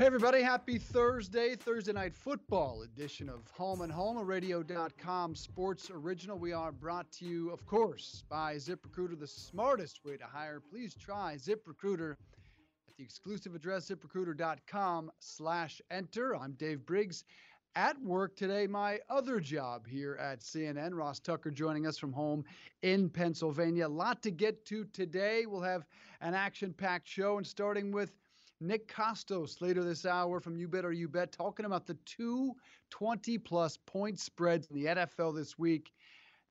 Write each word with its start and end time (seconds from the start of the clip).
Hey, 0.00 0.06
everybody, 0.06 0.40
happy 0.40 0.78
Thursday, 0.78 1.54
Thursday 1.54 1.92
night 1.92 2.16
football 2.16 2.80
edition 2.80 3.28
of 3.28 3.46
Home 3.50 3.82
and 3.82 3.92
Home, 3.92 4.16
a 4.16 4.24
radio.com 4.24 5.34
sports 5.34 5.90
original. 5.90 6.38
We 6.38 6.54
are 6.54 6.72
brought 6.72 7.12
to 7.18 7.26
you, 7.26 7.50
of 7.50 7.66
course, 7.66 8.24
by 8.30 8.54
ZipRecruiter, 8.54 9.20
the 9.20 9.26
smartest 9.26 10.02
way 10.02 10.16
to 10.16 10.24
hire. 10.24 10.58
Please 10.58 10.94
try 10.94 11.36
ZipRecruiter 11.36 12.12
at 12.12 12.96
the 12.96 13.04
exclusive 13.04 13.54
address, 13.54 13.90
ziprecruiter.com 13.90 15.12
slash 15.18 15.82
enter. 15.90 16.34
I'm 16.34 16.52
Dave 16.52 16.86
Briggs 16.86 17.24
at 17.76 18.00
work 18.00 18.36
today, 18.36 18.66
my 18.66 19.00
other 19.10 19.38
job 19.38 19.86
here 19.86 20.16
at 20.20 20.40
CNN. 20.40 20.94
Ross 20.94 21.20
Tucker 21.20 21.50
joining 21.50 21.86
us 21.86 21.98
from 21.98 22.14
home 22.14 22.42
in 22.80 23.10
Pennsylvania. 23.10 23.86
A 23.86 23.88
lot 23.88 24.22
to 24.22 24.30
get 24.30 24.64
to 24.64 24.86
today. 24.86 25.44
We'll 25.46 25.60
have 25.60 25.84
an 26.22 26.32
action 26.32 26.72
packed 26.72 27.06
show 27.06 27.36
and 27.36 27.46
starting 27.46 27.92
with 27.92 28.12
Nick 28.60 28.88
Kostos 28.88 29.60
later 29.60 29.82
this 29.82 30.04
hour 30.04 30.38
from 30.38 30.56
You 30.56 30.68
Better 30.68 30.92
You 30.92 31.08
Bet, 31.08 31.32
talking 31.32 31.64
about 31.64 31.86
the 31.86 31.96
two 32.04 32.54
20 32.90 33.38
plus 33.38 33.78
point 33.78 34.18
spreads 34.18 34.66
in 34.68 34.76
the 34.76 34.86
NFL 34.86 35.34
this 35.34 35.58
week. 35.58 35.92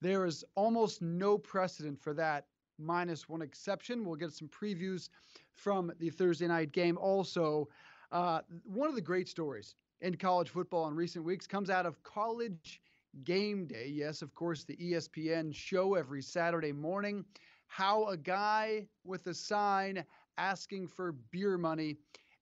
There 0.01 0.25
is 0.25 0.43
almost 0.55 1.01
no 1.01 1.37
precedent 1.37 2.01
for 2.01 2.13
that, 2.15 2.47
minus 2.79 3.29
one 3.29 3.41
exception. 3.41 4.03
We'll 4.03 4.15
get 4.15 4.31
some 4.31 4.47
previews 4.47 5.09
from 5.53 5.91
the 5.99 6.09
Thursday 6.09 6.47
night 6.47 6.71
game. 6.71 6.97
Also, 6.97 7.67
uh, 8.11 8.41
one 8.63 8.89
of 8.89 8.95
the 8.95 9.01
great 9.01 9.27
stories 9.27 9.75
in 10.01 10.15
college 10.15 10.49
football 10.49 10.87
in 10.87 10.95
recent 10.95 11.23
weeks 11.23 11.45
comes 11.45 11.69
out 11.69 11.85
of 11.85 12.01
college 12.03 12.81
game 13.23 13.67
day. 13.67 13.87
Yes, 13.87 14.21
of 14.21 14.33
course, 14.33 14.63
the 14.63 14.77
ESPN 14.77 15.53
show 15.53 15.95
every 15.95 16.21
Saturday 16.21 16.71
morning. 16.71 17.25
How 17.67 18.07
a 18.07 18.17
guy 18.17 18.87
with 19.03 19.27
a 19.27 19.33
sign 19.33 20.03
asking 20.39 20.87
for 20.87 21.11
beer 21.11 21.57
money 21.57 21.97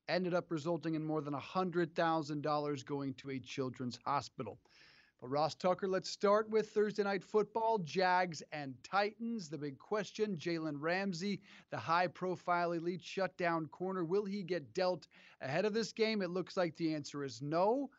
ended 0.08 0.34
up 0.34 0.52
resulting 0.52 0.94
in 0.94 1.04
more 1.04 1.22
than 1.22 1.34
$100,000 1.34 2.86
going 2.86 3.14
to 3.16 3.32
a 3.32 3.40
children's 3.40 4.00
hospital. 4.06 4.60
But 5.20 5.30
Ross 5.30 5.56
Tucker, 5.56 5.88
let's 5.88 6.10
start 6.12 6.48
with 6.48 6.70
Thursday 6.70 7.04
night 7.04 7.24
football. 7.24 7.80
Jags 7.80 8.44
and 8.52 8.76
Titans. 8.84 9.50
The 9.50 9.58
big 9.58 9.80
question 9.80 10.38
Jalen 10.38 10.76
Ramsey, 10.80 11.42
the 11.72 11.78
high 11.78 12.06
profile 12.06 12.74
elite 12.74 13.04
shutdown 13.04 13.66
corner, 13.68 14.06
will 14.06 14.26
he 14.26 14.44
get 14.44 14.76
dealt 14.76 15.08
ahead 15.42 15.66
of 15.66 15.74
this 15.74 15.92
game? 15.92 16.22
It 16.22 16.30
looks 16.30 16.56
like 16.56 16.76
the 16.78 16.94
answer 16.94 17.24
is 17.24 17.42
no. 17.42 17.90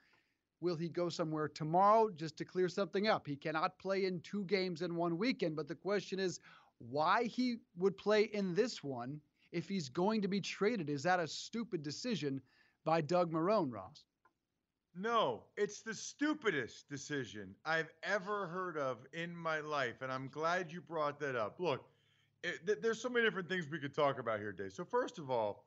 Will 0.60 0.76
he 0.76 0.88
go 0.88 1.08
somewhere 1.08 1.48
tomorrow 1.48 2.08
just 2.10 2.36
to 2.38 2.44
clear 2.44 2.68
something 2.68 3.08
up? 3.08 3.26
He 3.26 3.34
cannot 3.36 3.78
play 3.80 4.04
in 4.04 4.20
two 4.20 4.44
games 4.44 4.82
in 4.82 4.94
one 4.94 5.18
weekend, 5.18 5.56
but 5.56 5.66
the 5.66 5.74
question 5.74 6.20
is 6.20 6.38
why 6.78 7.24
he 7.24 7.56
would 7.76 7.98
play 7.98 8.22
in 8.22 8.54
this 8.54 8.82
one 8.84 9.20
if 9.52 9.68
he's 9.68 9.88
going 9.88 10.22
to 10.22 10.28
be 10.28 10.40
traded. 10.40 10.90
Is 10.90 11.02
that 11.04 11.20
a 11.20 11.26
stupid 11.26 11.82
decision 11.82 12.40
by 12.84 13.00
Doug 13.00 13.32
Marrone, 13.32 13.72
Ross? 13.72 14.04
No, 14.94 15.44
it's 15.56 15.82
the 15.82 15.94
stupidest 15.94 16.88
decision 16.88 17.54
I've 17.64 17.90
ever 18.02 18.48
heard 18.48 18.76
of 18.76 18.98
in 19.12 19.36
my 19.36 19.60
life. 19.60 20.02
And 20.02 20.10
I'm 20.10 20.28
glad 20.28 20.72
you 20.72 20.80
brought 20.80 21.20
that 21.20 21.36
up. 21.36 21.60
Look, 21.60 21.84
it, 22.42 22.66
th- 22.66 22.78
there's 22.80 23.00
so 23.00 23.08
many 23.08 23.24
different 23.24 23.48
things 23.48 23.66
we 23.70 23.78
could 23.78 23.94
talk 23.94 24.18
about 24.18 24.40
here, 24.40 24.52
Dave. 24.52 24.72
So, 24.72 24.84
first 24.84 25.18
of 25.18 25.30
all, 25.30 25.66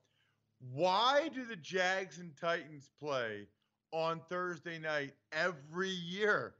why 0.73 1.29
do 1.33 1.45
the 1.45 1.55
Jags 1.55 2.19
and 2.19 2.35
Titans 2.35 2.89
play 2.99 3.47
on 3.91 4.21
Thursday 4.29 4.79
night 4.79 5.13
every 5.31 5.89
year? 5.89 6.55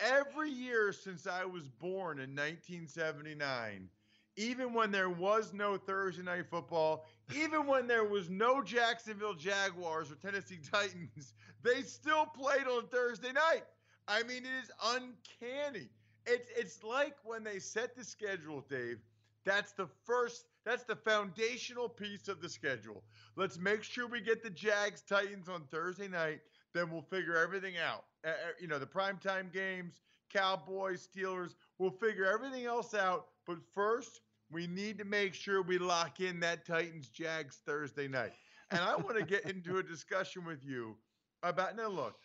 Every 0.00 0.50
year 0.50 0.92
since 0.92 1.26
I 1.26 1.44
was 1.44 1.68
born 1.68 2.18
in 2.18 2.30
1979, 2.30 3.88
even 4.36 4.74
when 4.74 4.90
there 4.90 5.10
was 5.10 5.52
no 5.52 5.76
Thursday 5.76 6.22
night 6.22 6.46
football, 6.50 7.06
even 7.34 7.66
when 7.66 7.86
there 7.86 8.04
was 8.04 8.28
no 8.28 8.62
Jacksonville 8.62 9.34
Jaguars 9.34 10.10
or 10.10 10.16
Tennessee 10.16 10.58
Titans, 10.70 11.34
they 11.62 11.82
still 11.82 12.26
played 12.26 12.66
on 12.66 12.86
Thursday 12.88 13.32
night. 13.32 13.64
I 14.08 14.22
mean, 14.22 14.44
it 14.44 14.62
is 14.62 14.70
uncanny. 14.84 15.88
It's 16.26 16.48
it's 16.56 16.84
like 16.84 17.16
when 17.24 17.44
they 17.44 17.58
set 17.58 17.96
the 17.96 18.04
schedule, 18.04 18.64
Dave. 18.68 18.98
That's 19.44 19.72
the 19.72 19.86
first. 20.04 20.46
That's 20.64 20.82
the 20.84 20.96
foundational 20.96 21.88
piece 21.88 22.28
of 22.28 22.40
the 22.42 22.48
schedule. 22.48 23.04
Let's 23.36 23.58
make 23.58 23.84
sure 23.84 24.08
we 24.08 24.20
get 24.20 24.42
the 24.42 24.50
Jags 24.50 25.02
Titans 25.02 25.48
on 25.48 25.62
Thursday 25.70 26.08
night. 26.08 26.40
Then 26.74 26.90
we'll 26.90 27.02
figure 27.02 27.36
everything 27.36 27.74
out. 27.78 28.04
Uh, 28.26 28.32
you 28.60 28.66
know, 28.66 28.78
the 28.78 28.86
primetime 28.86 29.52
games, 29.52 30.00
Cowboys, 30.32 31.08
Steelers. 31.08 31.54
We'll 31.78 31.90
figure 31.90 32.26
everything 32.26 32.66
else 32.66 32.92
out. 32.92 33.28
But 33.46 33.58
first, 33.72 34.20
we 34.50 34.66
need 34.66 34.98
to 34.98 35.04
make 35.04 35.34
sure 35.34 35.62
we 35.62 35.78
lock 35.78 36.20
in 36.20 36.40
that 36.40 36.66
Titans 36.66 37.08
Jags 37.08 37.60
Thursday 37.66 38.08
night. 38.08 38.32
And 38.70 38.80
I 38.80 38.96
want 38.96 39.16
to 39.18 39.24
get 39.24 39.44
into 39.50 39.78
a 39.78 39.82
discussion 39.82 40.44
with 40.44 40.64
you 40.64 40.96
about 41.42 41.76
now 41.76 41.88
look, 41.88 42.16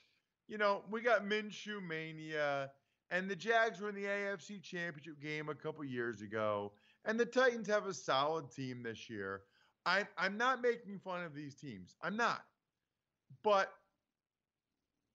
you 0.48 0.58
know, 0.58 0.84
we 0.90 1.02
got 1.02 1.26
Minshew 1.26 1.86
mania 1.86 2.72
and 3.10 3.30
the 3.30 3.36
Jags 3.36 3.80
were 3.80 3.90
in 3.90 3.96
the 3.96 4.06
AFC 4.06 4.62
Championship 4.62 5.22
game 5.22 5.50
a 5.50 5.56
couple 5.56 5.84
years 5.84 6.22
ago 6.22 6.72
and 7.06 7.20
the 7.20 7.26
Titans 7.26 7.68
have 7.68 7.88
a 7.88 7.94
solid 7.94 8.52
team 8.52 8.84
this 8.84 9.10
year. 9.10 9.42
I 9.86 10.06
I'm 10.18 10.38
not 10.38 10.62
making 10.62 11.00
fun 11.00 11.24
of 11.24 11.34
these 11.34 11.56
teams. 11.56 11.96
I'm 12.02 12.16
not. 12.16 12.44
But 13.44 13.72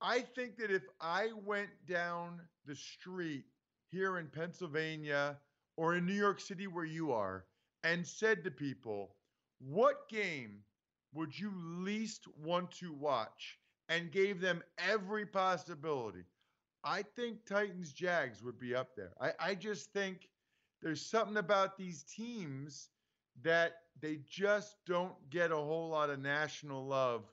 I 0.01 0.21
think 0.21 0.57
that 0.59 0.71
if 0.71 0.83
I 1.01 1.31
went 1.45 1.71
down 1.87 2.41
the 2.67 2.75
street 2.75 3.45
here 3.89 4.19
in 4.19 4.27
Pennsylvania 4.27 5.39
or 5.77 5.95
in 5.95 6.07
New 6.07 6.15
York 6.15 6.41
City 6.41 6.67
where 6.67 6.85
you 6.85 7.13
are 7.13 7.45
and 7.85 8.07
said 8.07 8.43
to 8.45 8.51
people, 8.51 9.17
what 9.59 10.09
game 10.09 10.63
would 11.13 11.39
you 11.39 11.53
least 11.57 12.27
want 12.43 12.71
to 12.73 12.93
watch 12.93 13.59
and 13.89 14.11
gave 14.11 14.41
them 14.41 14.63
every 14.79 15.25
possibility? 15.27 16.25
I 16.85 17.03
think 17.03 17.45
Titans 17.47 17.93
Jags 17.93 18.43
would 18.43 18.59
be 18.59 18.75
up 18.75 18.95
there. 18.97 19.13
I, 19.21 19.33
I 19.41 19.55
just 19.55 19.93
think 19.93 20.29
there's 20.83 21.05
something 21.05 21.37
about 21.37 21.77
these 21.77 22.05
teams 22.05 22.91
that 23.43 23.73
they 24.01 24.21
just 24.29 24.77
don't 24.87 25.15
get 25.31 25.53
a 25.53 25.57
whole 25.57 25.89
lot 25.89 26.11
of 26.11 26.21
national 26.21 26.87
love 26.87 27.25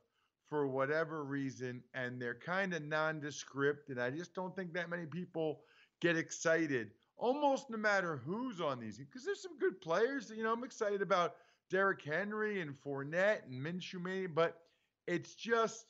for 0.49 0.67
whatever 0.67 1.23
reason, 1.23 1.83
and 1.93 2.21
they're 2.21 2.35
kind 2.35 2.73
of 2.73 2.83
nondescript. 2.83 3.89
And 3.89 3.99
I 4.01 4.11
just 4.11 4.33
don't 4.33 4.55
think 4.55 4.73
that 4.73 4.89
many 4.89 5.05
people 5.05 5.61
get 6.01 6.17
excited 6.17 6.91
almost 7.17 7.69
no 7.69 7.77
matter 7.77 8.17
who's 8.25 8.61
on 8.61 8.79
these, 8.79 8.97
because 8.97 9.25
there's 9.25 9.41
some 9.41 9.57
good 9.57 9.79
players. 9.81 10.31
You 10.35 10.43
know, 10.43 10.53
I'm 10.53 10.63
excited 10.63 11.01
about 11.01 11.35
Derrick 11.69 12.01
Henry 12.03 12.61
and 12.61 12.75
Fournette 12.85 13.45
and 13.47 13.65
Minshew, 13.65 14.33
but 14.33 14.59
it's 15.07 15.35
just 15.35 15.85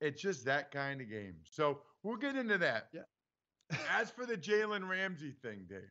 it's 0.00 0.20
just 0.20 0.44
that 0.44 0.70
kind 0.70 1.00
of 1.00 1.08
game. 1.08 1.36
So 1.44 1.80
we'll 2.02 2.16
get 2.16 2.36
into 2.36 2.58
that. 2.58 2.88
Yeah. 2.92 3.02
As 3.90 4.10
for 4.10 4.26
the 4.26 4.36
Jalen 4.36 4.88
Ramsey 4.88 5.32
thing, 5.42 5.66
Dave, 5.68 5.90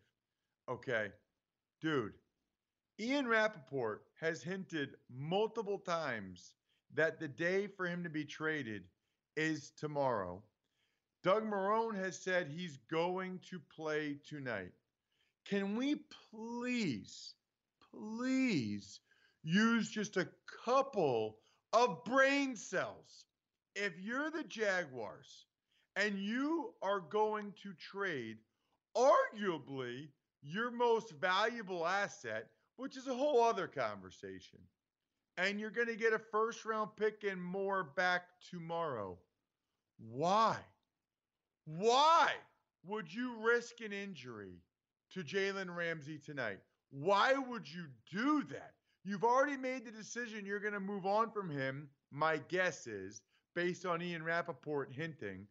okay, 0.69 1.09
dude, 1.81 2.13
Ian 2.99 3.27
Rapoport 3.27 4.03
has 4.19 4.41
hinted 4.41 4.95
multiple 5.09 5.79
times 5.79 6.53
that 6.93 7.19
the 7.19 7.27
day 7.27 7.67
for 7.67 7.85
him 7.85 8.03
to 8.03 8.09
be 8.09 8.23
traded 8.23 8.83
is 9.35 9.71
tomorrow. 9.71 10.41
Doug 11.25 11.43
Marrone 11.43 11.95
has 11.95 12.15
said 12.15 12.47
he's 12.47 12.77
going 12.87 13.39
to 13.49 13.59
play 13.75 14.17
tonight. 14.29 14.73
Can 15.49 15.75
we 15.75 15.95
please, 16.31 17.33
please 17.91 18.99
use 19.41 19.89
just 19.89 20.17
a 20.17 20.27
couple 20.63 21.39
of 21.73 22.03
brain 22.03 22.55
cells? 22.55 23.25
If 23.75 23.93
you're 23.99 24.29
the 24.29 24.43
Jaguars 24.43 25.47
and 25.95 26.19
you 26.19 26.75
are 26.83 26.99
going 26.99 27.55
to 27.63 27.73
trade 27.73 28.37
arguably 28.95 30.09
your 30.43 30.69
most 30.69 31.11
valuable 31.19 31.87
asset, 31.87 32.49
which 32.75 32.95
is 32.95 33.07
a 33.07 33.15
whole 33.15 33.43
other 33.43 33.65
conversation, 33.65 34.59
and 35.39 35.59
you're 35.59 35.71
going 35.71 35.87
to 35.87 35.95
get 35.95 36.13
a 36.13 36.19
first 36.19 36.65
round 36.65 36.91
pick 36.95 37.23
and 37.23 37.43
more 37.43 37.83
back 37.83 38.25
tomorrow, 38.51 39.17
why? 39.97 40.57
Why 41.65 42.31
would 42.85 43.11
you 43.13 43.35
risk 43.41 43.81
an 43.81 43.91
injury 43.91 44.61
to 45.11 45.23
Jalen 45.23 45.75
Ramsey 45.75 46.19
tonight? 46.19 46.59
Why 46.91 47.33
would 47.33 47.71
you 47.71 47.85
do 48.11 48.43
that? 48.51 48.73
You've 49.03 49.23
already 49.23 49.57
made 49.57 49.85
the 49.85 49.91
decision 49.91 50.45
you're 50.45 50.59
going 50.59 50.73
to 50.73 50.79
move 50.79 51.05
on 51.05 51.31
from 51.31 51.49
him, 51.49 51.89
my 52.11 52.37
guess 52.49 52.87
is, 52.87 53.21
based 53.55 53.85
on 53.85 54.01
Ian 54.01 54.23
Rapoport 54.23 54.91
hinting. 54.91 55.47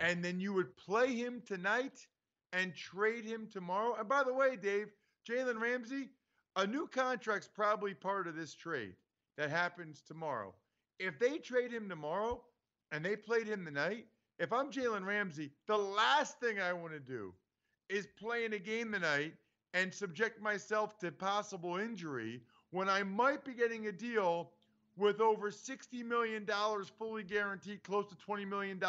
And 0.00 0.24
then 0.24 0.40
you 0.40 0.52
would 0.52 0.76
play 0.76 1.14
him 1.14 1.42
tonight 1.46 2.06
and 2.52 2.74
trade 2.74 3.24
him 3.24 3.48
tomorrow. 3.52 3.96
And 3.98 4.08
by 4.08 4.22
the 4.24 4.32
way, 4.32 4.56
Dave, 4.56 4.88
Jalen 5.28 5.60
Ramsey, 5.60 6.10
a 6.56 6.66
new 6.66 6.86
contract's 6.88 7.48
probably 7.52 7.94
part 7.94 8.26
of 8.26 8.34
this 8.36 8.54
trade 8.54 8.94
that 9.36 9.50
happens 9.50 10.02
tomorrow. 10.02 10.54
If 10.98 11.18
they 11.18 11.38
trade 11.38 11.72
him 11.72 11.88
tomorrow 11.88 12.42
and 12.92 13.04
they 13.04 13.16
played 13.16 13.46
him 13.46 13.64
tonight, 13.64 14.06
if 14.38 14.52
I'm 14.52 14.70
Jalen 14.70 15.06
Ramsey, 15.06 15.50
the 15.66 15.76
last 15.76 16.38
thing 16.40 16.60
I 16.60 16.72
want 16.72 16.92
to 16.92 17.00
do 17.00 17.32
is 17.88 18.06
play 18.18 18.44
in 18.44 18.52
a 18.52 18.58
game 18.58 18.92
tonight 18.92 19.34
and 19.74 19.92
subject 19.92 20.42
myself 20.42 20.98
to 20.98 21.10
possible 21.10 21.76
injury 21.76 22.42
when 22.70 22.88
I 22.88 23.02
might 23.02 23.44
be 23.44 23.54
getting 23.54 23.86
a 23.86 23.92
deal 23.92 24.50
with 24.96 25.20
over 25.20 25.50
$60 25.50 26.04
million 26.04 26.46
fully 26.98 27.22
guaranteed, 27.22 27.82
close 27.82 28.06
to 28.08 28.16
$20 28.16 28.48
million 28.48 28.80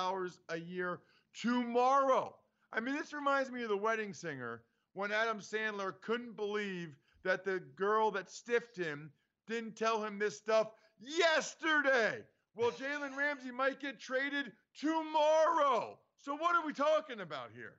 a 0.50 0.58
year 0.58 1.00
tomorrow. 1.34 2.36
I 2.74 2.80
mean, 2.80 2.96
this 2.96 3.14
reminds 3.14 3.52
me 3.52 3.64
of 3.64 3.70
the 3.70 3.78
wedding 3.78 4.14
singer 4.14 4.64
when 4.94 5.12
Adam 5.12 5.40
Sandler 5.40 5.94
couldn't 6.02 6.36
believe 6.36 6.96
that 7.24 7.44
the 7.44 7.62
girl 7.76 8.12
that 8.12 8.30
stiffed 8.30 8.76
him 8.76 9.12
didn't 9.48 9.76
tell 9.76 10.04
him 10.04 10.20
this 10.20 10.38
stuff 10.38 10.72
yesterday. 11.00 12.24
Well, 12.58 12.72
Jalen 12.72 13.16
Ramsey 13.16 13.52
might 13.52 13.80
get 13.80 14.00
traded 14.00 14.52
tomorrow. 14.80 16.00
So, 16.18 16.36
what 16.36 16.56
are 16.56 16.66
we 16.66 16.74
talking 16.74 17.20
about 17.20 17.50
here? 17.56 17.76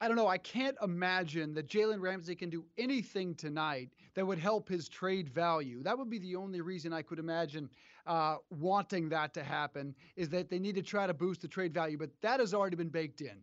I 0.00 0.08
don't 0.08 0.16
know. 0.16 0.26
I 0.26 0.38
can't 0.38 0.76
imagine 0.82 1.54
that 1.54 1.68
Jalen 1.68 2.00
Ramsey 2.00 2.34
can 2.34 2.50
do 2.50 2.64
anything 2.76 3.36
tonight 3.36 3.90
that 4.14 4.26
would 4.26 4.40
help 4.40 4.68
his 4.68 4.88
trade 4.88 5.28
value. 5.28 5.82
That 5.84 5.96
would 5.96 6.10
be 6.10 6.18
the 6.18 6.34
only 6.34 6.60
reason 6.60 6.92
I 6.92 7.02
could 7.02 7.20
imagine 7.20 7.70
uh, 8.04 8.36
wanting 8.50 9.08
that 9.10 9.32
to 9.34 9.44
happen 9.44 9.94
is 10.16 10.28
that 10.30 10.50
they 10.50 10.58
need 10.58 10.74
to 10.74 10.82
try 10.82 11.06
to 11.06 11.14
boost 11.14 11.40
the 11.40 11.48
trade 11.48 11.72
value, 11.72 11.96
but 11.96 12.10
that 12.22 12.40
has 12.40 12.52
already 12.52 12.76
been 12.76 12.88
baked 12.88 13.20
in. 13.20 13.38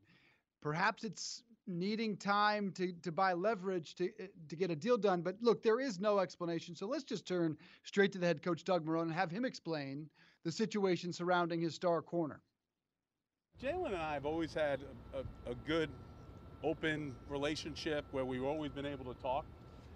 Perhaps 0.62 1.06
it's 1.06 1.44
needing 1.68 2.18
time 2.18 2.72
to, 2.74 2.92
to 3.02 3.12
buy 3.12 3.34
leverage 3.34 3.96
to, 3.96 4.06
uh, 4.22 4.28
to 4.50 4.56
get 4.56 4.72
a 4.72 4.76
deal 4.76 4.98
done. 4.98 5.22
But 5.22 5.38
look, 5.42 5.64
there 5.64 5.80
is 5.80 6.00
no 6.00 6.20
explanation. 6.20 6.76
So 6.76 6.88
let's 6.88 7.04
just 7.04 7.26
turn 7.26 7.58
straight 7.84 8.12
to 8.14 8.20
the 8.20 8.26
head 8.26 8.42
coach, 8.42 8.64
Doug 8.64 8.86
Marrone, 8.86 9.04
and 9.04 9.14
have 9.14 9.32
him 9.32 9.46
explain 9.46 10.10
the 10.44 10.52
situation 10.52 11.14
surrounding 11.14 11.62
his 11.62 11.74
star 11.76 12.02
corner. 12.02 12.42
Jalen 13.62 13.88
and 13.88 13.96
I 13.96 14.14
have 14.14 14.26
always 14.26 14.54
had 14.54 14.80
a, 15.14 15.20
a, 15.20 15.52
a 15.52 15.56
good 15.68 15.90
open 16.64 17.16
relationship 17.30 18.04
where 18.12 18.26
we've 18.26 18.44
always 18.44 18.72
been 18.72 18.86
able 18.86 19.14
to 19.14 19.22
talk. 19.22 19.46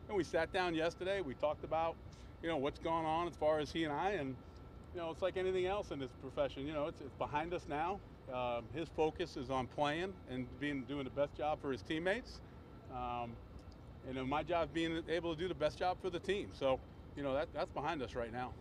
And 0.07 0.15
we 0.15 0.23
sat 0.23 0.53
down 0.53 0.73
yesterday. 0.73 1.21
We 1.21 1.33
talked 1.33 1.63
about, 1.63 1.95
you 2.41 2.47
know, 2.47 2.57
what's 2.57 2.79
going 2.79 3.05
on 3.05 3.27
as 3.27 3.35
far 3.35 3.59
as 3.59 3.71
he 3.71 3.83
and 3.83 3.91
I. 3.91 4.11
And, 4.11 4.35
you 4.93 5.01
know, 5.01 5.09
it's 5.11 5.21
like 5.21 5.35
anything 5.35 5.65
else 5.65 5.91
in 5.91 5.99
this 5.99 6.11
profession. 6.21 6.65
You 6.65 6.73
know, 6.73 6.85
it's, 6.87 7.01
it's 7.01 7.15
behind 7.17 7.53
us 7.53 7.67
now. 7.67 7.99
Um, 8.33 8.65
his 8.73 8.89
focus 8.89 9.37
is 9.37 9.49
on 9.49 9.67
playing 9.67 10.13
and 10.29 10.47
being 10.59 10.83
doing 10.83 11.05
the 11.05 11.09
best 11.09 11.35
job 11.35 11.61
for 11.61 11.71
his 11.71 11.81
teammates. 11.81 12.39
Um, 12.91 13.31
and 14.05 14.15
you 14.15 14.21
know, 14.21 14.25
my 14.25 14.43
job 14.43 14.67
is 14.69 14.73
being 14.73 15.03
able 15.09 15.33
to 15.33 15.39
do 15.39 15.47
the 15.47 15.55
best 15.55 15.77
job 15.77 15.97
for 16.01 16.09
the 16.09 16.19
team. 16.19 16.49
So, 16.53 16.79
you 17.15 17.23
know, 17.23 17.33
that, 17.33 17.47
that's 17.53 17.71
behind 17.71 18.01
us 18.01 18.15
right 18.15 18.31
now. 18.31 18.53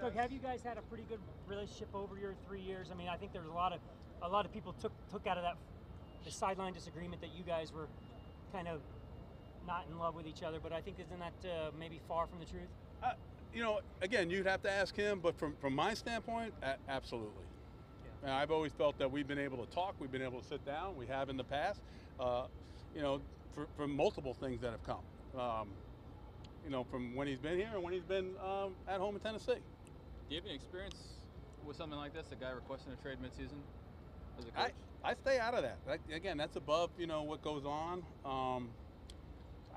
Doug, 0.00 0.14
have 0.14 0.30
you 0.30 0.38
guys 0.38 0.62
had 0.62 0.78
a 0.78 0.82
pretty 0.82 1.04
good 1.08 1.18
relationship 1.48 1.88
over 1.92 2.16
your 2.16 2.34
three 2.46 2.60
years? 2.60 2.90
I 2.92 2.94
mean, 2.94 3.08
I 3.08 3.16
think 3.16 3.32
there's 3.32 3.48
a 3.48 3.52
lot 3.52 3.72
of 3.72 3.80
a 4.22 4.28
lot 4.28 4.44
of 4.44 4.52
people 4.52 4.72
took 4.80 4.92
took 5.10 5.26
out 5.26 5.36
of 5.36 5.42
that 5.42 5.56
the 6.24 6.30
sideline 6.30 6.72
disagreement 6.72 7.20
that 7.20 7.30
you 7.36 7.42
guys 7.42 7.72
were 7.72 7.88
kind 8.52 8.68
of 8.68 8.80
not 9.66 9.86
in 9.90 9.98
love 9.98 10.14
with 10.14 10.26
each 10.26 10.42
other. 10.42 10.58
But 10.62 10.72
I 10.72 10.80
think 10.80 10.98
isn't 11.00 11.18
that 11.18 11.48
uh, 11.48 11.70
maybe 11.78 12.00
far 12.06 12.26
from 12.26 12.38
the 12.38 12.44
truth? 12.44 12.68
Uh, 13.02 13.12
you 13.52 13.62
know, 13.62 13.80
again, 14.02 14.30
you'd 14.30 14.46
have 14.46 14.62
to 14.62 14.70
ask 14.70 14.94
him. 14.96 15.20
But 15.20 15.38
from 15.38 15.54
from 15.60 15.74
my 15.74 15.94
standpoint, 15.94 16.54
a- 16.62 16.76
absolutely. 16.88 17.44
Yeah. 18.24 18.36
I've 18.36 18.50
always 18.50 18.72
felt 18.72 18.98
that 18.98 19.10
we've 19.10 19.28
been 19.28 19.38
able 19.38 19.64
to 19.64 19.72
talk. 19.72 19.94
We've 19.98 20.12
been 20.12 20.22
able 20.22 20.40
to 20.40 20.46
sit 20.46 20.64
down. 20.64 20.96
We 20.96 21.06
have 21.06 21.28
in 21.28 21.36
the 21.36 21.44
past. 21.44 21.80
Uh, 22.18 22.44
you 22.94 23.02
know, 23.02 23.20
for, 23.54 23.66
for, 23.76 23.86
multiple 23.86 24.34
things 24.34 24.60
that 24.60 24.72
have 24.72 24.82
come. 24.84 25.40
Um, 25.40 25.68
you 26.64 26.70
know, 26.70 26.84
from 26.84 27.14
when 27.14 27.28
he's 27.28 27.38
been 27.38 27.56
here 27.56 27.70
and 27.72 27.82
when 27.82 27.92
he's 27.92 28.02
been 28.02 28.32
um, 28.42 28.74
at 28.88 28.98
home 28.98 29.14
in 29.14 29.20
Tennessee. 29.20 29.54
Do 29.54 30.34
you 30.34 30.36
have 30.36 30.44
any 30.46 30.54
experience 30.54 30.96
with 31.66 31.76
something 31.76 31.98
like 31.98 32.12
this? 32.12 32.26
A 32.32 32.34
guy 32.34 32.50
requesting 32.50 32.92
a 32.92 33.02
trade 33.02 33.18
midseason? 33.22 33.60
As 34.38 34.44
a 34.44 34.60
I, 34.60 35.10
I 35.10 35.14
stay 35.14 35.38
out 35.38 35.54
of 35.54 35.62
that. 35.62 35.78
again, 36.12 36.36
that's 36.36 36.56
above 36.56 36.90
you 36.98 37.06
know 37.06 37.22
what 37.22 37.42
goes 37.42 37.64
on. 37.64 38.02
Um, 38.24 38.68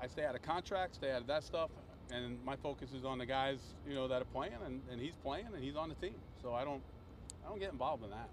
I 0.00 0.08
stay 0.08 0.24
out 0.24 0.34
of 0.34 0.42
contracts, 0.42 0.96
stay 0.96 1.12
out 1.12 1.20
of 1.20 1.26
that 1.28 1.44
stuff, 1.44 1.70
and 2.10 2.42
my 2.44 2.56
focus 2.56 2.90
is 2.92 3.04
on 3.04 3.18
the 3.18 3.26
guys 3.26 3.58
you 3.86 3.94
know 3.94 4.08
that 4.08 4.22
are 4.22 4.30
playing, 4.32 4.58
and, 4.64 4.80
and 4.90 5.00
he's 5.00 5.14
playing, 5.22 5.46
and 5.54 5.62
he's 5.62 5.76
on 5.76 5.88
the 5.88 5.94
team. 5.94 6.14
So 6.42 6.54
I 6.54 6.64
don't 6.64 6.82
I 7.44 7.48
don't 7.48 7.58
get 7.60 7.72
involved 7.72 8.04
in 8.04 8.10
that. 8.10 8.28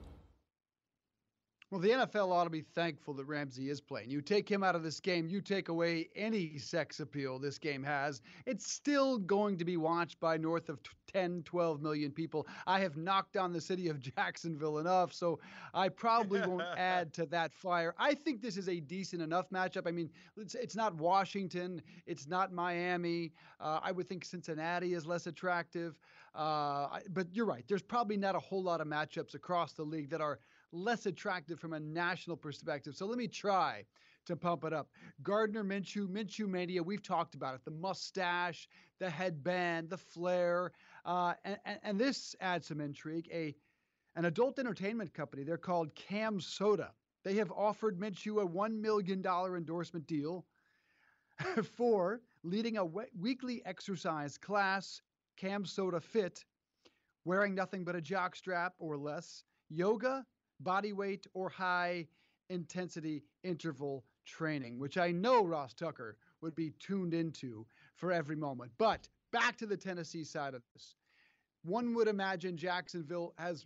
Well, 1.71 1.79
the 1.79 1.89
NFL 1.91 2.31
ought 2.31 2.45
to 2.45 2.49
be 2.49 2.61
thankful 2.61 3.13
that 3.13 3.25
Ramsey 3.25 3.69
is 3.69 3.79
playing. 3.79 4.09
You 4.09 4.21
take 4.21 4.49
him 4.49 4.63
out 4.63 4.75
of 4.75 4.81
this 4.81 4.99
game, 4.99 5.27
you 5.27 5.39
take 5.39 5.69
away 5.69 6.09
any 6.15 6.57
sex 6.57 6.99
appeal 6.99 7.37
this 7.37 7.59
game 7.59 7.83
has. 7.83 8.23
It's 8.47 8.71
still 8.71 9.19
going 9.19 9.55
to 9.59 9.65
be 9.65 9.77
watched 9.77 10.19
by 10.19 10.35
north 10.35 10.69
of 10.69 10.79
10, 11.13 11.43
12 11.43 11.79
million 11.79 12.11
people. 12.11 12.47
I 12.65 12.79
have 12.79 12.97
knocked 12.97 13.37
on 13.37 13.53
the 13.53 13.61
city 13.61 13.87
of 13.87 13.99
Jacksonville 14.15 14.79
enough, 14.79 15.13
so 15.13 15.39
I 15.75 15.89
probably 15.89 16.41
won't 16.41 16.63
add 16.77 17.13
to 17.13 17.27
that 17.27 17.53
fire. 17.53 17.93
I 17.99 18.15
think 18.15 18.41
this 18.41 18.57
is 18.57 18.67
a 18.67 18.79
decent 18.79 19.21
enough 19.21 19.51
matchup. 19.51 19.87
I 19.87 19.91
mean, 19.91 20.09
it's, 20.37 20.55
it's 20.55 20.75
not 20.75 20.95
Washington, 20.95 21.83
it's 22.07 22.27
not 22.27 22.51
Miami. 22.51 23.31
Uh, 23.59 23.79
I 23.83 23.91
would 23.91 24.09
think 24.09 24.25
Cincinnati 24.25 24.95
is 24.95 25.05
less 25.05 25.27
attractive. 25.27 25.99
Uh, 26.33 26.99
but 27.11 27.27
you're 27.31 27.45
right. 27.45 27.63
There's 27.67 27.83
probably 27.83 28.17
not 28.17 28.35
a 28.35 28.39
whole 28.39 28.63
lot 28.63 28.81
of 28.81 28.87
matchups 28.87 29.35
across 29.35 29.73
the 29.73 29.83
league 29.83 30.09
that 30.09 30.21
are 30.21 30.39
less 30.71 31.05
attractive 31.05 31.59
from 31.59 31.73
a 31.73 31.79
national 31.79 32.37
perspective. 32.37 32.95
So 32.95 33.05
let 33.05 33.17
me 33.17 33.27
try 33.27 33.85
to 34.25 34.35
pump 34.35 34.63
it 34.63 34.73
up. 34.73 34.89
Gardner 35.23 35.63
Minshew, 35.63 36.07
Minshew 36.07 36.47
Mania, 36.47 36.83
we've 36.83 37.03
talked 37.03 37.35
about 37.35 37.55
it. 37.55 37.61
The 37.65 37.71
mustache, 37.71 38.67
the 38.99 39.09
headband, 39.09 39.89
the 39.89 39.97
flair. 39.97 40.71
Uh, 41.05 41.33
and, 41.43 41.57
and, 41.83 41.99
this 41.99 42.35
adds 42.39 42.67
some 42.67 42.81
intrigue. 42.81 43.27
A 43.31 43.55
An 44.15 44.25
adult 44.25 44.59
entertainment 44.59 45.13
company, 45.13 45.43
they're 45.43 45.57
called 45.57 45.95
CamSoda. 45.95 46.89
They 47.23 47.35
have 47.35 47.51
offered 47.51 47.99
Minshew 47.99 48.41
a 48.41 48.47
$1 48.47 48.79
million 48.79 49.25
endorsement 49.25 50.07
deal 50.07 50.45
for 51.63 52.21
leading 52.43 52.77
a 52.77 52.85
weekly 53.17 53.61
exercise 53.65 54.37
class, 54.37 55.01
CamSoda 55.41 56.01
Fit, 56.01 56.45
wearing 57.25 57.55
nothing 57.55 57.83
but 57.83 57.95
a 57.95 58.01
jock 58.01 58.35
strap 58.35 58.73
or 58.79 58.97
less, 58.97 59.43
yoga, 59.69 60.25
body 60.59 60.93
weight, 60.93 61.27
or 61.33 61.49
high 61.49 62.07
intensity 62.49 63.23
interval 63.43 64.03
training, 64.25 64.79
which 64.79 64.97
I 64.97 65.11
know 65.11 65.43
Ross 65.43 65.73
Tucker 65.73 66.17
would 66.41 66.55
be 66.55 66.73
tuned 66.79 67.13
into 67.13 67.65
for 67.95 68.11
every 68.11 68.35
moment. 68.35 68.71
But 68.77 69.07
back 69.31 69.57
to 69.57 69.65
the 69.65 69.77
Tennessee 69.77 70.23
side 70.23 70.53
of 70.53 70.63
this. 70.73 70.95
One 71.63 71.93
would 71.95 72.07
imagine 72.07 72.55
Jacksonville 72.57 73.33
has 73.37 73.65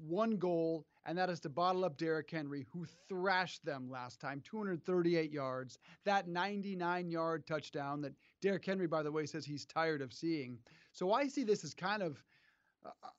one 0.00 0.36
goal, 0.36 0.86
and 1.04 1.18
that 1.18 1.28
is 1.28 1.40
to 1.40 1.48
bottle 1.48 1.84
up 1.84 1.96
Derrick 1.96 2.30
Henry, 2.30 2.66
who 2.72 2.86
thrashed 3.08 3.64
them 3.64 3.90
last 3.90 4.20
time 4.20 4.40
238 4.44 5.30
yards. 5.30 5.78
That 6.04 6.28
99 6.28 7.10
yard 7.10 7.46
touchdown 7.46 8.00
that 8.02 8.14
Derrick 8.40 8.64
Henry, 8.64 8.86
by 8.86 9.02
the 9.02 9.12
way, 9.12 9.26
says 9.26 9.44
he's 9.44 9.66
tired 9.66 10.02
of 10.02 10.12
seeing. 10.12 10.58
So 10.92 11.12
I 11.12 11.26
see 11.26 11.44
this 11.44 11.64
as 11.64 11.74
kind 11.74 12.02
of 12.02 12.22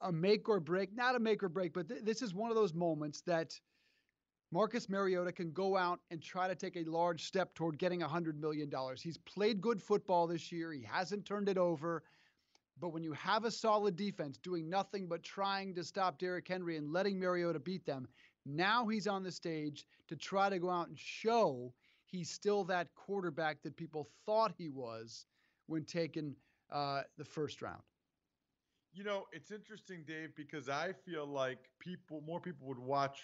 a 0.02 0.12
make 0.12 0.50
or 0.50 0.60
break, 0.60 0.94
not 0.96 1.16
a 1.16 1.20
make 1.20 1.44
or 1.44 1.50
break, 1.50 1.74
but 1.74 1.88
th- 1.88 2.04
this 2.04 2.22
is 2.22 2.34
one 2.34 2.50
of 2.50 2.56
those 2.56 2.74
moments 2.74 3.22
that 3.22 3.60
Marcus 4.52 4.90
Mariota 4.90 5.32
can 5.32 5.52
go 5.52 5.76
out 5.76 6.00
and 6.12 6.22
try 6.22 6.48
to 6.48 6.56
take 6.56 6.76
a 6.76 6.84
large 6.84 7.24
step 7.24 7.54
toward 7.56 7.80
getting 7.80 8.02
$100 8.02 8.36
million. 8.40 8.72
He's 9.02 9.18
played 9.18 9.62
good 9.62 9.82
football 9.82 10.28
this 10.28 10.52
year, 10.52 10.72
he 10.74 10.84
hasn't 10.84 11.26
turned 11.26 11.50
it 11.50 11.58
over. 11.58 12.04
But 12.80 12.90
when 12.90 13.04
you 13.04 13.14
have 13.14 13.46
a 13.46 13.52
solid 13.52 13.96
defense 13.96 14.38
doing 14.38 14.68
nothing 14.70 15.08
but 15.08 15.24
trying 15.24 15.76
to 15.76 15.84
stop 15.84 16.18
Derrick 16.18 16.48
Henry 16.48 16.76
and 16.76 16.92
letting 16.92 17.20
Mariota 17.20 17.60
beat 17.60 17.86
them, 17.86 18.08
now 18.46 18.88
he's 18.88 19.08
on 19.08 19.24
the 19.24 19.32
stage 19.32 19.86
to 20.08 20.16
try 20.16 20.50
to 20.50 20.60
go 20.60 20.70
out 20.70 20.88
and 20.88 20.98
show 20.98 21.72
he's 22.06 22.30
still 22.30 22.64
that 22.66 22.94
quarterback 22.96 23.62
that 23.64 23.76
people 23.76 24.10
thought 24.26 24.54
he 24.58 24.70
was 24.70 25.26
when 25.68 25.84
taken 25.84 26.36
uh, 26.72 27.02
the 27.18 27.26
first 27.26 27.62
round. 27.62 27.82
You 28.94 29.04
know, 29.04 29.26
it's 29.32 29.52
interesting, 29.52 30.04
Dave, 30.08 30.36
because 30.36 30.70
I 30.70 30.94
feel 30.94 31.26
like 31.26 31.70
people, 31.80 32.22
more 32.26 32.40
people 32.40 32.68
would 32.68 32.80
watch 32.80 33.20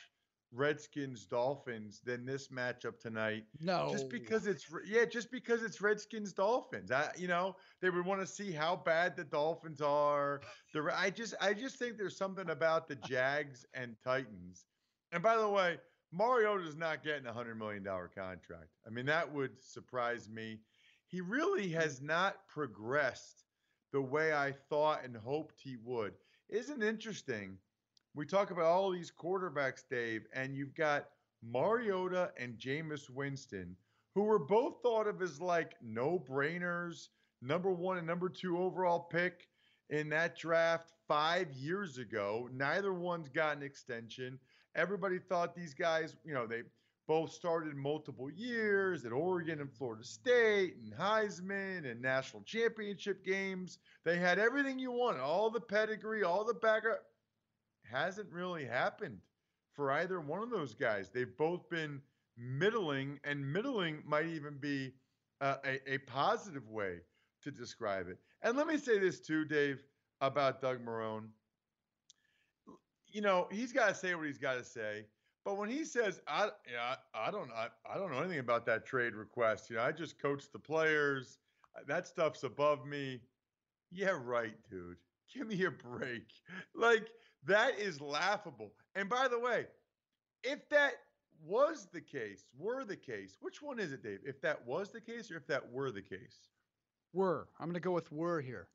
Redskins 0.52 1.26
Dolphins 1.26 2.02
than 2.04 2.26
this 2.26 2.48
matchup 2.48 3.00
tonight. 3.00 3.46
No, 3.60 3.90
just 3.92 4.10
because 4.10 4.48
it's 4.48 4.66
yeah, 4.86 5.06
just 5.06 5.32
because 5.32 5.62
it's 5.64 5.80
Redskins 5.82 6.34
Dolphins. 6.34 6.92
I, 6.92 7.12
you 7.18 7.28
know, 7.28 7.56
they 7.82 7.90
would 7.92 8.06
want 8.06 8.22
to 8.22 8.28
see 8.28 8.52
how 8.52 8.76
bad 8.78 9.16
the 9.16 9.26
Dolphins 9.26 9.82
are. 9.82 10.42
The 10.74 10.92
I 10.96 11.12
just 11.12 11.36
I 11.42 11.54
just 11.54 11.78
think 11.78 11.98
there's 11.98 12.18
something 12.18 12.50
about 12.50 12.88
the 12.88 12.96
Jags 12.96 13.66
and 13.76 13.96
Titans. 14.04 14.66
And 15.12 15.22
by 15.24 15.38
the 15.38 15.48
way, 15.50 15.78
Mariota 16.12 16.66
is 16.68 16.76
not 16.76 17.04
getting 17.04 17.28
a 17.28 17.34
hundred 17.34 17.56
million 17.60 17.84
dollar 17.84 18.08
contract. 18.10 18.70
I 18.88 18.90
mean, 18.90 19.06
that 19.06 19.32
would 19.32 19.62
surprise 19.62 20.30
me. 20.30 20.62
he 21.08 21.22
really 21.22 21.70
has 21.70 22.02
not 22.02 22.48
progressed 22.48 23.46
the 23.92 24.02
way 24.02 24.34
I 24.34 24.54
thought 24.70 25.04
and 25.04 25.16
hoped 25.16 25.56
he 25.62 25.78
would. 25.84 26.14
Isn't 26.50 26.84
interesting? 26.84 27.58
We 28.16 28.26
talk 28.26 28.52
about 28.52 28.66
all 28.66 28.92
these 28.92 29.12
quarterbacks, 29.12 29.84
Dave, 29.90 30.26
and 30.34 30.56
you've 30.56 30.76
got 30.76 31.10
Mariota 31.44 32.32
and 32.38 32.58
Jameis 32.58 33.10
Winston, 33.10 33.76
who 34.16 34.24
were 34.24 34.40
both 34.40 34.82
thought 34.82 35.08
of 35.08 35.22
as 35.22 35.40
like 35.40 35.76
no 35.82 36.24
brainers, 36.30 37.10
number 37.42 37.72
one 37.72 37.98
and 37.98 38.08
number 38.08 38.30
two 38.30 38.58
overall 38.58 39.00
pick 39.00 39.48
in 39.90 40.10
that 40.10 40.38
draft 40.38 40.92
five 41.08 41.52
years 41.54 41.98
ago. 41.98 42.50
Neither 42.52 42.94
one's 42.94 43.30
got 43.30 43.58
an 43.58 43.64
extension. 43.64 44.40
Everybody 44.76 45.20
thought 45.20 45.56
these 45.56 45.74
guys, 45.74 46.16
you 46.24 46.34
know, 46.34 46.46
they 46.46 46.64
both 47.10 47.32
started 47.32 47.76
multiple 47.76 48.30
years 48.30 49.04
at 49.04 49.12
Oregon 49.12 49.62
and 49.62 49.74
Florida 49.74 50.04
State 50.04 50.76
and 50.84 50.94
Heisman 50.94 51.90
and 51.90 52.00
national 52.00 52.44
championship 52.44 53.26
games. 53.26 53.80
They 54.06 54.20
had 54.20 54.38
everything 54.38 54.78
you 54.78 54.92
want, 54.92 55.20
all 55.20 55.50
the 55.50 55.60
pedigree, 55.60 56.22
all 56.22 56.46
the 56.46 56.54
background. 56.54 57.00
Hasn't 57.84 58.32
really 58.32 58.64
happened 58.64 59.18
for 59.74 59.92
either 59.92 60.22
one 60.22 60.44
of 60.44 60.52
those 60.52 60.76
guys. 60.76 61.10
They've 61.10 61.36
both 61.36 61.68
been 61.68 62.00
middling, 62.38 63.20
and 63.24 63.54
middling 63.54 64.04
might 64.06 64.28
even 64.28 64.60
be 64.60 64.94
uh, 65.42 65.56
a, 65.66 65.94
a 65.94 65.98
positive 65.98 66.70
way 66.70 66.98
to 67.42 67.50
describe 67.50 68.08
it. 68.08 68.20
And 68.44 68.56
let 68.56 68.68
me 68.68 68.78
say 68.78 69.00
this 69.00 69.20
too, 69.20 69.46
Dave, 69.46 69.82
about 70.22 70.62
Doug 70.62 70.86
Marrone. 70.86 71.30
You 73.08 73.22
know, 73.22 73.48
he's 73.52 73.74
got 73.74 73.88
to 73.88 73.96
say 73.96 74.14
what 74.14 74.28
he's 74.28 74.38
got 74.38 74.60
to 74.60 74.64
say. 74.64 75.06
But 75.46 75.58
when 75.58 75.70
he 75.70 75.86
says, 75.86 76.22
"I, 76.28 76.50
yeah, 76.72 76.96
I 77.14 77.32
don't, 77.32 77.52
I, 77.52 77.68
I 77.90 77.98
don't 77.98 78.12
know 78.12 78.20
anything 78.20 78.40
about 78.40 78.66
that 78.68 78.86
trade 78.86 79.14
request," 79.16 79.70
you 79.70 79.78
know, 79.78 79.84
I 79.84 79.92
just 79.92 80.20
coach 80.20 80.52
the 80.52 80.60
players. 80.60 81.40
Uh, 81.76 81.82
that 81.88 82.08
stuff's 82.08 82.44
above 82.44 82.86
me. 82.86 83.22
Yeah, 83.92 84.18
right, 84.22 84.56
dude. 84.70 84.98
Give 85.34 85.48
me 85.48 85.64
a 85.66 85.72
break. 85.72 86.28
Like 86.76 87.08
that 87.46 87.80
is 87.80 88.02
laughable. 88.02 88.74
And 88.96 89.10
by 89.10 89.28
the 89.28 89.40
way, 89.40 89.68
if 90.44 90.68
that 90.70 90.94
was 91.44 91.88
the 91.92 92.02
case, 92.02 92.46
were 92.58 92.84
the 92.84 92.96
case, 92.96 93.38
which 93.40 93.62
one 93.62 93.80
is 93.80 93.92
it, 93.92 94.04
Dave? 94.04 94.20
If 94.26 94.42
that 94.42 94.66
was 94.66 94.92
the 94.92 95.02
case, 95.02 95.32
or 95.32 95.38
if 95.38 95.48
that 95.48 95.72
were 95.72 95.92
the 95.92 96.02
case? 96.02 96.50
Were. 97.14 97.48
I'm 97.60 97.68
going 97.68 97.74
to 97.76 97.80
go 97.80 97.92
with 97.92 98.12
were 98.12 98.42
here. 98.42 98.68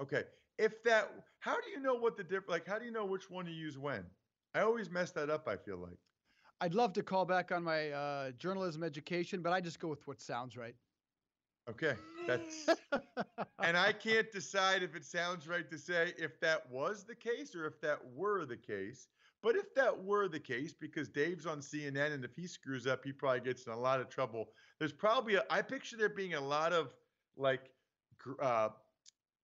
Okay. 0.00 0.24
If 0.58 0.82
that, 0.84 1.10
how 1.40 1.54
do 1.54 1.70
you 1.70 1.80
know 1.80 1.94
what 1.94 2.16
the 2.16 2.22
difference? 2.22 2.48
Like, 2.48 2.66
how 2.66 2.78
do 2.78 2.84
you 2.84 2.92
know 2.92 3.04
which 3.04 3.30
one 3.30 3.44
to 3.44 3.52
use 3.52 3.78
when? 3.78 4.04
I 4.58 4.62
always 4.62 4.90
mess 4.90 5.12
that 5.12 5.30
up. 5.30 5.46
I 5.46 5.56
feel 5.56 5.76
like. 5.76 5.98
I'd 6.60 6.74
love 6.74 6.92
to 6.94 7.02
call 7.04 7.24
back 7.24 7.52
on 7.52 7.62
my 7.62 7.90
uh, 7.90 8.30
journalism 8.32 8.82
education, 8.82 9.40
but 9.40 9.52
I 9.52 9.60
just 9.60 9.78
go 9.78 9.86
with 9.86 10.04
what 10.08 10.20
sounds 10.20 10.56
right. 10.56 10.74
Okay, 11.70 11.94
that's 12.26 12.66
and 13.62 13.76
I 13.76 13.92
can't 13.92 14.32
decide 14.32 14.82
if 14.82 14.96
it 14.96 15.04
sounds 15.04 15.46
right 15.46 15.70
to 15.70 15.78
say 15.78 16.12
if 16.18 16.40
that 16.40 16.68
was 16.70 17.04
the 17.04 17.14
case 17.14 17.54
or 17.54 17.66
if 17.66 17.80
that 17.82 17.98
were 18.16 18.46
the 18.46 18.56
case. 18.56 19.06
But 19.44 19.54
if 19.54 19.72
that 19.76 19.96
were 19.96 20.26
the 20.26 20.40
case, 20.40 20.72
because 20.72 21.08
Dave's 21.08 21.46
on 21.46 21.60
CNN, 21.60 22.12
and 22.12 22.24
if 22.24 22.34
he 22.34 22.48
screws 22.48 22.88
up, 22.88 23.04
he 23.04 23.12
probably 23.12 23.40
gets 23.40 23.66
in 23.66 23.72
a 23.72 23.78
lot 23.78 24.00
of 24.00 24.08
trouble. 24.08 24.46
There's 24.80 24.92
probably 24.92 25.36
a, 25.36 25.44
I 25.50 25.62
picture 25.62 25.96
there 25.96 26.08
being 26.08 26.34
a 26.34 26.40
lot 26.40 26.72
of 26.72 26.92
like 27.36 27.70
uh, 28.42 28.70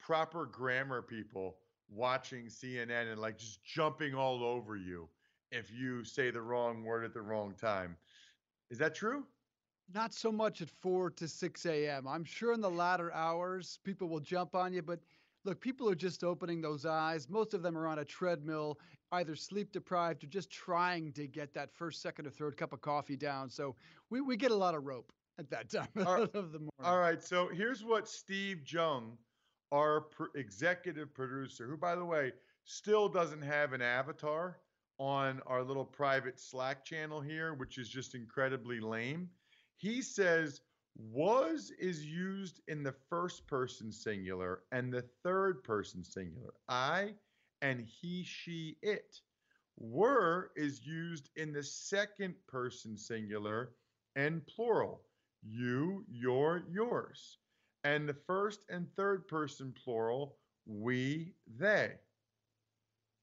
proper 0.00 0.46
grammar 0.46 1.02
people 1.02 1.58
watching 1.88 2.46
CNN 2.46 3.10
and 3.10 3.20
like 3.20 3.38
just 3.38 3.62
jumping 3.64 4.14
all 4.14 4.42
over 4.42 4.76
you 4.76 5.08
if 5.50 5.70
you 5.72 6.04
say 6.04 6.30
the 6.30 6.40
wrong 6.40 6.84
word 6.84 7.04
at 7.04 7.14
the 7.14 7.20
wrong 7.22 7.54
time. 7.60 7.96
Is 8.70 8.78
that 8.78 8.94
true? 8.94 9.24
Not 9.92 10.14
so 10.14 10.32
much 10.32 10.62
at 10.62 10.70
4 10.70 11.10
to 11.10 11.28
6 11.28 11.66
a.m. 11.66 12.08
I'm 12.08 12.24
sure 12.24 12.54
in 12.54 12.60
the 12.60 12.70
latter 12.70 13.12
hours, 13.12 13.78
people 13.84 14.08
will 14.08 14.20
jump 14.20 14.54
on 14.54 14.72
you, 14.72 14.82
but 14.82 15.00
look, 15.44 15.60
people 15.60 15.88
are 15.90 15.94
just 15.94 16.24
opening 16.24 16.60
those 16.60 16.86
eyes. 16.86 17.28
Most 17.28 17.52
of 17.54 17.62
them 17.62 17.76
are 17.76 17.86
on 17.86 17.98
a 17.98 18.04
treadmill, 18.04 18.78
either 19.12 19.36
sleep 19.36 19.72
deprived 19.72 20.24
or 20.24 20.26
just 20.26 20.50
trying 20.50 21.12
to 21.12 21.26
get 21.26 21.52
that 21.54 21.70
first, 21.72 22.00
second, 22.00 22.26
or 22.26 22.30
third 22.30 22.56
cup 22.56 22.72
of 22.72 22.80
coffee 22.80 23.16
down. 23.16 23.50
So 23.50 23.76
we, 24.10 24.20
we 24.22 24.36
get 24.36 24.50
a 24.50 24.56
lot 24.56 24.74
of 24.74 24.84
rope 24.84 25.12
at 25.38 25.50
that 25.50 25.70
time 25.70 25.88
of 25.96 26.32
the 26.32 26.58
morning. 26.58 26.70
All 26.82 26.98
right. 26.98 27.22
So 27.22 27.48
here's 27.48 27.84
what 27.84 28.08
Steve 28.08 28.62
Jung, 28.66 29.18
our 29.74 30.02
pr- 30.02 30.26
executive 30.36 31.12
producer, 31.12 31.66
who, 31.66 31.76
by 31.76 31.96
the 31.96 32.04
way, 32.04 32.32
still 32.64 33.08
doesn't 33.08 33.42
have 33.42 33.72
an 33.72 33.82
avatar 33.82 34.60
on 34.98 35.40
our 35.46 35.64
little 35.64 35.84
private 35.84 36.38
Slack 36.38 36.84
channel 36.84 37.20
here, 37.20 37.54
which 37.54 37.76
is 37.76 37.88
just 37.88 38.14
incredibly 38.14 38.78
lame. 38.78 39.28
He 39.76 40.00
says 40.00 40.60
was 40.96 41.72
is 41.80 42.06
used 42.06 42.60
in 42.68 42.84
the 42.84 42.94
first 43.10 43.48
person 43.48 43.90
singular 43.90 44.62
and 44.70 44.92
the 44.92 45.04
third 45.24 45.64
person 45.64 46.04
singular. 46.04 46.54
I 46.68 47.14
and 47.60 47.80
he, 47.80 48.22
she, 48.22 48.76
it. 48.80 49.20
Were 49.76 50.52
is 50.54 50.86
used 50.86 51.30
in 51.34 51.52
the 51.52 51.64
second 51.64 52.34
person 52.46 52.96
singular 52.96 53.72
and 54.14 54.46
plural. 54.46 55.00
You, 55.42 56.04
your, 56.08 56.62
yours. 56.70 57.38
And 57.84 58.08
the 58.08 58.16
first 58.26 58.60
and 58.70 58.86
third 58.96 59.28
person 59.28 59.74
plural, 59.84 60.36
we, 60.66 61.34
they. 61.58 61.92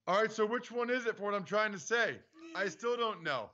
All 0.08 0.22
right, 0.22 0.32
so 0.32 0.46
which 0.46 0.72
one 0.72 0.90
is 0.90 1.06
it 1.06 1.18
for 1.18 1.24
what 1.24 1.34
I'm 1.34 1.44
trying 1.44 1.72
to 1.72 1.80
say? 1.80 2.18
I 2.56 2.68
still 2.68 2.96
don't 2.96 3.24
know. 3.24 3.50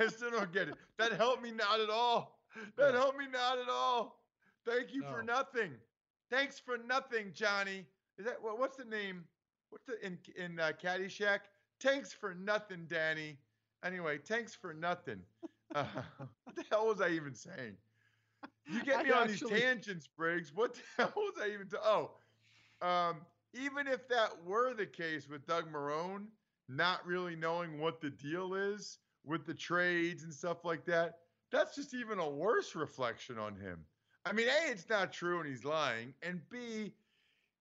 I 0.00 0.08
still 0.08 0.30
don't 0.30 0.52
get 0.52 0.68
it. 0.68 0.74
That 0.98 1.12
helped 1.12 1.42
me 1.42 1.52
not 1.52 1.80
at 1.80 1.90
all. 1.90 2.40
That 2.76 2.94
helped 2.94 3.18
me 3.18 3.26
not 3.30 3.58
at 3.58 3.68
all. 3.68 4.24
Thank 4.66 4.92
you 4.92 5.02
no. 5.02 5.10
for 5.10 5.22
nothing. 5.22 5.72
Thanks 6.30 6.58
for 6.58 6.78
nothing, 6.78 7.32
Johnny. 7.32 7.86
Is 8.18 8.24
that 8.26 8.42
what, 8.42 8.58
what's 8.58 8.76
the 8.76 8.84
name? 8.84 9.24
What's 9.70 9.84
the 9.86 10.04
in 10.04 10.18
in 10.36 10.58
uh, 10.58 10.72
Caddyshack? 10.82 11.40
Thanks 11.80 12.12
for 12.12 12.34
nothing, 12.34 12.86
Danny. 12.88 13.38
Anyway, 13.84 14.18
thanks 14.18 14.54
for 14.54 14.74
nothing. 14.74 15.20
Uh, 15.74 15.84
what 16.44 16.56
the 16.56 16.64
hell 16.70 16.86
was 16.86 17.02
I 17.02 17.10
even 17.10 17.34
saying? 17.34 17.76
You 18.70 18.84
get 18.84 19.04
me 19.04 19.10
I 19.10 19.20
on 19.20 19.30
actually... 19.30 19.54
these 19.54 19.62
tangents, 19.62 20.08
Briggs. 20.16 20.52
What 20.54 20.74
the 20.74 20.80
hell 20.98 21.12
was 21.16 21.34
I 21.40 21.48
even? 21.48 21.68
To, 21.68 21.78
oh, 21.82 22.10
um, 22.82 23.16
even 23.54 23.86
if 23.86 24.08
that 24.08 24.30
were 24.44 24.74
the 24.74 24.86
case 24.86 25.28
with 25.28 25.46
Doug 25.46 25.72
Marrone, 25.72 26.26
not 26.68 27.04
really 27.06 27.34
knowing 27.34 27.78
what 27.80 28.00
the 28.00 28.10
deal 28.10 28.54
is 28.54 28.98
with 29.24 29.46
the 29.46 29.54
trades 29.54 30.22
and 30.24 30.32
stuff 30.32 30.64
like 30.64 30.84
that, 30.84 31.18
that's 31.50 31.74
just 31.74 31.94
even 31.94 32.18
a 32.18 32.28
worse 32.28 32.74
reflection 32.74 33.38
on 33.38 33.56
him. 33.56 33.84
I 34.24 34.32
mean, 34.32 34.48
A, 34.48 34.70
it's 34.70 34.88
not 34.90 35.12
true 35.12 35.40
and 35.40 35.48
he's 35.48 35.64
lying. 35.64 36.12
And 36.22 36.40
B, 36.50 36.92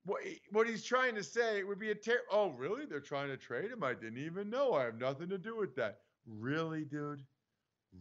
what, 0.05 0.21
what 0.51 0.67
he's 0.67 0.83
trying 0.83 1.15
to 1.15 1.23
say 1.23 1.63
would 1.63 1.79
be 1.79 1.91
a 1.91 1.95
ter- 1.95 2.23
oh, 2.31 2.51
really? 2.51 2.85
They're 2.85 2.99
trying 2.99 3.29
to 3.29 3.37
trade 3.37 3.71
him? 3.71 3.83
I 3.83 3.93
didn't 3.93 4.17
even 4.17 4.49
know. 4.49 4.73
I 4.73 4.83
have 4.83 4.99
nothing 4.99 5.29
to 5.29 5.37
do 5.37 5.55
with 5.55 5.75
that. 5.75 5.99
Really, 6.25 6.83
dude? 6.83 7.23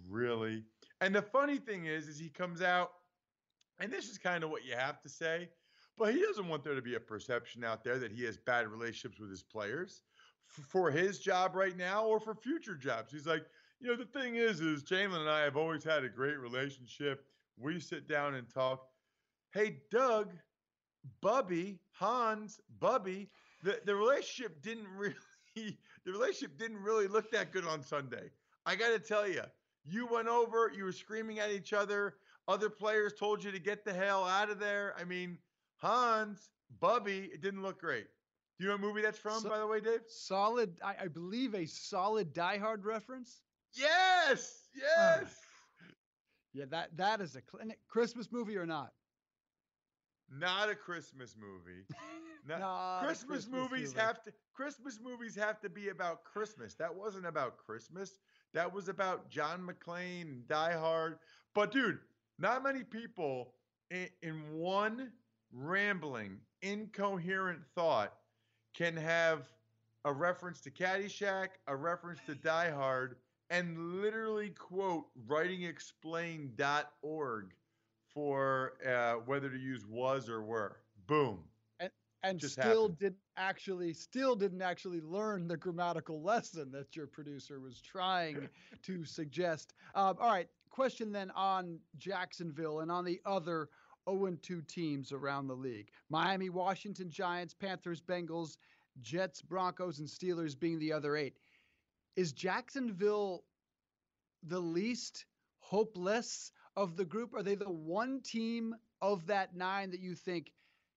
Really? 0.08 0.64
And 1.00 1.14
the 1.14 1.22
funny 1.22 1.58
thing 1.58 1.86
is, 1.86 2.08
is 2.08 2.18
he 2.18 2.28
comes 2.28 2.62
out, 2.62 2.92
and 3.78 3.92
this 3.92 4.08
is 4.08 4.18
kind 4.18 4.42
of 4.42 4.50
what 4.50 4.64
you 4.64 4.74
have 4.74 5.00
to 5.02 5.08
say, 5.08 5.48
but 5.98 6.14
he 6.14 6.20
doesn't 6.22 6.48
want 6.48 6.64
there 6.64 6.74
to 6.74 6.82
be 6.82 6.94
a 6.94 7.00
perception 7.00 7.64
out 7.64 7.84
there 7.84 7.98
that 7.98 8.12
he 8.12 8.24
has 8.24 8.36
bad 8.36 8.66
relationships 8.68 9.18
with 9.18 9.30
his 9.30 9.42
players 9.42 10.02
for 10.46 10.90
his 10.90 11.18
job 11.18 11.54
right 11.54 11.76
now 11.76 12.04
or 12.04 12.20
for 12.20 12.34
future 12.34 12.74
jobs. 12.74 13.12
He's 13.12 13.26
like, 13.26 13.44
you 13.80 13.88
know, 13.88 13.96
the 13.96 14.04
thing 14.18 14.36
is, 14.36 14.60
is 14.60 14.82
Jalen 14.82 15.20
and 15.20 15.28
I 15.28 15.40
have 15.40 15.56
always 15.56 15.84
had 15.84 16.04
a 16.04 16.08
great 16.08 16.38
relationship. 16.38 17.24
We 17.58 17.80
sit 17.80 18.08
down 18.08 18.34
and 18.34 18.48
talk. 18.48 18.86
Hey, 19.52 19.78
Doug, 19.90 20.32
Bubby, 21.20 21.78
Hans, 21.92 22.60
Bubby, 22.78 23.28
the, 23.62 23.80
the 23.84 23.94
relationship 23.94 24.62
didn't 24.62 24.88
really 24.96 25.14
the 25.54 26.12
relationship 26.12 26.58
didn't 26.58 26.82
really 26.82 27.08
look 27.08 27.30
that 27.30 27.50
good 27.52 27.66
on 27.66 27.82
Sunday. 27.82 28.30
I 28.66 28.76
got 28.76 28.90
to 28.90 28.98
tell 28.98 29.26
you, 29.26 29.42
you 29.86 30.06
went 30.06 30.28
over, 30.28 30.72
you 30.74 30.84
were 30.84 30.92
screaming 30.92 31.38
at 31.38 31.50
each 31.50 31.72
other. 31.72 32.14
Other 32.48 32.70
players 32.70 33.14
told 33.14 33.42
you 33.42 33.50
to 33.50 33.58
get 33.58 33.84
the 33.84 33.92
hell 33.92 34.24
out 34.24 34.50
of 34.50 34.58
there. 34.58 34.94
I 34.98 35.04
mean, 35.04 35.38
Hans, 35.76 36.50
Bubby, 36.80 37.30
it 37.32 37.40
didn't 37.40 37.62
look 37.62 37.80
great. 37.80 38.06
Do 38.58 38.64
you 38.64 38.70
know 38.70 38.76
what 38.76 38.82
movie 38.82 39.02
that's 39.02 39.18
from, 39.18 39.40
so, 39.40 39.50
by 39.50 39.58
the 39.58 39.66
way, 39.66 39.80
Dave? 39.80 40.00
Solid, 40.08 40.78
I, 40.82 40.94
I, 41.02 41.08
believe 41.08 41.54
a 41.54 41.66
solid 41.66 42.32
Die 42.32 42.58
Hard 42.58 42.86
reference. 42.86 43.42
Yes, 43.74 44.68
yes. 44.74 45.22
Uh, 45.22 45.92
yeah, 46.54 46.64
that 46.70 46.96
that 46.96 47.20
is 47.20 47.36
a 47.36 47.42
Christmas 47.86 48.32
movie 48.32 48.56
or 48.56 48.64
not? 48.64 48.92
Not 50.30 50.70
a 50.70 50.74
Christmas 50.74 51.36
movie. 51.38 51.84
Not, 52.48 53.02
Christmas, 53.04 53.46
Christmas, 53.48 53.60
movies 53.60 53.88
movie. 53.88 54.06
have 54.06 54.22
to 54.22 54.32
Christmas 54.54 55.00
movies 55.02 55.34
have 55.34 55.60
to 55.60 55.68
be 55.68 55.88
about 55.88 56.22
Christmas. 56.22 56.74
That 56.74 56.94
wasn't 56.94 57.26
about 57.26 57.58
Christmas. 57.58 58.18
That 58.54 58.72
was 58.72 58.88
about 58.88 59.28
John 59.28 59.66
McClane 59.66 60.22
and 60.22 60.48
Die 60.48 60.78
Hard. 60.78 61.18
But 61.54 61.72
dude, 61.72 61.98
not 62.38 62.62
many 62.62 62.84
people 62.84 63.54
in, 63.90 64.08
in 64.22 64.52
one 64.52 65.12
rambling, 65.52 66.38
incoherent 66.62 67.60
thought 67.74 68.14
can 68.74 68.96
have 68.96 69.48
a 70.04 70.12
reference 70.12 70.60
to 70.60 70.70
Caddyshack, 70.70 71.48
a 71.66 71.76
reference 71.76 72.20
to 72.26 72.34
Die 72.34 72.70
Hard, 72.70 73.16
and 73.50 74.00
literally 74.00 74.50
quote 74.50 75.06
writingexplained.org 75.28 77.54
for 78.12 78.72
uh, 78.86 79.14
whether 79.26 79.50
to 79.50 79.58
use 79.58 79.84
was 79.86 80.28
or 80.28 80.42
were. 80.42 80.76
Boom. 81.06 81.44
And 82.26 82.38
Just 82.40 82.54
still 82.54 82.82
happened. 82.82 82.98
didn't 82.98 83.16
actually 83.36 83.92
still 83.92 84.36
didn't 84.36 84.62
actually 84.62 85.00
learn 85.00 85.46
the 85.48 85.56
grammatical 85.56 86.22
lesson 86.22 86.70
that 86.72 86.96
your 86.96 87.06
producer 87.06 87.60
was 87.60 87.80
trying 87.80 88.48
to 88.82 89.04
suggest. 89.04 89.74
Um, 89.94 90.16
all 90.20 90.30
right, 90.30 90.48
question 90.70 91.12
then 91.12 91.30
on 91.32 91.78
Jacksonville 91.96 92.80
and 92.80 92.90
on 92.90 93.04
the 93.04 93.20
other 93.24 93.68
0-2 94.08 94.66
teams 94.66 95.12
around 95.12 95.46
the 95.46 95.54
league: 95.54 95.90
Miami, 96.10 96.50
Washington, 96.50 97.10
Giants, 97.10 97.54
Panthers, 97.54 98.02
Bengals, 98.02 98.56
Jets, 99.02 99.42
Broncos, 99.42 99.98
and 100.00 100.08
Steelers 100.08 100.58
being 100.58 100.78
the 100.78 100.92
other 100.92 101.16
eight. 101.16 101.36
Is 102.16 102.32
Jacksonville 102.32 103.44
the 104.42 104.60
least 104.60 105.26
hopeless 105.58 106.50
of 106.76 106.96
the 106.96 107.04
group? 107.04 107.34
Are 107.34 107.42
they 107.42 107.54
the 107.56 107.70
one 107.70 108.20
team 108.22 108.74
of 109.02 109.26
that 109.26 109.54
nine 109.54 109.90
that 109.90 110.00
you 110.00 110.14
think 110.14 110.52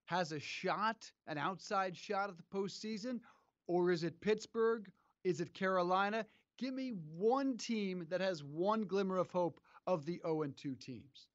has 0.10 0.32
a 0.32 0.39
shot, 0.39 1.12
an 1.28 1.38
outside 1.38 1.96
shot 1.96 2.32
at 2.32 2.36
the 2.36 2.44
postseason? 2.51 3.20
Or 3.68 3.92
is 3.92 4.04
it 4.04 4.20
Pittsburgh? 4.22 4.92
Is 5.24 5.39
it 5.39 5.54
Carolina? 5.54 6.25
Give 6.58 6.74
me 6.74 6.94
one 7.16 7.58
team 7.58 8.08
that 8.10 8.20
has 8.20 8.44
one 8.44 8.86
glimmer 8.86 9.18
of 9.18 9.30
hope 9.30 9.62
of 9.86 10.08
the 10.08 10.20
0 10.25 10.46
2 10.58 10.75
teams. 10.75 11.28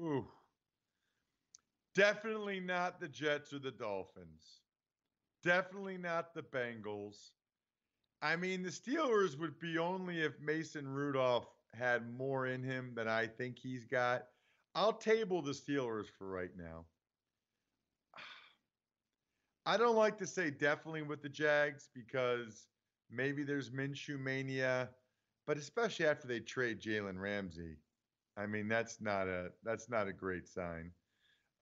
Ooh. 0.00 0.26
Definitely 1.94 2.60
not 2.60 2.98
the 2.98 3.08
Jets 3.08 3.52
or 3.52 3.58
the 3.58 3.72
Dolphins. 3.72 4.62
Definitely 5.44 5.98
not 5.98 6.32
the 6.32 6.42
Bengals. 6.42 7.32
I 8.22 8.36
mean, 8.36 8.62
the 8.62 8.70
Steelers 8.70 9.38
would 9.38 9.58
be 9.58 9.76
only 9.76 10.22
if 10.22 10.40
Mason 10.40 10.88
Rudolph 10.88 11.48
had 11.74 12.10
more 12.16 12.46
in 12.46 12.62
him 12.62 12.92
than 12.94 13.06
I 13.06 13.26
think 13.26 13.58
he's 13.58 13.84
got. 13.84 14.28
I'll 14.74 14.94
table 14.94 15.42
the 15.42 15.52
Steelers 15.52 16.06
for 16.06 16.26
right 16.26 16.56
now. 16.56 16.86
I 19.70 19.76
don't 19.76 19.94
like 19.94 20.18
to 20.18 20.26
say 20.26 20.50
definitely 20.50 21.02
with 21.02 21.22
the 21.22 21.28
Jags 21.28 21.90
because 21.94 22.66
maybe 23.08 23.44
there's 23.44 23.70
Minshew 23.70 24.18
mania, 24.18 24.90
but 25.46 25.58
especially 25.58 26.06
after 26.06 26.26
they 26.26 26.40
trade 26.40 26.80
Jalen 26.80 27.20
Ramsey, 27.20 27.76
I 28.36 28.46
mean 28.46 28.66
that's 28.66 29.00
not 29.00 29.28
a 29.28 29.50
that's 29.62 29.88
not 29.88 30.08
a 30.08 30.12
great 30.12 30.48
sign. 30.48 30.90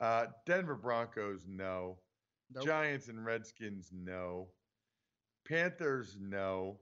Uh, 0.00 0.28
Denver 0.46 0.74
Broncos, 0.74 1.42
no. 1.46 1.98
Nope. 2.54 2.64
Giants 2.64 3.08
and 3.08 3.26
Redskins, 3.26 3.90
no. 3.92 4.48
Panthers, 5.46 6.16
no. 6.18 6.78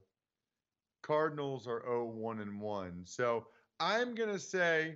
Cardinals 1.03 1.67
are 1.67 1.83
0 1.87 2.07
1 2.07 2.39
and 2.39 2.61
1. 2.61 3.03
So 3.05 3.49
I'm 3.81 4.15
going 4.15 4.31
to 4.31 4.39
say 4.39 4.95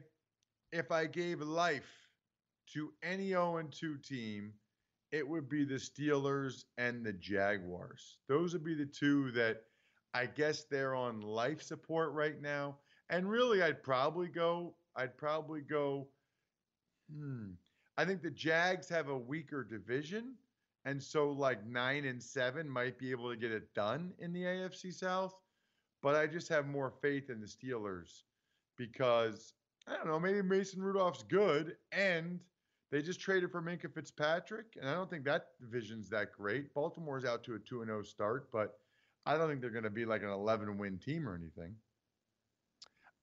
if 0.70 0.92
I 0.92 1.06
gave 1.06 1.40
life 1.40 1.90
to 2.74 2.92
any 3.02 3.30
0 3.30 3.56
and 3.56 3.72
2 3.72 3.96
team, 3.98 4.52
it 5.12 5.26
would 5.26 5.48
be 5.48 5.64
the 5.64 5.74
Steelers 5.74 6.64
and 6.78 7.04
the 7.04 7.12
Jaguars. 7.12 8.18
Those 8.28 8.52
would 8.52 8.64
be 8.64 8.74
the 8.74 8.86
two 8.86 9.30
that 9.32 9.62
I 10.14 10.26
guess 10.26 10.64
they're 10.64 10.94
on 10.94 11.20
life 11.20 11.62
support 11.62 12.12
right 12.12 12.40
now. 12.40 12.76
And 13.08 13.28
really, 13.28 13.62
I'd 13.62 13.82
probably 13.82 14.28
go, 14.28 14.74
I'd 14.96 15.16
probably 15.16 15.62
go, 15.62 16.08
hmm. 17.12 17.50
I 17.98 18.04
think 18.04 18.22
the 18.22 18.30
Jags 18.30 18.88
have 18.88 19.08
a 19.08 19.18
weaker 19.18 19.64
division. 19.64 20.34
And 20.84 21.02
so, 21.02 21.30
like 21.30 21.66
nine 21.66 22.06
and 22.06 22.22
seven 22.22 22.68
might 22.68 22.98
be 22.98 23.10
able 23.10 23.30
to 23.30 23.36
get 23.36 23.52
it 23.52 23.74
done 23.74 24.12
in 24.18 24.32
the 24.32 24.44
AFC 24.44 24.94
South. 24.94 25.34
But 26.02 26.14
I 26.14 26.26
just 26.26 26.48
have 26.48 26.66
more 26.66 26.94
faith 27.02 27.28
in 27.28 27.40
the 27.40 27.46
Steelers 27.46 28.22
because 28.78 29.52
I 29.86 29.96
don't 29.96 30.06
know, 30.06 30.20
maybe 30.20 30.40
Mason 30.40 30.80
Rudolph's 30.80 31.24
good 31.24 31.76
and 31.92 32.40
they 32.90 33.02
just 33.02 33.20
traded 33.20 33.50
for 33.50 33.62
Minkah 33.62 33.92
Fitzpatrick. 33.92 34.76
And 34.80 34.88
I 34.88 34.94
don't 34.94 35.08
think 35.08 35.24
that 35.24 35.48
division's 35.60 36.08
that 36.10 36.32
great. 36.32 36.74
Baltimore's 36.74 37.24
out 37.24 37.44
to 37.44 37.54
a 37.54 37.58
2 37.58 37.84
0 37.84 38.02
start, 38.02 38.48
but 38.52 38.78
I 39.26 39.36
don't 39.36 39.48
think 39.48 39.60
they're 39.60 39.70
going 39.70 39.84
to 39.84 39.90
be 39.90 40.04
like 40.04 40.22
an 40.22 40.30
11 40.30 40.76
win 40.76 40.98
team 40.98 41.28
or 41.28 41.34
anything. 41.34 41.74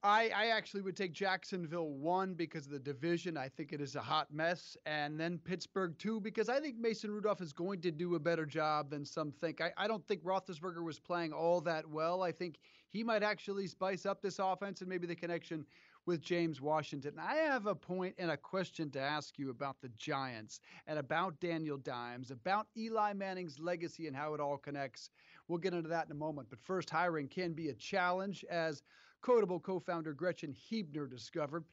I, 0.04 0.30
I 0.34 0.46
actually 0.48 0.84
would 0.84 0.96
take 0.96 1.12
Jacksonville 1.12 1.90
one 1.90 2.36
because 2.36 2.66
of 2.68 2.72
the 2.72 2.80
division. 2.80 3.36
I 3.36 3.50
think 3.50 3.74
it 3.74 3.82
is 3.82 3.96
a 3.96 4.02
hot 4.02 4.32
mess. 4.32 4.78
And 4.86 5.20
then 5.20 5.40
Pittsburgh 5.40 5.98
two 5.98 6.22
because 6.22 6.50
I 6.50 6.60
think 6.60 6.78
Mason 6.78 7.12
Rudolph 7.12 7.42
is 7.42 7.52
going 7.52 7.82
to 7.82 7.92
do 7.92 8.16
a 8.16 8.20
better 8.20 8.46
job 8.46 8.92
than 8.92 9.04
some 9.04 9.32
think. 9.32 9.60
I, 9.60 9.72
I 9.76 9.88
don't 9.88 10.06
think 10.08 10.24
Roethlisberger 10.24 10.84
was 10.84 11.00
playing 11.00 11.34
all 11.34 11.62
that 11.62 11.86
well. 11.90 12.22
I 12.22 12.32
think 12.32 12.60
he 12.90 13.04
might 13.04 13.24
actually 13.24 13.68
spice 13.68 14.06
up 14.06 14.22
this 14.22 14.40
offense 14.40 14.82
and 14.82 14.90
maybe 14.90 15.08
the 15.08 15.16
connection 15.16 15.66
with 16.08 16.22
James 16.22 16.62
Washington. 16.62 17.20
I 17.20 17.36
have 17.36 17.68
a 17.68 17.76
point 17.76 18.16
and 18.18 18.32
a 18.32 18.38
question 18.38 18.90
to 18.92 19.00
ask 19.00 19.38
you 19.38 19.50
about 19.50 19.76
the 19.82 19.90
Giants 19.90 20.62
and 20.88 20.98
about 20.98 21.40
Daniel 21.42 21.78
Dimes, 21.78 22.32
about 22.32 22.68
Eli 22.78 23.12
Manning's 23.12 23.60
legacy 23.60 24.08
and 24.08 24.16
how 24.16 24.34
it 24.34 24.40
all 24.40 24.58
connects. 24.58 25.10
We'll 25.48 25.60
get 25.60 25.74
into 25.74 25.90
that 25.90 26.06
in 26.06 26.14
a 26.14 26.16
moment. 26.16 26.48
But 26.50 26.62
first, 26.62 26.90
hiring 26.90 27.28
can 27.28 27.52
be 27.52 27.70
a 27.70 27.76
challenge 27.76 28.46
as 28.50 28.82
Codable 29.22 29.62
co 29.62 29.80
founder 29.80 30.14
Gretchen 30.14 30.56
Hebner 30.72 31.10
discovered. 31.10 31.66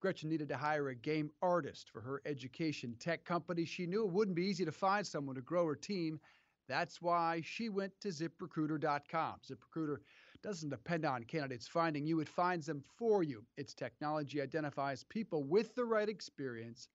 Gretchen 0.00 0.30
needed 0.30 0.48
to 0.48 0.56
hire 0.56 0.88
a 0.88 0.94
game 0.94 1.30
artist 1.42 1.90
for 1.90 2.00
her 2.00 2.22
education 2.24 2.94
tech 3.00 3.24
company. 3.24 3.64
She 3.64 3.86
knew 3.86 4.04
it 4.04 4.12
wouldn't 4.12 4.36
be 4.36 4.46
easy 4.46 4.64
to 4.64 4.72
find 4.72 5.06
someone 5.06 5.34
to 5.34 5.42
grow 5.42 5.66
her 5.66 5.74
team. 5.74 6.20
That's 6.68 7.02
why 7.02 7.42
she 7.44 7.68
went 7.68 7.92
to 8.00 8.08
ziprecruiter.com. 8.08 9.40
ZipRecruiter 9.44 9.96
doesn't 10.42 10.70
depend 10.70 11.04
on 11.04 11.24
candidates 11.24 11.68
finding 11.68 12.06
you, 12.06 12.20
it 12.20 12.28
finds 12.28 12.66
them 12.66 12.82
for 12.96 13.22
you. 13.22 13.44
Its 13.56 13.74
technology 13.74 14.40
identifies 14.40 15.04
people 15.04 15.44
with 15.44 15.74
the 15.74 15.84
right 15.84 16.08
experience, 16.08 16.88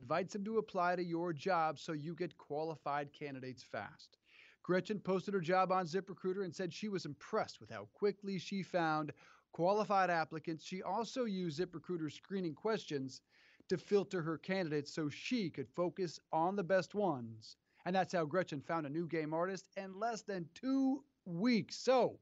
invites 0.00 0.32
them 0.32 0.44
to 0.44 0.58
apply 0.58 0.96
to 0.96 1.02
your 1.02 1.32
job 1.32 1.78
so 1.78 1.92
you 1.92 2.14
get 2.14 2.36
qualified 2.38 3.12
candidates 3.12 3.62
fast. 3.62 4.18
Gretchen 4.62 5.00
posted 5.00 5.32
her 5.32 5.40
job 5.40 5.72
on 5.72 5.86
ZipRecruiter 5.86 6.44
and 6.44 6.54
said 6.54 6.72
she 6.72 6.88
was 6.88 7.06
impressed 7.06 7.60
with 7.60 7.70
how 7.70 7.88
quickly 7.94 8.38
she 8.38 8.62
found 8.62 9.12
qualified 9.52 10.10
applicants. 10.10 10.64
She 10.64 10.82
also 10.82 11.24
used 11.24 11.58
ZipRecruiter's 11.58 12.14
screening 12.14 12.54
questions 12.54 13.22
to 13.68 13.78
filter 13.78 14.22
her 14.22 14.38
candidates 14.38 14.92
so 14.92 15.08
she 15.08 15.50
could 15.50 15.68
focus 15.68 16.20
on 16.32 16.54
the 16.54 16.64
best 16.64 16.94
ones. 16.94 17.56
And 17.86 17.96
that's 17.96 18.12
how 18.12 18.26
Gretchen 18.26 18.60
found 18.60 18.86
a 18.86 18.90
new 18.90 19.06
game 19.06 19.32
artist 19.32 19.68
in 19.76 19.98
less 19.98 20.22
than 20.22 20.46
two 20.54 21.02
weeks. 21.24 21.76
So, 21.76 22.18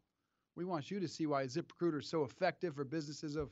we 0.57 0.65
want 0.65 0.91
you 0.91 0.99
to 0.99 1.09
see 1.09 1.27
why 1.27 1.45
ZipRecruiter 1.45 2.01
is 2.01 2.09
so 2.09 2.25
effective 2.25 2.75
for 2.75 2.85
businesses 2.85 3.37
of 3.37 3.51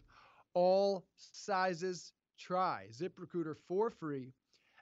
all 0.55 1.05
sizes. 1.17 2.13
Try 2.39 2.89
ZipRecruiter 2.93 3.55
for 3.69 3.91
free 3.91 4.33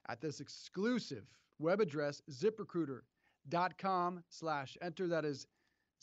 at 0.08 0.20
this 0.20 0.40
exclusive 0.40 1.24
web 1.58 1.80
address, 1.80 2.22
ziprecruiter.com 2.30 4.24
slash 4.30 4.78
enter. 4.80 5.08
That 5.08 5.24
is 5.24 5.46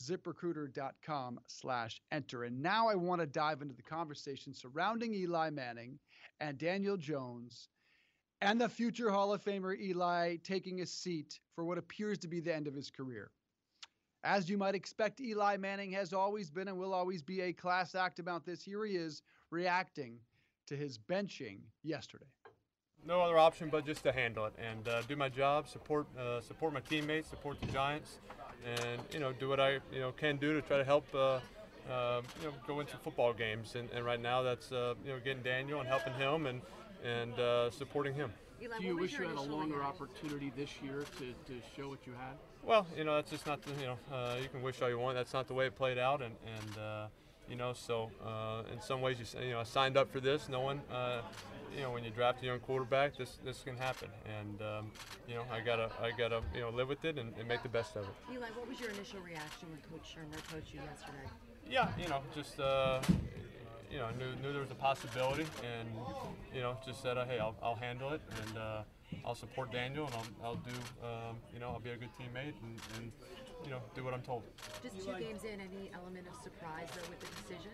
ziprecruiter.com 0.02 1.40
slash 1.46 2.00
enter. 2.12 2.44
And 2.44 2.62
now 2.62 2.88
I 2.88 2.94
want 2.94 3.20
to 3.20 3.26
dive 3.26 3.62
into 3.62 3.74
the 3.74 3.82
conversation 3.82 4.54
surrounding 4.54 5.12
Eli 5.14 5.50
Manning 5.50 5.98
and 6.40 6.56
Daniel 6.56 6.96
Jones 6.96 7.68
and 8.42 8.60
the 8.60 8.68
future 8.68 9.10
Hall 9.10 9.32
of 9.32 9.44
Famer 9.44 9.78
Eli 9.78 10.36
taking 10.36 10.80
a 10.80 10.86
seat 10.86 11.40
for 11.54 11.64
what 11.64 11.78
appears 11.78 12.18
to 12.18 12.28
be 12.28 12.40
the 12.40 12.54
end 12.54 12.66
of 12.66 12.74
his 12.74 12.90
career. 12.90 13.30
As 14.22 14.50
you 14.50 14.58
might 14.58 14.74
expect, 14.74 15.20
Eli 15.20 15.56
Manning 15.56 15.92
has 15.92 16.12
always 16.12 16.50
been 16.50 16.68
and 16.68 16.78
will 16.78 16.92
always 16.92 17.22
be 17.22 17.40
a 17.40 17.52
class 17.52 17.94
act 17.94 18.18
about 18.18 18.44
this. 18.44 18.62
Here 18.62 18.84
he 18.84 18.96
is 18.96 19.22
reacting 19.50 20.18
to 20.66 20.76
his 20.76 20.98
benching 20.98 21.60
yesterday. 21.82 22.26
No 23.06 23.22
other 23.22 23.38
option 23.38 23.70
but 23.70 23.86
just 23.86 24.02
to 24.02 24.12
handle 24.12 24.44
it 24.44 24.52
and 24.58 24.86
uh, 24.86 25.00
do 25.02 25.16
my 25.16 25.30
job, 25.30 25.66
support 25.68 26.06
uh, 26.18 26.42
support 26.42 26.74
my 26.74 26.80
teammates, 26.80 27.28
support 27.28 27.58
the 27.62 27.66
Giants, 27.68 28.18
and 28.66 29.00
you 29.10 29.20
know 29.20 29.32
do 29.32 29.48
what 29.48 29.58
I 29.58 29.78
you 29.90 30.00
know 30.00 30.12
can 30.12 30.36
do 30.36 30.52
to 30.52 30.60
try 30.60 30.76
to 30.76 30.84
help 30.84 31.06
uh, 31.14 31.40
uh, 31.90 32.20
you 32.40 32.48
know 32.48 32.54
go 32.66 32.80
into 32.80 32.98
football 32.98 33.32
games. 33.32 33.74
And, 33.74 33.88
and 33.94 34.04
right 34.04 34.20
now 34.20 34.42
that's 34.42 34.70
uh, 34.70 34.94
you 35.02 35.12
know 35.12 35.18
getting 35.24 35.42
Daniel 35.42 35.80
and 35.80 35.88
helping 35.88 36.12
him 36.12 36.46
and 36.46 36.60
and 37.02 37.32
uh, 37.38 37.70
supporting 37.70 38.14
him. 38.14 38.34
Eli, 38.62 38.78
Do 38.78 38.84
you 38.84 38.96
wish 38.98 39.12
you 39.18 39.26
had 39.26 39.36
a 39.36 39.40
longer 39.40 39.78
reaction? 39.78 40.06
opportunity 40.06 40.52
this 40.56 40.68
year 40.82 41.04
to, 41.18 41.52
to 41.52 41.60
show 41.76 41.88
what 41.88 41.98
you 42.06 42.12
had? 42.12 42.36
Well, 42.62 42.86
you 42.96 43.04
know, 43.04 43.14
that's 43.16 43.30
just 43.30 43.46
not 43.46 43.62
the, 43.62 43.70
you 43.80 43.86
know, 43.86 43.98
uh, 44.12 44.36
you 44.42 44.48
can 44.48 44.60
wish 44.62 44.82
all 44.82 44.88
you 44.90 44.98
want. 44.98 45.16
That's 45.16 45.32
not 45.32 45.48
the 45.48 45.54
way 45.54 45.66
it 45.66 45.76
played 45.76 45.96
out, 45.98 46.20
and, 46.20 46.34
and 46.44 46.78
uh, 46.78 47.06
you 47.48 47.56
know, 47.56 47.72
so 47.72 48.10
uh, 48.24 48.62
in 48.72 48.80
some 48.82 49.00
ways, 49.00 49.16
you, 49.18 49.24
s- 49.24 49.34
you 49.42 49.52
know, 49.52 49.60
I 49.60 49.64
signed 49.64 49.96
up 49.96 50.12
for 50.12 50.20
this, 50.20 50.48
knowing, 50.50 50.80
uh, 50.92 51.22
you 51.74 51.80
know, 51.82 51.90
when 51.92 52.04
you 52.04 52.10
draft 52.10 52.42
a 52.42 52.46
young 52.46 52.58
quarterback, 52.60 53.16
this 53.16 53.38
this 53.44 53.62
can 53.62 53.76
happen, 53.76 54.08
and 54.38 54.60
um, 54.60 54.90
you 55.28 55.34
know, 55.36 55.44
I 55.52 55.60
gotta 55.60 55.88
I 56.02 56.10
gotta 56.10 56.42
you 56.54 56.60
know 56.60 56.70
live 56.70 56.88
with 56.88 57.04
it 57.04 57.16
and, 57.16 57.32
and 57.38 57.48
make 57.48 57.62
the 57.62 57.68
best 57.68 57.96
of 57.96 58.02
it. 58.04 58.10
Eli, 58.34 58.46
what 58.56 58.68
was 58.68 58.78
your 58.80 58.90
initial 58.90 59.20
reaction 59.20 59.68
when 59.70 59.78
Coach 59.90 60.14
Shurmur 60.14 60.42
coached 60.52 60.74
you 60.74 60.80
yesterday? 60.80 61.28
Yeah, 61.70 61.88
you 61.98 62.08
know, 62.08 62.20
just 62.34 62.58
uh, 62.60 63.00
you 63.90 63.98
know, 63.98 64.08
knew, 64.18 64.30
knew 64.42 64.52
there 64.52 64.62
was 64.62 64.70
a 64.70 64.76
possibility, 64.76 65.46
and 65.64 65.88
you 66.54 66.60
know, 66.60 66.76
just 66.86 67.02
said, 67.02 67.18
uh, 67.18 67.24
hey, 67.24 67.38
I'll, 67.38 67.56
I'll 67.62 67.74
handle 67.74 68.12
it, 68.12 68.20
and 68.46 68.58
uh, 68.58 68.82
I'll 69.24 69.34
support 69.34 69.72
Daniel, 69.72 70.06
and 70.06 70.14
I'll, 70.14 70.46
I'll 70.46 70.56
do, 70.56 70.70
um, 71.02 71.36
you 71.52 71.60
know, 71.60 71.70
I'll 71.70 71.80
be 71.80 71.90
a 71.90 71.96
good 71.96 72.10
teammate, 72.18 72.54
and, 72.62 72.80
and 72.96 73.12
you 73.64 73.70
know, 73.70 73.80
do 73.94 74.04
what 74.04 74.14
I'm 74.14 74.22
told. 74.22 74.42
Just 74.82 74.96
two 75.04 75.12
games 75.18 75.44
in, 75.44 75.60
any 75.60 75.90
element 75.92 76.26
of 76.28 76.34
surprise 76.42 76.88
though 76.94 77.08
with 77.10 77.20
the 77.20 77.26
decision? 77.42 77.70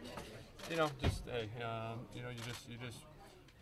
You 0.71 0.77
know, 0.77 0.91
just 1.01 1.23
hey, 1.27 1.49
um, 1.63 2.01
you 2.15 2.23
know, 2.23 2.31
you 2.31 2.41
just 2.47 2.69
you 2.69 2.77
just 2.85 2.99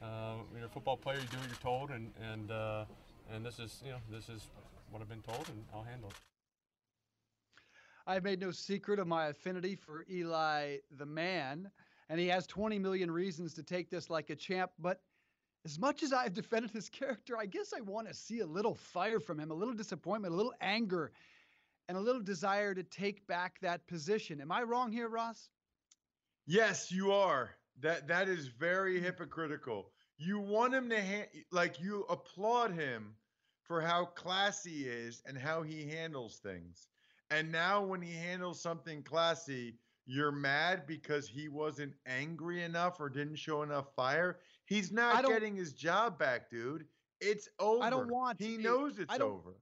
uh, 0.03 0.35
when 0.51 0.61
you're 0.61 0.69
a 0.69 0.73
football 0.73 0.97
player, 0.97 1.19
you 1.19 1.27
do 1.27 1.37
what 1.39 1.49
you're 1.49 1.57
told, 1.57 1.91
and 1.91 2.11
and 2.33 2.51
uh, 2.51 2.85
and 3.33 3.45
this 3.45 3.59
is 3.59 3.83
you 3.85 3.91
know 3.91 3.99
this 4.11 4.29
is 4.29 4.49
what 4.91 5.03
I've 5.03 5.09
been 5.09 5.23
told, 5.23 5.49
and 5.49 5.65
I'll 5.75 5.83
handle 5.83 6.11
it. 6.11 6.17
I've 8.07 8.23
made 8.23 8.41
no 8.41 8.51
secret 8.51 8.99
of 8.99 9.07
my 9.07 9.29
affinity 9.29 9.77
for 9.77 10.05
Eli 10.11 10.77
the 10.99 11.07
man, 11.07 11.71
and 12.09 12.21
he 12.21 12.29
has 12.29 12.47
20 12.47 12.79
million 12.79 13.11
reasons 13.11 13.55
to 13.55 13.63
take 13.63 13.91
this 13.91 14.11
like 14.11 14.31
a 14.31 14.37
champ. 14.37 14.71
But 14.79 15.01
as 15.65 15.79
much 15.79 16.03
as 16.03 16.13
I've 16.13 16.35
defended 16.35 16.71
his 16.71 16.89
character, 16.91 17.37
I 17.39 17.47
guess 17.47 17.73
I 17.77 17.81
want 17.81 18.09
to 18.09 18.15
see 18.15 18.41
a 18.41 18.47
little 18.47 18.75
fire 18.75 19.21
from 19.21 19.41
him, 19.41 19.51
a 19.51 19.55
little 19.55 19.75
disappointment, 19.75 20.35
a 20.35 20.37
little 20.37 20.55
anger, 20.61 21.13
and 21.89 21.97
a 21.97 22.01
little 22.01 22.23
desire 22.23 22.75
to 22.75 22.83
take 22.83 23.27
back 23.27 23.59
that 23.61 23.87
position. 23.87 24.41
Am 24.41 24.53
I 24.53 24.63
wrong 24.63 24.93
here, 24.93 25.09
Ross? 25.09 25.49
Yes, 26.47 26.93
you 26.93 27.13
are. 27.13 27.51
That 27.81 28.07
that 28.09 28.29
is 28.29 28.49
very 28.49 29.01
mm. 29.01 29.03
hypocritical. 29.03 29.91
You 30.17 30.39
want 30.39 30.75
him 30.75 30.89
to 30.91 31.01
ha- 31.01 31.45
like 31.51 31.81
you 31.81 32.05
applaud 32.09 32.73
him 32.73 33.17
for 33.63 33.81
how 33.81 34.05
classy 34.05 34.71
he 34.71 34.85
is 34.85 35.23
and 35.27 35.37
how 35.37 35.63
he 35.63 35.89
handles 35.89 36.39
things. 36.39 36.87
And 37.31 37.51
now 37.51 37.83
when 37.83 38.01
he 38.01 38.13
handles 38.13 38.61
something 38.61 39.03
classy, 39.03 39.75
you're 40.07 40.33
mad 40.33 40.87
because 40.87 41.27
he 41.29 41.49
wasn't 41.49 41.95
angry 42.07 42.63
enough 42.63 43.01
or 43.01 43.09
didn't 43.09 43.37
show 43.37 43.63
enough 43.63 43.95
fire. 43.95 44.39
He's 44.67 44.93
not 44.93 45.27
getting 45.27 45.57
his 45.57 45.73
job 45.73 46.19
back, 46.19 46.51
dude. 46.51 46.85
It's 47.21 47.49
over. 47.59 47.83
I 47.83 47.91
don't 47.91 48.11
want. 48.11 48.41
He 48.41 48.57
knows 48.57 48.99
it's 48.99 49.15
I 49.15 49.19
over. 49.19 49.55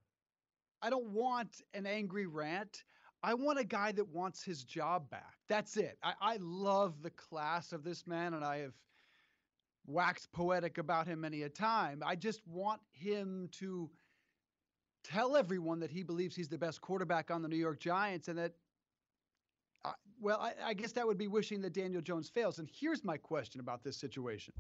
I 0.80 0.90
don't 0.90 1.08
want 1.10 1.62
an 1.74 1.86
angry 1.86 2.26
rant. 2.26 2.82
I 3.22 3.34
want 3.34 3.60
a 3.60 3.64
guy 3.64 3.92
that 3.92 4.08
wants 4.08 4.42
his 4.42 4.64
job 4.64 5.08
back. 5.08 5.34
That's 5.48 5.76
it. 5.76 5.96
I, 6.02 6.14
I 6.20 6.38
love 6.40 7.02
the 7.02 7.10
class 7.10 7.72
of 7.72 7.84
this 7.84 8.04
man, 8.04 8.34
and 8.34 8.44
I 8.44 8.58
have 8.58 8.74
waxed 9.86 10.32
poetic 10.32 10.78
about 10.78 11.06
him 11.06 11.20
many 11.20 11.42
a 11.42 11.48
time. 11.48 12.02
I 12.04 12.16
just 12.16 12.44
want 12.48 12.80
him 12.90 13.48
to 13.52 13.88
tell 15.04 15.36
everyone 15.36 15.78
that 15.80 15.90
he 15.90 16.02
believes 16.02 16.34
he's 16.34 16.48
the 16.48 16.58
best 16.58 16.80
quarterback 16.80 17.30
on 17.30 17.42
the 17.42 17.48
New 17.48 17.56
York 17.56 17.78
Giants, 17.78 18.26
and 18.26 18.38
that. 18.38 18.54
I 19.84 19.92
well, 20.20 20.40
I, 20.40 20.52
I 20.64 20.74
guess 20.74 20.92
that 20.92 21.06
would 21.06 21.18
be 21.18 21.26
wishing 21.26 21.60
that 21.62 21.72
Daniel 21.72 22.00
Jones 22.00 22.28
fails. 22.28 22.60
And 22.60 22.70
here's 22.72 23.04
my 23.04 23.16
question 23.16 23.60
about 23.60 23.82
this 23.82 23.96
situation. 23.96 24.54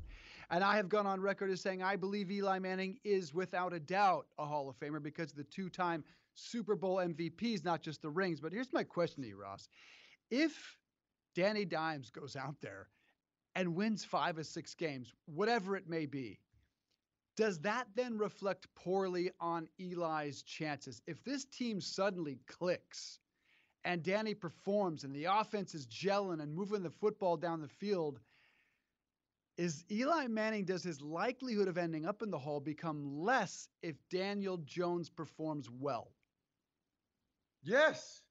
And 0.50 0.64
I 0.64 0.74
have 0.74 0.88
gone 0.88 1.06
on 1.06 1.20
record 1.20 1.50
as 1.50 1.60
saying 1.60 1.82
I 1.82 1.94
believe 1.94 2.32
Eli 2.32 2.58
Manning 2.58 2.98
is 3.04 3.32
without 3.32 3.72
a 3.72 3.78
doubt 3.78 4.26
a 4.38 4.44
Hall 4.44 4.68
of 4.68 4.76
Famer 4.80 5.00
because 5.00 5.30
of 5.30 5.36
the 5.36 5.44
two 5.44 5.68
time 5.70 6.02
Super 6.34 6.74
Bowl 6.74 6.96
MVPs, 6.96 7.64
not 7.64 7.80
just 7.80 8.02
the 8.02 8.10
rings. 8.10 8.40
But 8.40 8.52
here's 8.52 8.72
my 8.72 8.82
question 8.82 9.22
to 9.22 9.28
you, 9.28 9.36
Ross. 9.36 9.68
If 10.30 10.76
Danny 11.34 11.64
Dimes 11.64 12.10
goes 12.10 12.34
out 12.34 12.56
there 12.60 12.88
and 13.54 13.76
wins 13.76 14.04
five 14.04 14.38
or 14.38 14.44
six 14.44 14.74
games, 14.74 15.12
whatever 15.26 15.76
it 15.76 15.88
may 15.88 16.06
be, 16.06 16.40
does 17.36 17.60
that 17.60 17.86
then 17.94 18.18
reflect 18.18 18.66
poorly 18.74 19.30
on 19.40 19.68
Eli's 19.78 20.42
chances? 20.42 21.00
If 21.06 21.22
this 21.22 21.44
team 21.44 21.80
suddenly 21.80 22.40
clicks 22.46 23.20
and 23.84 24.02
Danny 24.02 24.34
performs 24.34 25.04
and 25.04 25.14
the 25.14 25.24
offense 25.24 25.74
is 25.74 25.86
gelling 25.86 26.42
and 26.42 26.54
moving 26.54 26.82
the 26.82 26.90
football 26.90 27.36
down 27.36 27.60
the 27.60 27.68
field, 27.68 28.20
is 29.58 29.84
Eli 29.90 30.26
Manning, 30.28 30.64
does 30.64 30.82
his 30.82 31.00
likelihood 31.02 31.68
of 31.68 31.76
ending 31.76 32.06
up 32.06 32.22
in 32.22 32.30
the 32.30 32.38
hall 32.38 32.60
become 32.60 33.20
less 33.20 33.68
if 33.82 33.96
Daniel 34.08 34.56
Jones 34.58 35.10
performs 35.10 35.68
well? 35.70 36.12
Yes, 37.62 38.22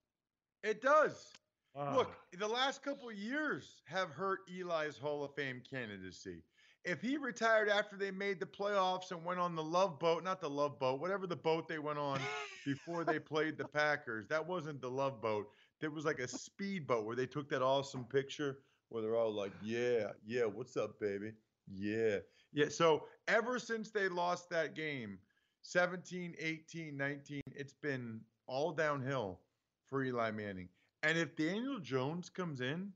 it 0.64 0.82
does. 0.82 1.32
Look, 1.76 2.12
the 2.38 2.48
last 2.48 2.84
couple 2.84 3.10
of 3.10 3.16
years 3.16 3.82
have 3.86 4.10
hurt 4.10 4.40
Eli's 4.50 4.98
Hall 4.98 5.24
of 5.24 5.34
Fame 5.36 5.62
candidacy. 5.70 6.44
If 6.84 7.02
he 7.02 7.18
retired 7.18 7.70
after 7.70 7.96
they 7.96 8.10
made 8.10 8.40
the 8.40 8.46
playoffs 8.46 9.12
and 9.12 9.24
went 9.24 9.40
on 9.40 9.56
the 9.56 9.64
love 9.64 10.00
boat, 10.00 10.24
not 10.24 10.42
the 10.42 10.50
love 10.50 10.80
boat, 10.80 11.00
whatever 11.00 11.28
the 11.28 11.36
boat 11.36 11.68
they 11.68 11.78
went 11.78 12.00
on 12.00 12.20
before 12.66 13.04
they 13.04 13.20
played 13.20 13.58
the 13.58 13.66
Packers, 13.66 14.28
that 14.30 14.46
wasn't 14.46 14.82
the 14.82 14.90
love 14.90 15.22
boat. 15.22 15.48
There 15.80 15.92
was 15.92 16.06
like 16.06 16.20
a 16.20 16.28
speed 16.28 16.88
boat 16.88 17.06
where 17.06 17.16
they 17.16 17.28
took 17.28 17.50
that 17.50 17.62
awesome 17.62 18.06
picture 18.06 18.60
where 18.90 19.04
they're 19.04 19.16
all 19.16 19.32
like, 19.32 19.52
yeah, 19.64 20.12
yeah, 20.26 20.46
what's 20.46 20.76
up, 20.76 21.00
baby? 21.00 21.34
Yeah. 21.72 22.18
Yeah. 22.52 22.70
So 22.70 23.04
ever 23.28 23.60
since 23.60 23.92
they 23.92 24.10
lost 24.10 24.50
that 24.50 24.76
game, 24.76 25.20
17, 25.62 26.36
18, 26.40 26.98
19, 26.98 27.42
it's 27.56 27.74
been 27.74 28.20
all 28.48 28.72
downhill 28.72 29.40
for 29.88 30.04
Eli 30.04 30.32
Manning. 30.32 30.68
And 31.04 31.18
if 31.18 31.36
Daniel 31.36 31.80
Jones 31.80 32.30
comes 32.30 32.60
in 32.60 32.92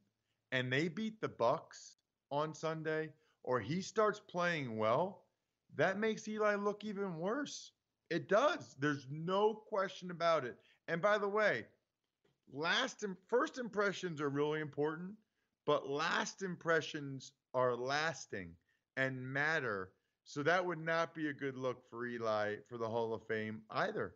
and 0.51 0.71
they 0.71 0.87
beat 0.87 1.21
the 1.21 1.29
Bucks 1.29 1.97
on 2.31 2.53
Sunday 2.53 3.09
or 3.45 3.59
he 3.59 3.79
starts 3.79 4.19
playing 4.19 4.77
well, 4.77 5.21
that 5.75 5.99
makes 5.99 6.27
Eli 6.27 6.55
look 6.55 6.83
even 6.83 7.17
worse. 7.17 7.71
It 8.09 8.27
does. 8.27 8.75
There's 8.79 9.05
no 9.09 9.53
question 9.53 10.11
about 10.11 10.45
it. 10.45 10.57
And 10.87 11.01
by 11.01 11.17
the 11.17 11.29
way, 11.29 11.65
last 12.51 13.03
and 13.03 13.15
first 13.27 13.57
impressions 13.59 14.19
are 14.19 14.29
really 14.29 14.61
important, 14.61 15.11
but 15.65 15.89
last 15.89 16.41
impressions 16.41 17.33
are 17.53 17.75
lasting 17.75 18.49
and 18.97 19.21
matter. 19.21 19.91
So 20.23 20.41
that 20.43 20.65
would 20.65 20.83
not 20.83 21.13
be 21.13 21.27
a 21.27 21.33
good 21.33 21.55
look 21.55 21.87
for 21.89 22.07
Eli 22.07 22.55
for 22.67 22.77
the 22.77 22.89
Hall 22.89 23.13
of 23.13 23.27
Fame 23.27 23.61
either. 23.69 24.15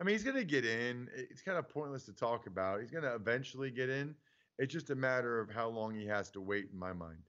I 0.00 0.04
mean, 0.04 0.14
he's 0.14 0.24
going 0.24 0.36
to 0.36 0.44
get 0.44 0.66
in. 0.66 1.08
It's 1.16 1.40
kind 1.40 1.56
of 1.56 1.68
pointless 1.68 2.04
to 2.04 2.12
talk 2.12 2.46
about. 2.46 2.80
He's 2.80 2.90
going 2.90 3.04
to 3.04 3.14
eventually 3.14 3.70
get 3.70 3.88
in. 3.88 4.14
It's 4.58 4.72
just 4.72 4.90
a 4.90 4.94
matter 4.94 5.40
of 5.40 5.50
how 5.50 5.68
long 5.68 5.94
he 5.94 6.06
has 6.06 6.30
to 6.32 6.42
wait, 6.42 6.68
in 6.70 6.78
my 6.78 6.92
mind. 6.92 7.22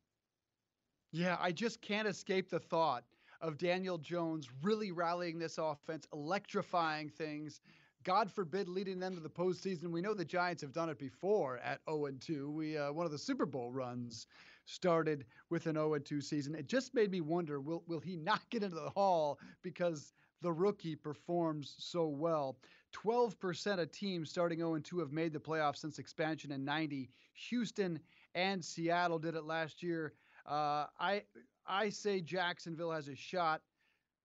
Yeah, 1.12 1.38
I 1.39 1.52
just 1.52 1.82
can't 1.82 2.08
escape 2.08 2.50
the 2.50 2.60
thought 2.60 3.04
of 3.41 3.58
Daniel 3.58 3.98
Jones 3.98 4.50
really 4.62 4.91
rallying 4.91 5.39
this 5.39 5.58
offense, 5.58 6.08
electrifying 6.13 7.10
things. 7.10 7.62
God 8.04 8.32
forbid 8.32 8.70
leading 8.70 9.00
them 9.00 9.15
to 9.15 9.22
the 9.22 9.30
postseason. 9.30 9.91
We 9.91 10.02
know 10.02 10.13
the 10.13 10.26
Giants 10.26 10.62
have 10.62 10.72
done 10.72 10.89
it 10.89 10.98
before 10.98 11.58
at 11.60 11.82
0 11.89 12.12
2. 12.20 12.52
We 12.52 12.78
uh, 12.78 12.91
one 12.91 13.06
of 13.06 13.12
the 13.12 13.17
Super 13.17 13.46
Bowl 13.46 13.72
runs 13.72 14.28
started 14.65 15.26
with 15.50 15.67
an 15.67 15.76
0 15.76 15.98
2 16.00 16.22
season. 16.22 16.56
It 16.56 16.67
just 16.67 16.93
made 16.93 17.12
me 17.12 17.22
wonder: 17.22 17.60
will 17.60 17.84
will 17.88 18.00
he 18.00 18.15
not 18.15 18.50
get 18.50 18.63
into 18.63 18.76
the 18.76 18.89
Hall 18.91 19.39
because 19.62 20.13
the 20.41 20.52
rookie 20.54 20.96
performs 20.96 21.76
so 21.80 22.08
well? 22.08 22.58
12% 22.93 23.80
of 23.80 23.91
teams 23.91 24.30
starting 24.30 24.60
0 24.60 24.80
2 24.80 25.00
have 25.00 25.12
made 25.12 25.34
the 25.34 25.39
playoffs 25.39 25.78
since 25.78 26.00
expansion 26.00 26.52
in 26.52 26.63
90. 26.63 27.10
Houston 27.50 28.00
and 28.36 28.63
Seattle 28.63 29.20
did 29.20 29.36
it 29.36 29.43
last 29.43 29.84
year. 29.84 30.13
Uh, 30.48 30.86
I 31.00 31.24
I 31.66 31.90
say 31.90 32.22
Jacksonville 32.22 32.92
has 32.92 33.08
a 33.08 33.16
shot. 33.16 33.62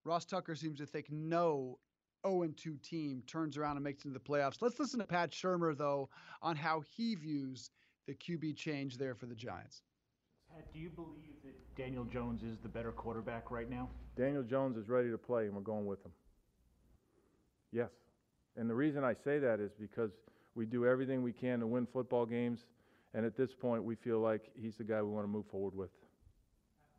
Ross 0.04 0.24
Tucker 0.24 0.54
seems 0.54 0.78
to 0.78 0.86
think 0.86 1.06
no 1.10 1.78
0 2.26 2.48
2 2.56 2.76
team 2.82 3.22
turns 3.26 3.56
around 3.56 3.76
and 3.76 3.84
makes 3.84 4.04
it 4.04 4.08
into 4.08 4.18
the 4.18 4.24
playoffs. 4.24 4.60
Let's 4.60 4.78
listen 4.78 5.00
to 5.00 5.06
Pat 5.06 5.30
Shurmur, 5.30 5.76
though, 5.76 6.08
on 6.40 6.56
how 6.56 6.82
he 6.96 7.14
views 7.14 7.70
the 8.06 8.14
QB 8.14 8.56
change 8.56 8.98
there 8.98 9.14
for 9.14 9.26
the 9.26 9.34
Giants. 9.34 9.82
Pat, 10.52 10.72
do 10.72 10.78
you 10.78 10.90
believe 10.90 11.34
that 11.44 11.54
Daniel 11.76 12.04
Jones 12.04 12.42
is 12.42 12.58
the 12.58 12.68
better 12.68 12.92
quarterback 12.92 13.50
right 13.50 13.70
now? 13.70 13.88
Daniel 14.16 14.42
Jones 14.42 14.76
is 14.76 14.88
ready 14.88 15.10
to 15.10 15.18
play, 15.18 15.46
and 15.46 15.54
we're 15.54 15.62
going 15.62 15.86
with 15.86 16.04
him. 16.04 16.12
Yes. 17.72 17.90
And 18.56 18.68
the 18.68 18.74
reason 18.74 19.02
I 19.02 19.14
say 19.14 19.38
that 19.38 19.60
is 19.60 19.72
because 19.72 20.10
we 20.54 20.66
do 20.66 20.86
everything 20.86 21.22
we 21.22 21.32
can 21.32 21.60
to 21.60 21.66
win 21.66 21.86
football 21.86 22.26
games, 22.26 22.66
and 23.14 23.24
at 23.24 23.36
this 23.36 23.54
point, 23.54 23.82
we 23.82 23.94
feel 23.94 24.20
like 24.20 24.50
he's 24.54 24.76
the 24.76 24.84
guy 24.84 25.00
we 25.02 25.08
want 25.08 25.24
to 25.24 25.28
move 25.28 25.46
forward 25.46 25.74
with. 25.74 25.90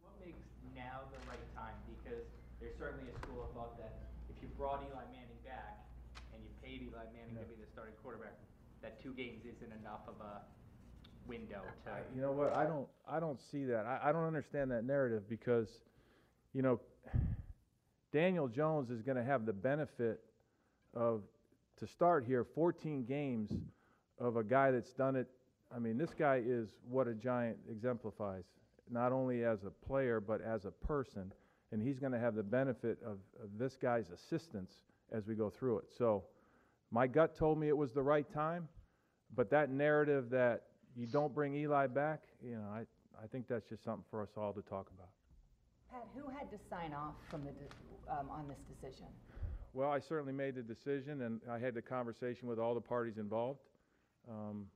What 0.01 0.13
makes 0.25 0.41
now 0.75 1.01
the 1.11 1.29
right 1.29 1.55
time? 1.55 1.75
Because 1.85 2.25
there's 2.59 2.72
certainly 2.83 3.07
a 3.07 3.17
school 3.19 3.43
of 3.43 3.55
thought 3.55 3.77
that 3.77 3.95
if 4.29 4.35
you 4.41 4.49
brought 4.57 4.83
Eli 4.83 5.07
Manning 5.15 5.39
back 5.45 5.87
and 6.33 6.43
you 6.43 6.51
paid 6.59 6.83
Eli 6.83 7.07
Manning 7.15 7.39
to 7.39 7.47
be 7.47 7.55
the 7.55 7.69
starting 7.71 7.95
quarterback, 8.03 8.35
that 8.81 9.01
two 9.01 9.13
games 9.13 9.43
isn't 9.47 9.71
enough 9.79 10.03
of 10.07 10.15
a 10.19 10.41
window 11.25 11.61
to. 11.85 11.91
You 12.13 12.21
know 12.21 12.33
what? 12.33 12.53
I 12.53 12.65
don't. 12.65 12.87
I 13.09 13.21
don't 13.21 13.39
see 13.39 13.63
that. 13.65 13.85
I, 13.85 14.09
I 14.09 14.11
don't 14.11 14.27
understand 14.27 14.71
that 14.71 14.83
narrative 14.83 15.29
because, 15.29 15.69
you 16.53 16.61
know, 16.61 16.81
Daniel 18.11 18.49
Jones 18.49 18.89
is 18.89 19.01
going 19.01 19.17
to 19.17 19.23
have 19.23 19.45
the 19.45 19.53
benefit 19.53 20.19
of 20.93 21.21
to 21.77 21.87
start 21.87 22.25
here 22.25 22.43
14 22.43 23.05
games 23.05 23.51
of 24.19 24.35
a 24.35 24.43
guy 24.43 24.71
that's 24.71 24.91
done 24.91 25.15
it. 25.15 25.27
I 25.73 25.79
mean, 25.79 25.97
this 25.97 26.13
guy 26.13 26.41
is 26.45 26.67
what 26.89 27.07
a 27.07 27.13
giant 27.13 27.57
exemplifies, 27.71 28.43
not 28.91 29.13
only 29.13 29.45
as 29.45 29.63
a 29.63 29.71
player 29.87 30.19
but 30.19 30.41
as 30.41 30.65
a 30.65 30.71
person, 30.71 31.31
and 31.73 31.81
he's 31.81 31.97
going 31.97 32.11
to 32.11 32.19
have 32.19 32.35
the 32.35 32.43
benefit 32.43 32.99
of, 33.03 33.17
of 33.41 33.49
this 33.57 33.75
guy's 33.75 34.11
assistance 34.11 34.71
as 35.11 35.25
we 35.25 35.33
go 35.33 35.49
through 35.49 35.79
it. 35.79 35.85
So, 35.97 36.23
my 36.91 37.07
gut 37.07 37.35
told 37.35 37.59
me 37.59 37.67
it 37.67 37.75
was 37.75 37.91
the 37.91 38.03
right 38.03 38.31
time, 38.31 38.69
but 39.35 39.49
that 39.49 39.71
narrative 39.71 40.29
that 40.29 40.61
you 40.95 41.07
don't 41.07 41.33
bring 41.33 41.55
Eli 41.55 41.87
back, 41.87 42.21
you 42.45 42.55
know, 42.55 42.67
I, 42.71 42.81
I 43.21 43.25
think 43.25 43.47
that's 43.47 43.67
just 43.67 43.83
something 43.83 44.05
for 44.11 44.21
us 44.21 44.29
all 44.37 44.53
to 44.53 44.61
talk 44.61 44.91
about. 44.95 45.09
Pat, 45.91 46.07
who 46.15 46.29
had 46.29 46.51
to 46.51 46.57
sign 46.69 46.93
off 46.93 47.15
from 47.31 47.43
the, 47.43 47.51
de- 47.51 48.11
um, 48.11 48.29
on 48.29 48.47
this 48.47 48.59
decision? 48.69 49.07
Well, 49.73 49.89
I 49.89 49.99
certainly 49.99 50.33
made 50.33 50.53
the 50.53 50.61
decision, 50.61 51.23
and 51.23 51.41
I 51.49 51.57
had 51.57 51.73
the 51.73 51.81
conversation 51.81 52.47
with 52.47 52.59
all 52.59 52.75
the 52.75 52.81
parties 52.81 53.17
involved. 53.17 53.61
Um, 54.29 54.67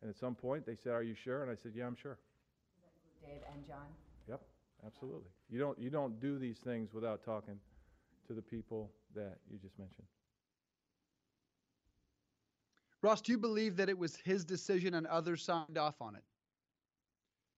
and 0.00 0.08
at 0.08 0.16
some 0.16 0.36
point, 0.36 0.64
they 0.64 0.76
said, 0.76 0.92
"Are 0.92 1.02
you 1.02 1.16
sure?" 1.16 1.42
And 1.42 1.50
I 1.50 1.56
said, 1.60 1.72
"Yeah, 1.74 1.86
I'm 1.86 1.96
sure." 1.96 2.18
Dave 3.20 3.42
and 3.52 3.66
John? 3.66 3.88
Yep, 4.82 4.92
Absolutely. 4.92 5.30
You 5.48 5.58
don't 5.58 5.78
you 5.78 5.90
don't 5.90 6.20
do 6.20 6.38
these 6.38 6.58
things 6.58 6.92
without 6.92 7.24
talking 7.24 7.58
to 8.26 8.34
the 8.34 8.42
people 8.42 8.90
that 9.14 9.38
you 9.50 9.58
just 9.58 9.78
mentioned. 9.78 10.06
Ross, 13.02 13.20
do 13.20 13.32
you 13.32 13.38
believe 13.38 13.76
that 13.76 13.88
it 13.88 13.96
was 13.96 14.16
his 14.16 14.44
decision 14.44 14.94
and 14.94 15.06
others 15.06 15.42
signed 15.42 15.78
off 15.78 16.00
on 16.02 16.14
it? 16.14 16.22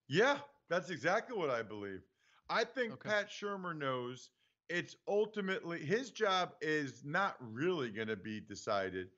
Yeah, 0.09 0.39
that's 0.69 0.91
exactly 0.91 1.37
what 1.37 1.51
I 1.51 1.63
believe. 1.63 2.03
I 2.49 2.65
think 2.65 2.93
okay. 2.93 3.09
Pat 3.09 3.29
Shurmur 3.29 3.77
knows 3.77 4.31
it's 4.69 4.97
ultimately 5.09 5.85
his 5.85 6.11
job 6.11 6.53
is 6.61 7.03
not 7.05 7.37
really 7.41 7.91
going 7.91 8.09
to 8.09 8.17
be 8.17 8.41
decided 8.41 9.09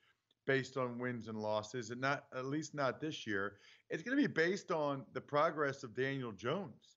based 0.46 0.76
on 0.76 0.98
wins 0.98 1.28
and 1.28 1.38
losses, 1.38 1.90
and 1.90 2.00
not 2.00 2.24
at 2.36 2.46
least 2.46 2.74
not 2.74 3.00
this 3.00 3.26
year. 3.26 3.56
It's 3.90 4.02
going 4.02 4.16
to 4.16 4.22
be 4.22 4.32
based 4.32 4.70
on 4.70 5.04
the 5.12 5.20
progress 5.20 5.82
of 5.82 5.94
Daniel 5.94 6.32
Jones. 6.32 6.93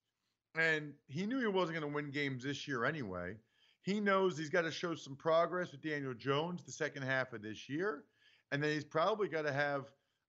And 0.58 0.93
he 1.08 1.26
knew 1.26 1.39
he 1.39 1.48
wasn't 1.48 1.80
going 1.80 1.89
to 1.89 1.96
win 1.96 2.10
games 2.10 2.43
this 2.43 2.67
year 2.67 2.86
anyway. 2.86 3.36
He 3.84 4.00
knows 4.00 4.38
he's 4.38 4.50
got 4.50 4.63
to 4.63 4.72
show 4.72 4.96
some 4.96 5.15
progress 5.15 5.72
with 5.72 5.82
Daniel 5.82 6.13
Jones 6.13 6.63
the 6.63 6.72
second 6.72 7.04
half 7.04 7.34
of 7.34 7.41
this 7.41 7.70
year. 7.70 8.04
And 8.52 8.62
then 8.62 8.72
he's 8.72 8.84
probably 8.84 9.28
got 9.28 9.43
to 9.43 9.54
have 9.54 9.86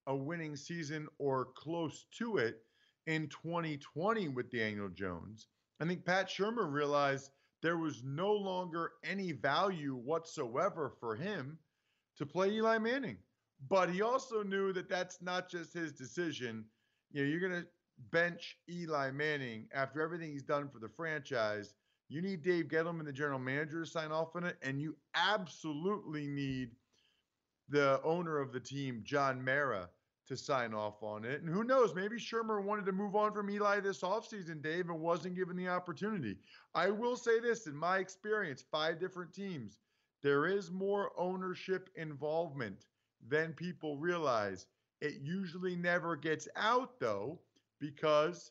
a 0.06 0.14
winning 0.14 0.54
season 0.54 1.08
or 1.18 1.46
close 1.56 2.06
to 2.18 2.36
it 2.36 2.62
in 3.06 3.28
2020 3.28 4.28
with 4.28 4.50
Daniel 4.50 4.88
Jones. 4.88 5.46
I 5.80 5.86
think 5.86 6.04
Pat 6.04 6.28
Shurmur 6.28 6.70
realized 6.70 7.30
there 7.62 7.78
was 7.78 8.02
no 8.04 8.32
longer 8.32 8.92
any 9.04 9.32
value 9.32 9.94
whatsoever 9.94 10.92
for 11.00 11.16
him 11.16 11.58
to 12.16 12.26
play 12.26 12.50
Eli 12.50 12.78
Manning. 12.78 13.16
But 13.68 13.90
he 13.90 14.02
also 14.02 14.42
knew 14.42 14.72
that 14.72 14.88
that's 14.88 15.20
not 15.20 15.50
just 15.50 15.72
his 15.72 15.92
decision. 15.92 16.64
You 17.10 17.22
know, 17.22 17.28
you're 17.28 17.40
going 17.40 17.62
to 17.62 17.68
bench 18.10 18.56
Eli 18.70 19.10
Manning 19.10 19.68
after 19.72 20.00
everything 20.00 20.32
he's 20.32 20.42
done 20.42 20.68
for 20.68 20.78
the 20.78 20.88
franchise. 20.88 21.74
You 22.08 22.22
need 22.22 22.42
Dave 22.42 22.68
Gettleman, 22.68 23.04
the 23.04 23.12
general 23.12 23.38
manager, 23.38 23.84
to 23.84 23.90
sign 23.90 24.12
off 24.12 24.34
on 24.34 24.44
it. 24.44 24.56
And 24.62 24.80
you 24.80 24.96
absolutely 25.14 26.26
need 26.26 26.70
the 27.68 28.00
owner 28.02 28.38
of 28.38 28.52
the 28.52 28.60
team, 28.60 29.02
John 29.04 29.44
Mara, 29.44 29.90
to 30.26 30.36
sign 30.36 30.72
off 30.72 31.02
on 31.02 31.24
it. 31.24 31.42
And 31.42 31.52
who 31.52 31.64
knows, 31.64 31.94
maybe 31.94 32.16
Shurmur 32.16 32.62
wanted 32.62 32.86
to 32.86 32.92
move 32.92 33.14
on 33.14 33.32
from 33.32 33.50
Eli 33.50 33.80
this 33.80 34.00
offseason, 34.00 34.62
Dave, 34.62 34.88
and 34.88 35.00
wasn't 35.00 35.36
given 35.36 35.56
the 35.56 35.68
opportunity. 35.68 36.36
I 36.74 36.90
will 36.90 37.16
say 37.16 37.40
this 37.40 37.66
in 37.66 37.76
my 37.76 37.98
experience, 37.98 38.64
five 38.70 38.98
different 39.00 39.34
teams, 39.34 39.78
there 40.22 40.46
is 40.46 40.70
more 40.70 41.12
ownership 41.18 41.90
involvement 41.94 42.86
than 43.26 43.52
people 43.52 43.96
realize. 43.98 44.66
It 45.00 45.20
usually 45.22 45.76
never 45.76 46.16
gets 46.16 46.48
out, 46.56 46.98
though, 46.98 47.38
because 47.80 48.50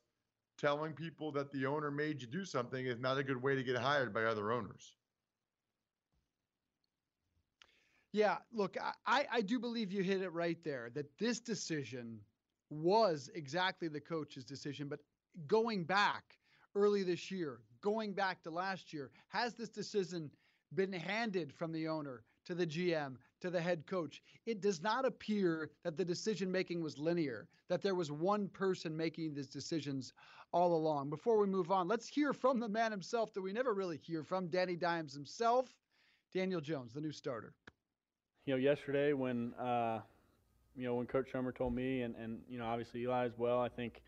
telling 0.57 0.93
people 0.93 1.31
that 1.31 1.51
the 1.51 1.65
owner 1.65 1.91
made 1.91 2.21
you 2.21 2.27
do 2.27 2.43
something 2.43 2.85
is 2.85 2.99
not 2.99 3.17
a 3.17 3.23
good 3.23 3.41
way 3.41 3.55
to 3.55 3.63
get 3.63 3.77
hired 3.77 4.13
by 4.13 4.23
other 4.23 4.51
owners. 4.51 4.95
Yeah, 8.13 8.37
look, 8.51 8.77
I, 9.05 9.27
I 9.31 9.41
do 9.41 9.59
believe 9.59 9.91
you 9.91 10.01
hit 10.01 10.21
it 10.21 10.33
right 10.33 10.57
there 10.63 10.89
that 10.95 11.17
this 11.19 11.39
decision 11.39 12.19
was 12.69 13.29
exactly 13.35 13.87
the 13.87 13.99
coach's 13.99 14.45
decision. 14.45 14.87
But 14.87 15.01
going 15.45 15.83
back 15.83 16.23
early 16.75 17.03
this 17.03 17.29
year, 17.29 17.59
going 17.81 18.13
back 18.13 18.41
to 18.43 18.49
last 18.49 18.91
year, 18.91 19.11
has 19.29 19.53
this 19.53 19.69
decision 19.69 20.31
been 20.73 20.91
handed 20.91 21.53
from 21.53 21.71
the 21.71 21.87
owner 21.87 22.23
to 22.45 22.55
the 22.55 22.65
GM 22.65 23.17
to 23.41 23.49
the 23.49 23.61
head 23.61 23.85
coach? 23.85 24.21
It 24.45 24.61
does 24.61 24.81
not 24.81 25.05
appear 25.05 25.71
that 25.83 25.97
the 25.97 26.05
decision 26.05 26.51
making 26.51 26.81
was 26.81 26.97
linear, 26.97 27.47
that 27.69 27.81
there 27.81 27.95
was 27.95 28.11
one 28.11 28.47
person 28.49 28.95
making 28.95 29.33
these 29.33 29.47
decisions 29.47 30.13
all 30.51 30.75
along. 30.75 31.09
Before 31.09 31.37
we 31.37 31.47
move 31.47 31.71
on, 31.71 31.87
let's 31.87 32.07
hear 32.07 32.33
from 32.33 32.59
the 32.59 32.69
man 32.69 32.91
himself 32.91 33.33
that 33.33 33.41
we 33.41 33.53
never 33.53 33.73
really 33.73 33.97
hear 33.97 34.23
from, 34.23 34.47
Danny 34.47 34.75
Dimes 34.75 35.13
himself, 35.13 35.77
Daniel 36.33 36.61
Jones, 36.61 36.93
the 36.93 37.01
new 37.01 37.11
starter 37.11 37.53
you 38.47 38.53
know, 38.53 38.57
yesterday 38.57 39.11
when 39.13 39.53
uh, 39.55 39.99
you 40.75 40.85
know 40.85 40.95
when 40.95 41.05
Coach 41.05 41.27
Shurmur 41.31 41.55
told 41.55 41.75
me, 41.75 42.01
and 42.01 42.15
and 42.15 42.39
you 42.49 42.57
know 42.57 42.65
obviously 42.65 43.01
Eli 43.01 43.25
as 43.25 43.33
well. 43.37 43.59
I 43.59 43.67
think 43.67 44.01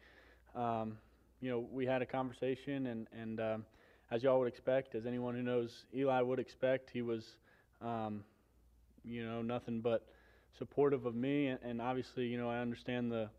um, 0.56 0.98
you 1.42 1.52
know 1.52 1.68
we 1.72 1.86
had 1.86 2.02
a 2.02 2.06
conversation, 2.06 2.88
and 2.88 3.08
and 3.12 3.39
um, 3.42 3.65
as 4.12 4.24
y'all 4.24 4.39
would 4.39 4.48
expect, 4.48 4.96
as 4.96 5.06
anyone 5.06 5.36
who 5.36 5.44
knows 5.44 5.86
Eli 5.94 6.22
would 6.22 6.39
expect, 6.39 6.89
he 6.89 7.02
was 7.02 7.36
um, 7.82 8.24
you 9.04 9.26
know 9.26 9.42
nothing 9.42 9.82
but 9.82 10.06
supportive 10.58 11.06
of 11.06 11.16
me, 11.16 11.48
and, 11.48 11.60
and, 11.64 11.82
obviously 11.82 12.26
you 12.26 12.38
know 12.38 12.50
I 12.50 12.60
understand 12.60 13.12
the 13.12 13.30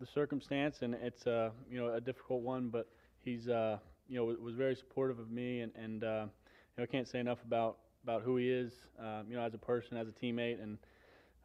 the 0.00 0.06
circumstance, 0.06 0.78
and 0.82 0.94
it's 0.94 1.26
uh, 1.26 1.50
you 1.70 1.78
know 1.78 1.94
a 1.94 2.00
difficult 2.00 2.42
one, 2.42 2.68
but 2.68 2.88
he's 3.20 3.48
uh, 3.48 3.78
you 4.08 4.16
know 4.16 4.24
was 4.40 4.54
very 4.54 4.74
supportive 4.74 5.18
of 5.18 5.30
me, 5.30 5.60
and 5.60 5.72
and 5.74 6.04
uh, 6.04 6.26
you 6.26 6.78
know 6.78 6.84
I 6.84 6.86
can't 6.86 7.08
say 7.08 7.20
enough 7.20 7.38
about 7.46 7.78
about 8.02 8.22
who 8.22 8.36
he 8.36 8.50
is, 8.50 8.72
um, 8.98 9.26
you 9.28 9.36
know, 9.36 9.42
as 9.42 9.54
a 9.54 9.58
person, 9.58 9.96
as 9.96 10.08
a 10.08 10.12
teammate, 10.12 10.62
and 10.62 10.78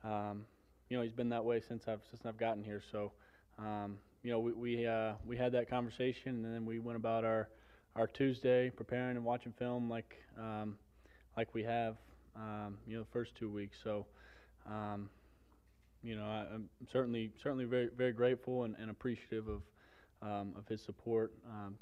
um, 0.04 0.46
you 0.90 0.98
know, 0.98 1.04
he's 1.04 1.12
been 1.12 1.30
that 1.30 1.44
way 1.44 1.62
since 1.68 1.88
I've 1.88 2.02
since 2.10 2.26
I've 2.26 2.38
gotten 2.38 2.64
here. 2.64 2.82
So, 2.92 3.12
um, 3.60 3.98
you 4.24 4.32
know, 4.32 4.40
we 4.40 4.54
we 4.54 4.88
uh, 4.88 5.14
we 5.26 5.38
had 5.38 5.52
that 5.54 5.70
conversation, 5.70 6.46
and 6.46 6.54
then 6.54 6.66
we 6.66 6.80
went 6.80 6.98
about 6.98 7.24
our 7.24 7.50
our 7.96 8.08
Tuesday 8.08 8.70
preparing 8.70 9.18
and 9.18 9.26
watching 9.26 9.54
film 9.58 9.90
like 9.90 10.16
um, 10.40 10.78
like 11.36 11.54
we 11.54 11.64
have, 11.64 11.98
um, 12.38 12.78
you 12.88 12.96
know, 12.96 13.04
the 13.04 13.10
first 13.12 13.36
two 13.36 13.50
weeks. 13.50 13.78
So, 13.84 14.06
um, 14.70 15.10
you 16.04 16.16
know, 16.16 16.26
I, 16.26 16.54
am 16.54 16.70
certainly 16.92 17.32
certainly 17.42 17.66
very 17.66 17.90
very 17.96 18.14
grateful 18.14 18.64
and, 18.64 18.76
and 18.80 18.90
appreciative 18.90 19.48
of 19.48 19.62
of 20.22 20.68
his 20.68 20.82
support 20.82 21.32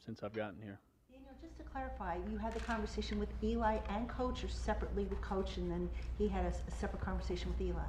since 0.06 0.22
I've 0.24 0.34
gotten 0.34 0.62
here 0.62 0.80
Daniel, 1.12 1.32
just 1.42 1.58
to 1.58 1.64
clarify, 1.64 2.18
you 2.30 2.38
had 2.38 2.54
the 2.54 2.60
conversation 2.60 3.20
with 3.20 3.30
Eli 3.42 3.78
and 3.90 4.10
Coach, 4.10 4.44
or 4.44 4.50
separately 4.50 5.06
with 5.06 5.22
Coach, 5.22 5.58
and 5.58 5.72
then 5.72 5.90
he 6.18 6.28
had 6.28 6.46
a, 6.46 6.50
a 6.50 6.72
separate 6.72 7.02
conversation 7.02 7.50
with 7.50 7.62
Eli? 7.62 7.82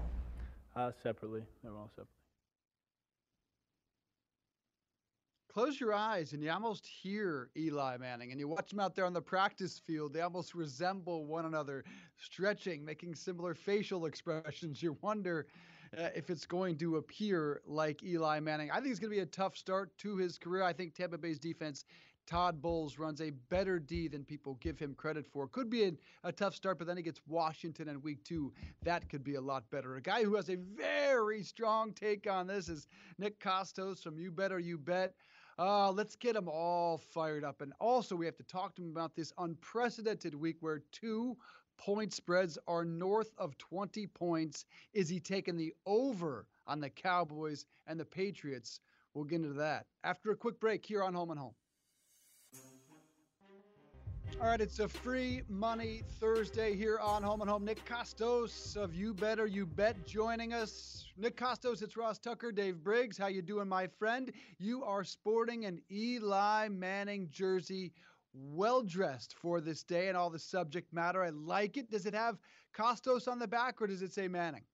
Uh, 0.77 0.93
separately. 1.03 1.43
They 1.65 1.71
were 1.71 1.79
all 1.79 1.91
separate. 1.91 2.16
Close 5.57 5.81
your 5.81 5.95
eyes 5.95 6.35
and 6.35 6.43
you 6.43 6.51
almost 6.51 6.87
hear 6.87 7.49
Eli 7.57 7.97
Manning, 7.97 8.31
and 8.31 8.39
you 8.39 8.47
watch 8.47 8.69
them 8.69 8.79
out 8.79 8.95
there 8.95 9.07
on 9.07 9.15
the 9.15 9.23
practice 9.23 9.81
field. 9.87 10.13
They 10.13 10.21
almost 10.21 10.55
resemble 10.55 11.25
one 11.25 11.47
another, 11.47 11.83
stretching, 12.19 12.85
making 12.85 13.15
similar 13.15 13.55
facial 13.55 14.05
expressions. 14.05 14.83
You 14.83 14.99
wonder 15.01 15.47
uh, 15.97 16.09
if 16.15 16.29
it's 16.29 16.45
going 16.45 16.77
to 16.77 16.97
appear 16.97 17.63
like 17.65 18.03
Eli 18.03 18.39
Manning. 18.39 18.71
I 18.71 18.81
think 18.81 18.89
it's 18.89 19.01
going 19.01 19.11
to 19.11 19.17
be 19.17 19.23
a 19.23 19.25
tough 19.25 19.57
start 19.57 19.97
to 19.97 20.19
his 20.19 20.37
career. 20.37 20.63
I 20.63 20.75
think 20.75 20.95
Tampa 20.95 21.17
Bay's 21.17 21.39
defense 21.39 21.87
Todd 22.27 22.61
Bowles 22.61 22.99
runs 22.99 23.21
a 23.21 23.31
better 23.31 23.79
D 23.79 24.09
than 24.09 24.25
people 24.25 24.55
give 24.61 24.79
him 24.79 24.95
credit 24.95 25.27
for. 25.27 25.47
Could 25.47 25.71
be 25.71 25.85
a, 25.85 25.93
a, 26.25 26.33
tough 26.33 26.55
start, 26.55 26.79
but 26.79 26.87
then 26.87 26.97
he 26.97 27.03
gets 27.03 27.21
Washington 27.27 27.89
in 27.89 28.03
week 28.03 28.25
two. 28.25 28.53
That 28.83 29.09
could 29.09 29.23
be 29.23 29.37
a 29.37 29.41
lot 29.41 29.69
better. 29.71 29.97
A 29.97 30.03
guy 30.03 30.25
who 30.25 30.35
has 30.35 30.51
a 30.51 30.57
very 30.57 31.43
strong 31.43 31.93
take 31.93 32.29
on 32.29 32.47
this 32.47 32.69
is 32.69 32.89
Nick 33.19 33.39
Kostos 33.39 34.03
from 34.03 34.19
You 34.19 34.31
Better 34.33 34.59
You 34.59 34.77
Bet. 34.77 35.15
Uh, 35.59 35.91
let's 35.91 36.17
get 36.17 36.35
them 36.35 36.49
all 36.49 36.99
fired 36.99 37.45
up. 37.45 37.63
And 37.63 37.73
also, 37.81 38.15
we 38.15 38.27
have 38.27 38.37
to 38.37 38.43
talk 38.43 38.75
to 38.77 38.83
him 38.83 38.91
about 38.91 39.15
this 39.15 39.33
unprecedented 39.39 40.35
week 40.35 40.57
where 40.61 40.83
two 40.93 41.37
point 41.79 42.13
spreads 42.13 42.59
are 42.67 42.85
north 42.85 43.33
of 43.39 43.57
20 43.59 44.07
points. 44.09 44.65
Is 44.93 45.09
he 45.09 45.21
taking 45.21 45.57
the 45.57 45.75
over 45.87 46.47
on 46.67 46.81
the 46.81 46.91
Cowboys 46.91 47.65
and 47.87 47.99
the 47.99 48.05
Patriots? 48.05 48.81
We'll 49.15 49.25
get 49.25 49.37
into 49.37 49.55
that 49.55 49.87
after 50.05 50.31
a 50.31 50.37
quick 50.37 50.61
break 50.61 50.85
here 50.85 51.03
on 51.03 51.15
Home 51.15 51.31
and 51.31 51.41
Home. 51.41 51.55
All 54.39 54.49
right, 54.49 54.61
it's 54.61 54.81
a 54.81 54.89
free 54.89 55.41
money 55.49 56.03
Thursday 56.21 56.77
here 56.77 56.99
on 56.99 57.23
Home 57.23 57.41
and 57.41 57.49
Home. 57.49 57.65
Nick 57.65 57.83
Kostos 57.87 58.77
of 58.77 58.95
You 58.95 59.15
Better 59.15 59.47
You 59.47 59.65
Bet 59.65 60.07
joining 60.07 60.53
us. 60.53 61.07
Nick 61.17 61.39
Kostos, 61.39 61.81
it's 61.81 61.97
Ross 61.97 62.19
Tucker, 62.19 62.53
Dave 62.53 62.85
Briggs. 62.85 63.17
How 63.17 63.29
you 63.29 63.41
doing, 63.41 63.67
my 63.67 63.87
friend? 63.87 64.31
You 64.59 64.85
are 64.85 65.05
sporting 65.05 65.65
an 65.65 65.81
Eli 65.91 66.69
Manning 66.69 67.29
jersey, 67.31 67.95
well 68.35 68.83
dressed 68.83 69.35
for 69.41 69.63
this 69.63 69.83
day 69.83 70.09
and 70.09 70.19
all 70.19 70.29
the 70.29 70.39
subject 70.39 70.93
matter. 70.93 71.25
I 71.25 71.31
like 71.31 71.79
it. 71.79 71.91
Does 71.91 72.05
it 72.05 72.15
have 72.15 72.37
Kostos 72.77 73.29
on 73.29 73.39
the 73.39 73.49
back 73.49 73.81
or 73.81 73.87
does 73.87 74.03
it 74.03 74.13
say 74.13 74.29
Manning? 74.29 74.65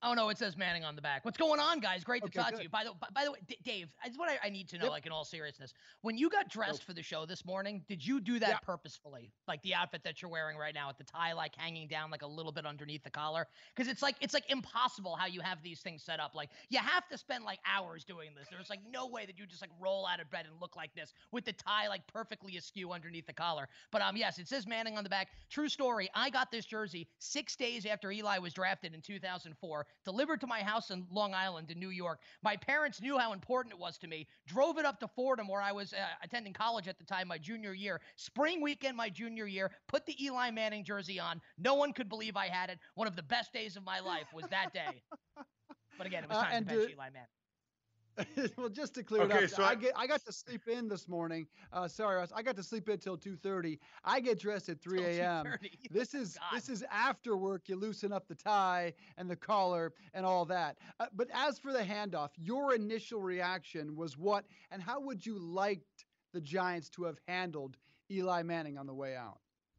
Oh 0.00 0.14
no, 0.14 0.28
it 0.28 0.38
says 0.38 0.56
Manning 0.56 0.84
on 0.84 0.94
the 0.94 1.02
back. 1.02 1.24
What's 1.24 1.36
going 1.36 1.58
on, 1.58 1.80
guys? 1.80 2.04
Great 2.04 2.22
to 2.22 2.26
okay, 2.26 2.38
talk 2.38 2.50
good. 2.50 2.58
to 2.58 2.62
you. 2.62 2.68
By 2.68 2.84
the 2.84 2.92
by, 3.00 3.08
by 3.12 3.24
the 3.24 3.32
way, 3.32 3.38
D- 3.48 3.58
Dave, 3.64 3.92
that's 4.04 4.16
what 4.16 4.30
I, 4.30 4.46
I 4.46 4.48
need 4.48 4.68
to 4.68 4.78
know. 4.78 4.84
Yep. 4.84 4.92
Like 4.92 5.06
in 5.06 5.12
all 5.12 5.24
seriousness, 5.24 5.74
when 6.02 6.16
you 6.16 6.30
got 6.30 6.48
dressed 6.48 6.84
for 6.84 6.92
the 6.92 7.02
show 7.02 7.26
this 7.26 7.44
morning, 7.44 7.82
did 7.88 8.06
you 8.06 8.20
do 8.20 8.38
that 8.38 8.48
yeah. 8.48 8.58
purposefully? 8.58 9.32
Like 9.48 9.60
the 9.62 9.74
outfit 9.74 10.02
that 10.04 10.22
you're 10.22 10.30
wearing 10.30 10.56
right 10.56 10.72
now, 10.72 10.86
with 10.86 10.98
the 10.98 11.04
tie 11.04 11.32
like 11.32 11.56
hanging 11.56 11.88
down 11.88 12.12
like 12.12 12.22
a 12.22 12.26
little 12.28 12.52
bit 12.52 12.64
underneath 12.64 13.02
the 13.02 13.10
collar, 13.10 13.48
because 13.74 13.90
it's 13.90 14.00
like 14.00 14.14
it's 14.20 14.34
like 14.34 14.48
impossible 14.48 15.16
how 15.16 15.26
you 15.26 15.40
have 15.40 15.64
these 15.64 15.80
things 15.80 16.04
set 16.04 16.20
up. 16.20 16.32
Like 16.32 16.50
you 16.68 16.78
have 16.78 17.08
to 17.08 17.18
spend 17.18 17.42
like 17.42 17.58
hours 17.66 18.04
doing 18.04 18.30
this. 18.38 18.46
There's 18.52 18.70
like 18.70 18.80
no 18.92 19.08
way 19.08 19.26
that 19.26 19.36
you 19.36 19.46
just 19.46 19.62
like 19.62 19.70
roll 19.80 20.06
out 20.06 20.20
of 20.20 20.30
bed 20.30 20.46
and 20.48 20.60
look 20.60 20.76
like 20.76 20.94
this 20.94 21.12
with 21.32 21.44
the 21.44 21.54
tie 21.54 21.88
like 21.88 22.06
perfectly 22.06 22.56
askew 22.56 22.92
underneath 22.92 23.26
the 23.26 23.32
collar. 23.32 23.68
But 23.90 24.02
um, 24.02 24.16
yes, 24.16 24.38
it 24.38 24.46
says 24.46 24.64
Manning 24.64 24.96
on 24.96 25.02
the 25.02 25.10
back. 25.10 25.28
True 25.50 25.68
story. 25.68 26.08
I 26.14 26.30
got 26.30 26.52
this 26.52 26.66
jersey 26.66 27.08
six 27.18 27.56
days 27.56 27.84
after 27.84 28.12
Eli 28.12 28.38
was 28.38 28.52
drafted 28.52 28.94
in 28.94 29.00
2004. 29.00 29.86
Delivered 30.04 30.40
to 30.40 30.46
my 30.46 30.60
house 30.62 30.90
in 30.90 31.06
Long 31.10 31.34
Island 31.34 31.70
in 31.70 31.78
New 31.78 31.90
York. 31.90 32.20
My 32.42 32.56
parents 32.56 33.00
knew 33.00 33.18
how 33.18 33.32
important 33.32 33.74
it 33.74 33.78
was 33.80 33.98
to 33.98 34.06
me. 34.06 34.26
Drove 34.46 34.78
it 34.78 34.84
up 34.84 34.98
to 35.00 35.08
Fordham, 35.08 35.48
where 35.48 35.62
I 35.62 35.72
was 35.72 35.92
uh, 35.92 35.96
attending 36.22 36.52
college 36.52 36.88
at 36.88 36.98
the 36.98 37.04
time, 37.04 37.28
my 37.28 37.38
junior 37.38 37.72
year. 37.74 38.00
Spring 38.16 38.60
weekend, 38.60 38.96
my 38.96 39.08
junior 39.08 39.46
year. 39.46 39.70
Put 39.86 40.06
the 40.06 40.22
Eli 40.24 40.50
Manning 40.50 40.84
jersey 40.84 41.18
on. 41.20 41.40
No 41.58 41.74
one 41.74 41.92
could 41.92 42.08
believe 42.08 42.36
I 42.36 42.46
had 42.46 42.70
it. 42.70 42.78
One 42.94 43.06
of 43.08 43.16
the 43.16 43.22
best 43.22 43.52
days 43.52 43.76
of 43.76 43.84
my 43.84 44.00
life 44.00 44.26
was 44.32 44.46
that 44.50 44.72
day. 44.72 45.02
But 45.96 46.06
again, 46.06 46.22
it 46.22 46.28
was 46.28 46.38
Uh, 46.38 46.42
time 46.44 46.52
and 46.54 46.68
to 46.68 46.76
bench 46.76 46.90
Eli 46.92 47.10
Manning. 47.10 47.26
well, 48.56 48.68
just 48.68 48.94
to 48.94 49.02
clear 49.02 49.22
Okay, 49.22 49.38
it 49.38 49.44
up, 49.44 49.50
so 49.50 49.62
I, 49.62 49.70
I- 49.70 49.74
get 49.74 49.92
I 49.96 50.06
got 50.06 50.24
to 50.26 50.32
sleep 50.32 50.68
in 50.68 50.88
this 50.88 51.08
morning. 51.08 51.46
Uh, 51.72 51.88
sorry, 51.88 52.16
Russ, 52.16 52.32
I 52.34 52.42
got 52.42 52.56
to 52.56 52.62
sleep 52.62 52.88
in 52.88 52.98
till 52.98 53.16
two 53.16 53.36
thirty. 53.36 53.78
I 54.04 54.20
get 54.20 54.38
dressed 54.38 54.68
at 54.68 54.80
three 54.80 55.02
a.m. 55.04 55.46
This 55.90 56.14
is 56.14 56.38
God. 56.38 56.56
this 56.56 56.68
is 56.68 56.84
after 56.90 57.36
work. 57.36 57.68
You 57.68 57.76
loosen 57.76 58.12
up 58.12 58.28
the 58.28 58.34
tie 58.34 58.92
and 59.16 59.30
the 59.30 59.36
collar 59.36 59.92
and 60.14 60.24
all 60.26 60.44
that. 60.46 60.78
Uh, 61.00 61.06
but 61.14 61.28
as 61.32 61.58
for 61.58 61.72
the 61.72 61.80
handoff, 61.82 62.30
your 62.36 62.74
initial 62.74 63.20
reaction 63.20 63.96
was 63.96 64.16
what, 64.18 64.44
and 64.70 64.82
how 64.82 65.00
would 65.00 65.24
you 65.24 65.38
liked 65.38 66.04
the 66.32 66.40
Giants 66.40 66.88
to 66.90 67.04
have 67.04 67.18
handled 67.26 67.76
Eli 68.10 68.42
Manning 68.42 68.76
on 68.78 68.86
the 68.86 68.94
way 68.94 69.16
out? 69.16 69.38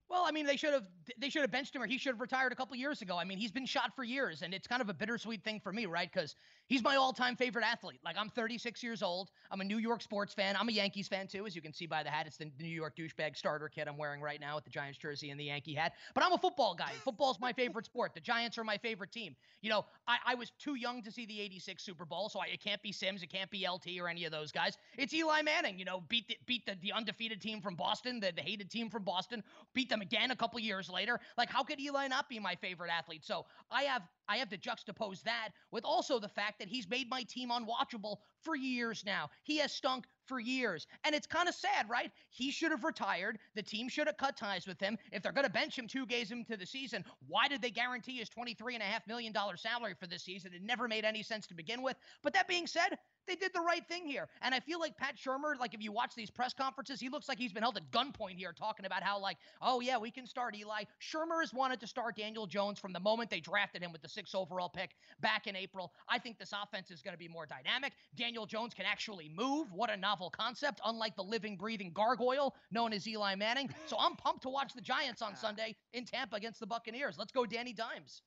Well, 0.10 0.24
I 0.26 0.32
mean, 0.32 0.48
they 0.48 0.56
should 0.56 0.74
have 0.74 0.88
they 1.20 1.30
should 1.30 1.44
have 1.44 1.52
benched 1.52 1.76
him, 1.76 1.84
or 1.84 1.86
he 1.86 2.00
should 2.00 2.14
have 2.14 2.20
retired 2.22 2.52
a 2.52 2.56
couple 2.56 2.76
years 2.76 3.04
ago. 3.04 3.16
I 3.16 3.26
mean, 3.26 3.38
he's 3.38 3.52
been 3.52 3.68
shot 3.68 3.96
for 3.96 4.04
years, 4.04 4.42
and 4.42 4.56
it's 4.56 4.66
kind 4.66 4.82
of 4.82 4.90
a 4.90 4.94
bittersweet 4.94 5.44
thing 5.44 5.60
for 5.60 5.72
me, 5.72 5.86
right? 5.86 6.12
Because 6.12 6.36
he's 6.70 6.84
my 6.84 6.96
all-time 6.96 7.36
favorite 7.36 7.66
athlete. 7.66 8.00
Like, 8.06 8.16
I'm 8.18 8.30
36 8.30 8.82
years 8.82 9.04
old. 9.04 9.32
I'm 9.52 9.60
a 9.60 9.64
New 9.64 9.80
York 9.80 10.02
sports 10.02 10.34
fan. 10.34 10.56
I'm 10.58 10.70
a 10.70 10.72
Yankees 10.72 11.08
fan 11.08 11.28
too, 11.28 11.46
as 11.46 11.56
you 11.56 11.62
can 11.62 11.74
see 11.74 11.86
by 11.86 12.04
the 12.04 12.10
hat. 12.10 12.28
It's 12.28 12.38
the 12.38 12.50
New 12.60 12.68
York 12.68 12.96
douchebag 12.96 13.36
starter 13.36 13.68
kit 13.68 13.88
I'm 13.88 13.98
wearing 13.98 14.22
right 14.22 14.40
now 14.40 14.56
with 14.56 14.64
the 14.64 14.70
Giants 14.70 14.98
jersey 14.98 15.32
and 15.32 15.40
the 15.40 15.46
Yankee 15.46 15.74
hat. 15.74 15.94
But 16.14 16.24
I'm 16.24 16.32
a 16.32 16.38
football 16.38 16.76
guy. 16.76 16.92
Football's 17.04 17.40
my 17.40 17.52
favorite 17.52 17.86
sport. 17.86 18.14
The 18.14 18.22
Giants 18.22 18.58
are 18.58 18.64
my 18.64 18.78
favorite 18.78 19.12
team. 19.12 19.36
You 19.62 19.72
know, 19.72 19.86
I, 20.08 20.18
I 20.28 20.36
was 20.36 20.52
too 20.60 20.76
young 20.76 21.02
to 21.04 21.12
see 21.12 21.26
the 21.26 21.42
'86 21.42 21.84
Super 21.84 22.06
Bowl, 22.06 22.30
so 22.30 22.40
I, 22.40 22.46
it 22.46 22.64
can't 22.64 22.82
be 22.82 22.92
Sims, 22.92 23.24
it 23.24 23.32
can't 23.32 23.50
be 23.50 23.68
LT 23.68 24.00
or 24.00 24.08
any 24.08 24.26
of 24.26 24.32
those 24.32 24.52
guys. 24.52 24.78
It's 24.98 25.14
Eli 25.14 25.42
Manning. 25.42 25.80
You 25.80 25.86
know, 25.86 26.04
beat 26.08 26.28
the, 26.28 26.38
beat 26.46 26.66
the, 26.66 26.76
the 26.82 26.94
undefeated 26.94 27.42
team 27.42 27.62
from 27.62 27.76
Boston, 27.76 28.20
the, 28.20 28.32
the 28.36 28.42
hated 28.42 28.70
team 28.70 28.90
from 28.90 29.04
Boston, 29.04 29.44
beat 29.74 29.90
them 29.90 30.02
again 30.02 30.32
a 30.32 30.36
couple 30.36 30.60
years 30.60 30.90
later. 30.90 31.20
Like, 31.38 31.50
how 31.50 31.64
could 31.64 31.80
Eli 31.80 32.08
not 32.08 32.30
be 32.30 32.40
my 32.40 32.56
favorite 32.56 32.92
athlete? 32.92 33.26
So 33.26 33.46
I 33.72 33.84
have 33.84 34.04
I 34.30 34.38
have 34.38 34.50
to 34.50 34.58
juxtapose 34.58 35.24
that 35.24 35.50
with 35.72 35.84
also 35.84 36.20
the 36.20 36.28
fact 36.28 36.59
that 36.60 36.68
he's 36.68 36.90
made 36.90 37.10
my 37.10 37.24
team 37.24 37.50
unwatchable 37.50 38.18
for 38.42 38.56
years 38.56 39.04
now. 39.06 39.30
He 39.44 39.58
has 39.58 39.72
stunk 39.72 40.06
for 40.26 40.40
years. 40.40 40.86
And 41.04 41.16
it's 41.16 41.28
kind 41.28 41.50
of 41.50 41.56
sad, 41.56 41.90
right? 41.90 42.12
He 42.30 42.52
should 42.52 42.72
have 42.72 42.84
retired. 42.84 43.40
The 43.56 43.64
team 43.64 43.90
should 43.90 44.08
have 44.08 44.18
cut 44.18 44.38
ties 44.38 44.68
with 44.68 44.80
him. 44.80 44.98
If 45.12 45.24
they're 45.24 45.32
going 45.32 45.48
to 45.48 45.52
bench 45.52 45.78
him 45.78 45.88
two 45.88 46.06
games 46.06 46.32
into 46.32 46.56
the 46.56 46.66
season, 46.66 47.04
why 47.28 47.48
did 47.48 47.62
they 47.62 47.72
guarantee 47.72 48.18
his 48.18 48.30
$23.5 48.30 48.80
million 49.08 49.34
salary 49.56 49.96
for 50.00 50.08
this 50.08 50.24
season? 50.24 50.54
It 50.54 50.62
never 50.64 50.88
made 50.88 51.06
any 51.06 51.24
sense 51.24 51.48
to 51.48 51.56
begin 51.56 51.82
with. 51.82 51.98
But 52.22 52.34
that 52.34 52.48
being 52.48 52.68
said, 52.68 52.98
they 53.30 53.36
did 53.36 53.52
the 53.54 53.62
right 53.62 53.88
thing 53.88 54.06
here. 54.06 54.28
And 54.42 54.54
I 54.54 54.60
feel 54.60 54.80
like 54.80 54.98
Pat 54.98 55.16
Shurmur, 55.16 55.58
like 55.60 55.74
if 55.74 55.82
you 55.82 55.92
watch 55.92 56.16
these 56.16 56.30
press 56.30 56.54
conferences, 56.54 57.00
he 57.00 57.10
looks 57.10 57.30
like 57.30 57.38
he's 57.38 57.54
been 57.54 57.64
held 57.64 57.78
at 57.78 57.90
gunpoint 57.92 58.38
here 58.38 58.54
talking 58.54 58.86
about 58.86 59.04
how, 59.04 59.20
like, 59.20 59.38
oh, 59.62 59.80
yeah, 59.80 59.98
we 59.98 60.12
can 60.12 60.26
start 60.26 60.56
Eli. 60.56 60.84
Shurmur 61.00 61.42
has 61.42 61.54
wanted 61.54 61.80
to 61.80 61.88
start 61.88 62.16
Daniel 62.16 62.48
Jones 62.48 62.80
from 62.80 62.92
the 62.92 63.00
moment 63.00 63.30
they 63.30 63.40
drafted 63.40 63.84
him 63.84 63.92
with 63.92 64.02
the 64.02 64.10
sixth 64.10 64.34
overall 64.34 64.70
pick 64.70 64.92
back 65.22 65.48
in 65.48 65.56
April. 65.56 65.94
I 66.08 66.18
think 66.18 66.40
this 66.40 66.52
offense 66.52 66.90
is 66.92 67.02
going 67.02 67.14
to 67.14 67.20
be 67.20 67.28
more 67.28 67.46
dynamic. 67.46 67.94
Daniel 68.16 68.46
Jones 68.46 68.74
can 68.74 68.86
actually 68.86 69.30
move. 69.30 69.72
What 69.72 69.92
a 69.92 69.98
novel 69.98 70.30
concept, 70.30 70.82
unlike 70.86 71.16
the 71.16 71.24
living, 71.24 71.56
breathing 71.56 71.92
gargoyle 71.94 72.56
known 72.72 72.94
as 72.94 73.08
Eli 73.08 73.36
Manning. 73.36 73.70
So 73.86 73.98
I'm 74.00 74.16
pumped 74.16 74.44
to 74.44 74.50
watch 74.50 74.74
the 74.74 74.82
Giants 74.82 75.22
on 75.22 75.36
Sunday 75.36 75.76
in 75.94 76.06
Tampa 76.06 76.36
against 76.36 76.60
the 76.60 76.68
Buccaneers. 76.68 77.16
Let's 77.18 77.32
go, 77.32 77.46
Danny 77.46 77.74
Dimes. 77.74 78.24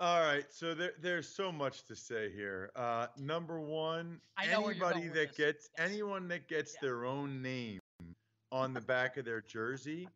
All 0.00 0.20
right, 0.20 0.44
so 0.50 0.74
there, 0.74 0.92
there's 1.00 1.28
so 1.28 1.52
much 1.52 1.84
to 1.84 1.94
say 1.94 2.30
here. 2.32 2.70
Uh, 2.74 3.06
number 3.16 3.60
one, 3.60 4.20
anybody 4.42 5.08
that 5.08 5.36
gets 5.36 5.70
anyone 5.78 6.26
that 6.28 6.48
gets 6.48 6.74
their 6.80 7.04
own 7.04 7.40
name 7.40 7.78
on 8.50 8.74
the 8.74 8.80
back 8.88 9.16
of 9.16 9.24
their 9.24 9.40
jersey 9.40 10.08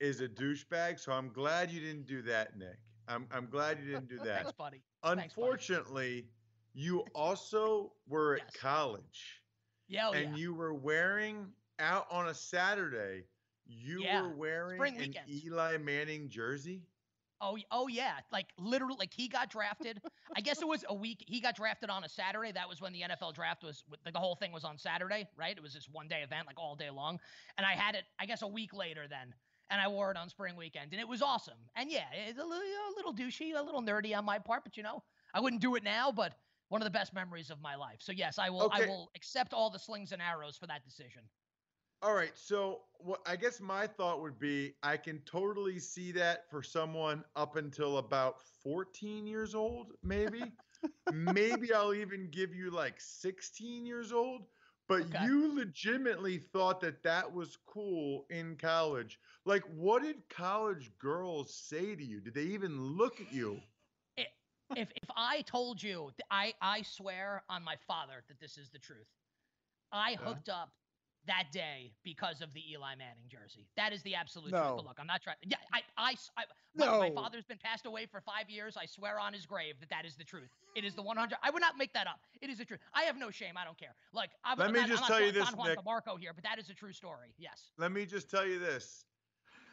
is 0.00 0.20
a 0.20 0.28
douchebag. 0.28 0.98
So 0.98 1.12
I'm 1.12 1.30
glad 1.30 1.70
you 1.70 1.80
didn't 1.80 2.06
do 2.06 2.22
that, 2.22 2.56
Nick. 2.56 2.78
I'm 3.06 3.26
I'm 3.30 3.46
glad 3.50 3.78
you 3.80 3.84
didn't 3.92 4.08
do 4.08 4.16
that. 4.24 4.44
Thanks, 4.44 4.52
buddy. 4.52 4.80
Thanks, 5.02 5.34
buddy. 5.34 5.46
Unfortunately, 5.46 6.26
you 6.72 7.04
also 7.14 7.92
were 8.08 8.36
at 8.36 8.54
college, 8.54 9.42
Yeah, 9.88 10.08
oh, 10.08 10.12
and 10.12 10.30
yeah. 10.30 10.36
you 10.42 10.54
were 10.54 10.72
wearing 10.72 11.48
out 11.80 12.06
on 12.10 12.28
a 12.28 12.34
Saturday. 12.34 13.24
You 13.66 14.00
Yeah, 14.00 14.22
were 14.22 14.34
wearing 14.34 14.80
an. 14.98 15.14
Eli 15.28 15.76
Manning 15.76 16.30
jersey. 16.30 16.82
Oh, 17.40 17.58
oh 17.70 17.88
yeah, 17.88 18.14
like 18.32 18.46
literally, 18.58 18.96
like 18.98 19.12
he 19.12 19.28
got 19.28 19.50
drafted. 19.50 20.00
I 20.36 20.40
guess 20.40 20.62
it 20.62 20.68
was 20.68 20.84
a 20.88 20.94
week. 20.94 21.24
He 21.26 21.40
got 21.40 21.56
drafted 21.56 21.90
on 21.90 22.04
a 22.04 22.08
Saturday. 22.08 22.52
That 22.52 22.68
was 22.68 22.80
when 22.80 22.92
the 22.92 23.02
NFL 23.02 23.34
draft 23.34 23.62
was. 23.62 23.84
The 24.04 24.12
the 24.12 24.18
whole 24.18 24.34
thing 24.34 24.52
was 24.52 24.64
on 24.64 24.78
Saturday, 24.78 25.26
right? 25.36 25.56
It 25.56 25.62
was 25.62 25.74
this 25.74 25.88
one 25.90 26.08
day 26.08 26.22
event, 26.22 26.46
like 26.46 26.58
all 26.58 26.74
day 26.76 26.90
long. 26.90 27.18
And 27.58 27.66
I 27.66 27.72
had 27.72 27.94
it, 27.94 28.04
I 28.18 28.26
guess, 28.26 28.42
a 28.42 28.48
week 28.48 28.72
later 28.72 29.06
then, 29.08 29.34
and 29.70 29.80
I 29.80 29.88
wore 29.88 30.10
it 30.10 30.16
on 30.16 30.28
spring 30.28 30.56
weekend, 30.56 30.92
and 30.92 31.00
it 31.00 31.08
was 31.08 31.22
awesome. 31.22 31.58
And 31.76 31.90
yeah, 31.90 32.04
it's 32.28 32.38
a 32.38 32.44
little, 32.44 32.62
a 32.62 32.94
little 32.96 33.14
douchey, 33.14 33.54
a 33.58 33.62
little 33.62 33.82
nerdy 33.82 34.16
on 34.16 34.24
my 34.24 34.38
part, 34.38 34.64
but 34.64 34.76
you 34.76 34.82
know, 34.82 35.02
I 35.34 35.40
wouldn't 35.40 35.62
do 35.62 35.74
it 35.74 35.82
now. 35.84 36.12
But 36.12 36.34
one 36.68 36.80
of 36.80 36.86
the 36.86 36.90
best 36.90 37.14
memories 37.14 37.50
of 37.50 37.60
my 37.60 37.74
life. 37.76 37.98
So 38.00 38.12
yes, 38.12 38.38
I 38.38 38.50
will. 38.50 38.70
I 38.72 38.86
will 38.86 39.10
accept 39.14 39.52
all 39.52 39.70
the 39.70 39.78
slings 39.78 40.12
and 40.12 40.22
arrows 40.22 40.56
for 40.56 40.66
that 40.66 40.84
decision. 40.84 41.22
All 42.02 42.14
right, 42.14 42.36
so 42.38 42.86
what 42.98 43.22
I 43.26 43.36
guess 43.36 43.60
my 43.60 43.86
thought 43.88 44.20
would 44.20 44.38
be 44.38 44.76
I 44.82 44.96
can 44.96 45.22
totally 45.24 45.78
see 45.80 46.12
that 46.12 46.48
for 46.48 46.62
someone 46.62 47.24
up 47.34 47.56
until 47.56 47.98
about 47.98 48.40
14 48.40 49.26
years 49.26 49.54
old, 49.54 49.94
maybe. 50.02 50.58
maybe 51.08 51.72
I'll 51.72 51.94
even 51.94 52.30
give 52.30 52.54
you 52.54 52.70
like 52.70 53.00
16 53.00 53.86
years 53.86 54.12
old, 54.12 54.46
but 54.86 55.08
Okay. 55.08 55.18
you 55.18 55.52
legitimately 55.54 56.38
thought 56.38 56.80
that 56.80 57.02
that 57.02 57.32
was 57.32 57.56
cool 57.56 58.26
in 58.30 58.56
college. 58.56 59.18
Like 59.44 59.64
what 59.64 60.02
did 60.02 60.28
college 60.28 60.96
girls 60.98 61.54
say 61.56 61.96
to 61.96 62.04
you? 62.04 62.20
Did 62.20 62.34
they 62.34 62.44
even 62.46 62.80
look 62.80 63.20
at 63.20 63.32
you? 63.32 63.64
if 64.74 64.92
if 64.96 65.10
I 65.16 65.42
told 65.42 65.82
you, 65.82 66.12
I 66.30 66.54
I 66.60 66.82
swear 66.82 67.44
on 67.48 67.62
my 67.62 67.76
father 67.76 68.24
that 68.28 68.40
this 68.40 68.58
is 68.58 68.70
the 68.70 68.78
truth. 68.78 69.08
I 69.92 70.16
Yeah. 70.18 70.38
hooked 70.38 70.48
up 70.48 70.76
that 71.26 71.44
day 71.52 71.92
because 72.02 72.40
of 72.40 72.52
the 72.54 72.60
Eli 72.72 72.94
Manning 72.96 73.28
jersey. 73.28 73.66
That 73.76 73.92
is 73.92 74.02
the 74.02 74.14
absolute 74.14 74.50
truth. 74.50 74.62
But 74.76 74.84
look, 74.84 74.96
I'm 75.00 75.06
not 75.06 75.22
trying. 75.22 75.36
Yeah, 75.46 75.56
I 75.72 75.80
I, 75.96 76.16
I- 76.36 76.44
my, 76.76 76.86
my 76.86 77.10
father's 77.10 77.44
been 77.44 77.58
passed 77.58 77.86
away 77.86 78.06
for 78.06 78.20
five 78.20 78.50
years. 78.50 78.76
I 78.76 78.86
swear 78.86 79.20
on 79.20 79.32
his 79.32 79.46
grave 79.46 79.76
that 79.80 79.90
that 79.90 80.04
is 80.04 80.16
the 80.16 80.24
truth. 80.24 80.50
It 80.74 80.84
is 80.84 80.94
the 80.94 81.02
100. 81.02 81.38
I 81.42 81.50
would 81.50 81.60
not 81.60 81.78
make 81.78 81.92
that 81.92 82.06
up. 82.08 82.20
It 82.42 82.50
is 82.50 82.58
the 82.58 82.64
truth. 82.64 82.80
I 82.94 83.02
have 83.04 83.16
no 83.16 83.30
shame. 83.30 83.54
I 83.56 83.64
don't 83.64 83.78
care. 83.78 83.94
Like 84.12 84.30
I'm, 84.44 84.58
Let 84.58 84.68
I'm 84.68 84.74
me 84.74 84.80
not, 84.80 84.88
just 84.88 85.02
I'm 85.04 85.08
tell 85.08 85.20
not 85.20 85.26
you 85.26 85.32
Don 85.32 85.44
this, 85.46 85.54
Juan 85.54 85.68
Nick. 85.68 85.78
DeMarco 85.78 86.18
here, 86.18 86.32
but 86.34 86.42
that 86.44 86.58
is 86.58 86.68
a 86.70 86.74
true 86.74 86.92
story. 86.92 87.34
Yes. 87.38 87.70
Let 87.78 87.92
me 87.92 88.06
just 88.06 88.28
tell 88.30 88.46
you 88.46 88.58
this. 88.58 89.04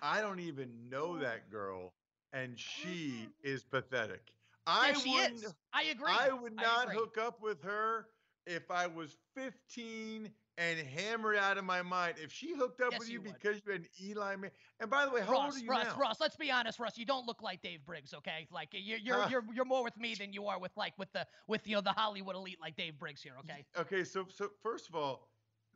I 0.01 0.21
don't 0.21 0.39
even 0.39 0.69
know 0.89 1.17
that 1.19 1.49
girl, 1.51 1.93
and 2.33 2.57
she 2.57 2.87
mm-hmm. 2.87 3.25
is 3.43 3.63
pathetic. 3.63 4.21
I 4.67 4.89
Yeah, 4.89 4.93
she 4.93 5.09
wouldn't, 5.11 5.43
is. 5.43 5.53
I 5.73 5.83
agree. 5.83 6.11
I 6.11 6.29
would 6.31 6.55
not 6.55 6.85
agree. 6.85 6.97
hook 6.97 7.17
up 7.17 7.41
with 7.41 7.63
her 7.63 8.07
if 8.45 8.69
I 8.69 8.87
was 8.87 9.17
15 9.35 10.29
and 10.61 10.79
hammered 10.87 11.37
out 11.37 11.57
of 11.57 11.63
my 11.65 11.81
mind. 11.81 12.15
If 12.21 12.31
she 12.31 12.53
hooked 12.55 12.81
up 12.81 12.91
Yes, 12.91 12.99
with 12.99 13.09
you 13.09 13.15
you 13.23 13.31
because 13.33 13.61
you 13.65 13.71
had 13.71 13.81
an 13.81 13.87
Eli 14.01 14.35
Man. 14.35 14.51
And 14.79 14.89
by 14.91 15.05
the 15.05 15.11
way, 15.11 15.21
how 15.21 15.33
old 15.35 15.45
Russ, 15.45 15.55
are 15.55 15.59
you 15.59 15.69
Russ, 15.69 15.85
now? 15.87 15.97
Russ. 15.99 16.17
Let's 16.19 16.35
be 16.35 16.51
honest, 16.51 16.79
Russ. 16.79 16.97
You 16.97 17.05
don't 17.05 17.25
look 17.25 17.41
like 17.41 17.61
Dave 17.63 17.83
Briggs, 17.85 18.13
okay? 18.13 18.47
Like 18.51 18.69
you're 18.73 18.99
you're 18.99 19.15
Huh. 19.21 19.27
you're, 19.31 19.43
you're 19.53 19.65
more 19.65 19.83
with 19.83 19.97
me 19.97 20.13
than 20.13 20.33
you 20.33 20.45
are 20.47 20.59
with 20.59 20.71
like 20.77 20.93
with 20.99 21.11
the 21.13 21.25
with 21.47 21.67
you 21.67 21.75
know 21.75 21.81
the 21.81 21.91
Hollywood 21.91 22.35
elite 22.35 22.59
like 22.61 22.75
Dave 22.75 22.99
Briggs 22.99 23.23
here, 23.23 23.33
okay? 23.39 23.65
Okay, 23.77 24.03
so 24.03 24.27
so 24.31 24.49
first 24.61 24.87
of 24.87 24.95
all, 24.95 25.27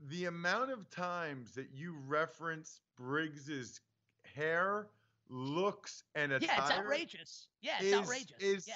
the 0.09 0.25
amount 0.25 0.71
of 0.71 0.87
times 0.91 1.51
that 1.55 1.69
you 1.73 1.95
reference 2.07 2.81
Briggs's 2.95 3.81
hair, 4.35 4.87
looks, 5.29 6.03
and 6.13 6.31
attire. 6.33 6.47
Yeah, 6.55 6.61
it's 6.63 6.71
outrageous. 6.71 7.47
Yeah, 7.61 7.71
it's 7.79 7.85
is- 7.87 7.93
outrageous. 7.95 8.37
is- 8.39 8.67
yeah. 8.67 8.75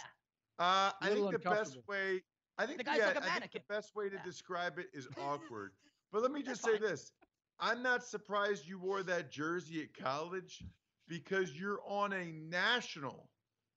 Uh, 0.58 0.92
I 1.02 1.10
think 1.10 1.32
the 1.32 1.40
best 1.40 1.78
way. 1.88 2.22
I 2.58 2.66
think 2.66 2.80
The 2.80 2.84
guy's 2.84 2.98
yeah, 2.98 3.06
like 3.08 3.16
a 3.16 3.20
I 3.20 3.22
think 3.22 3.34
mannequin. 3.36 3.62
the 3.70 3.74
best 3.74 3.96
way 3.96 4.10
to 4.10 4.16
Yeah. 4.16 4.24
describe 4.24 4.80
it 4.80 4.88
is 4.94 5.08
awkward. 5.18 5.72
But 6.12 6.22
let 6.22 6.32
me 6.32 6.42
just 6.44 6.64
say 6.64 6.78
this: 6.78 7.12
I'm 7.60 7.82
not 7.84 8.04
surprised 8.04 8.68
you 8.68 8.80
wore 8.80 9.04
that 9.04 9.32
jersey 9.32 9.82
at 9.82 9.94
college 10.04 10.64
because 11.08 11.54
you're 11.60 11.80
on 11.88 12.14
a 12.14 12.26
national, 12.32 13.30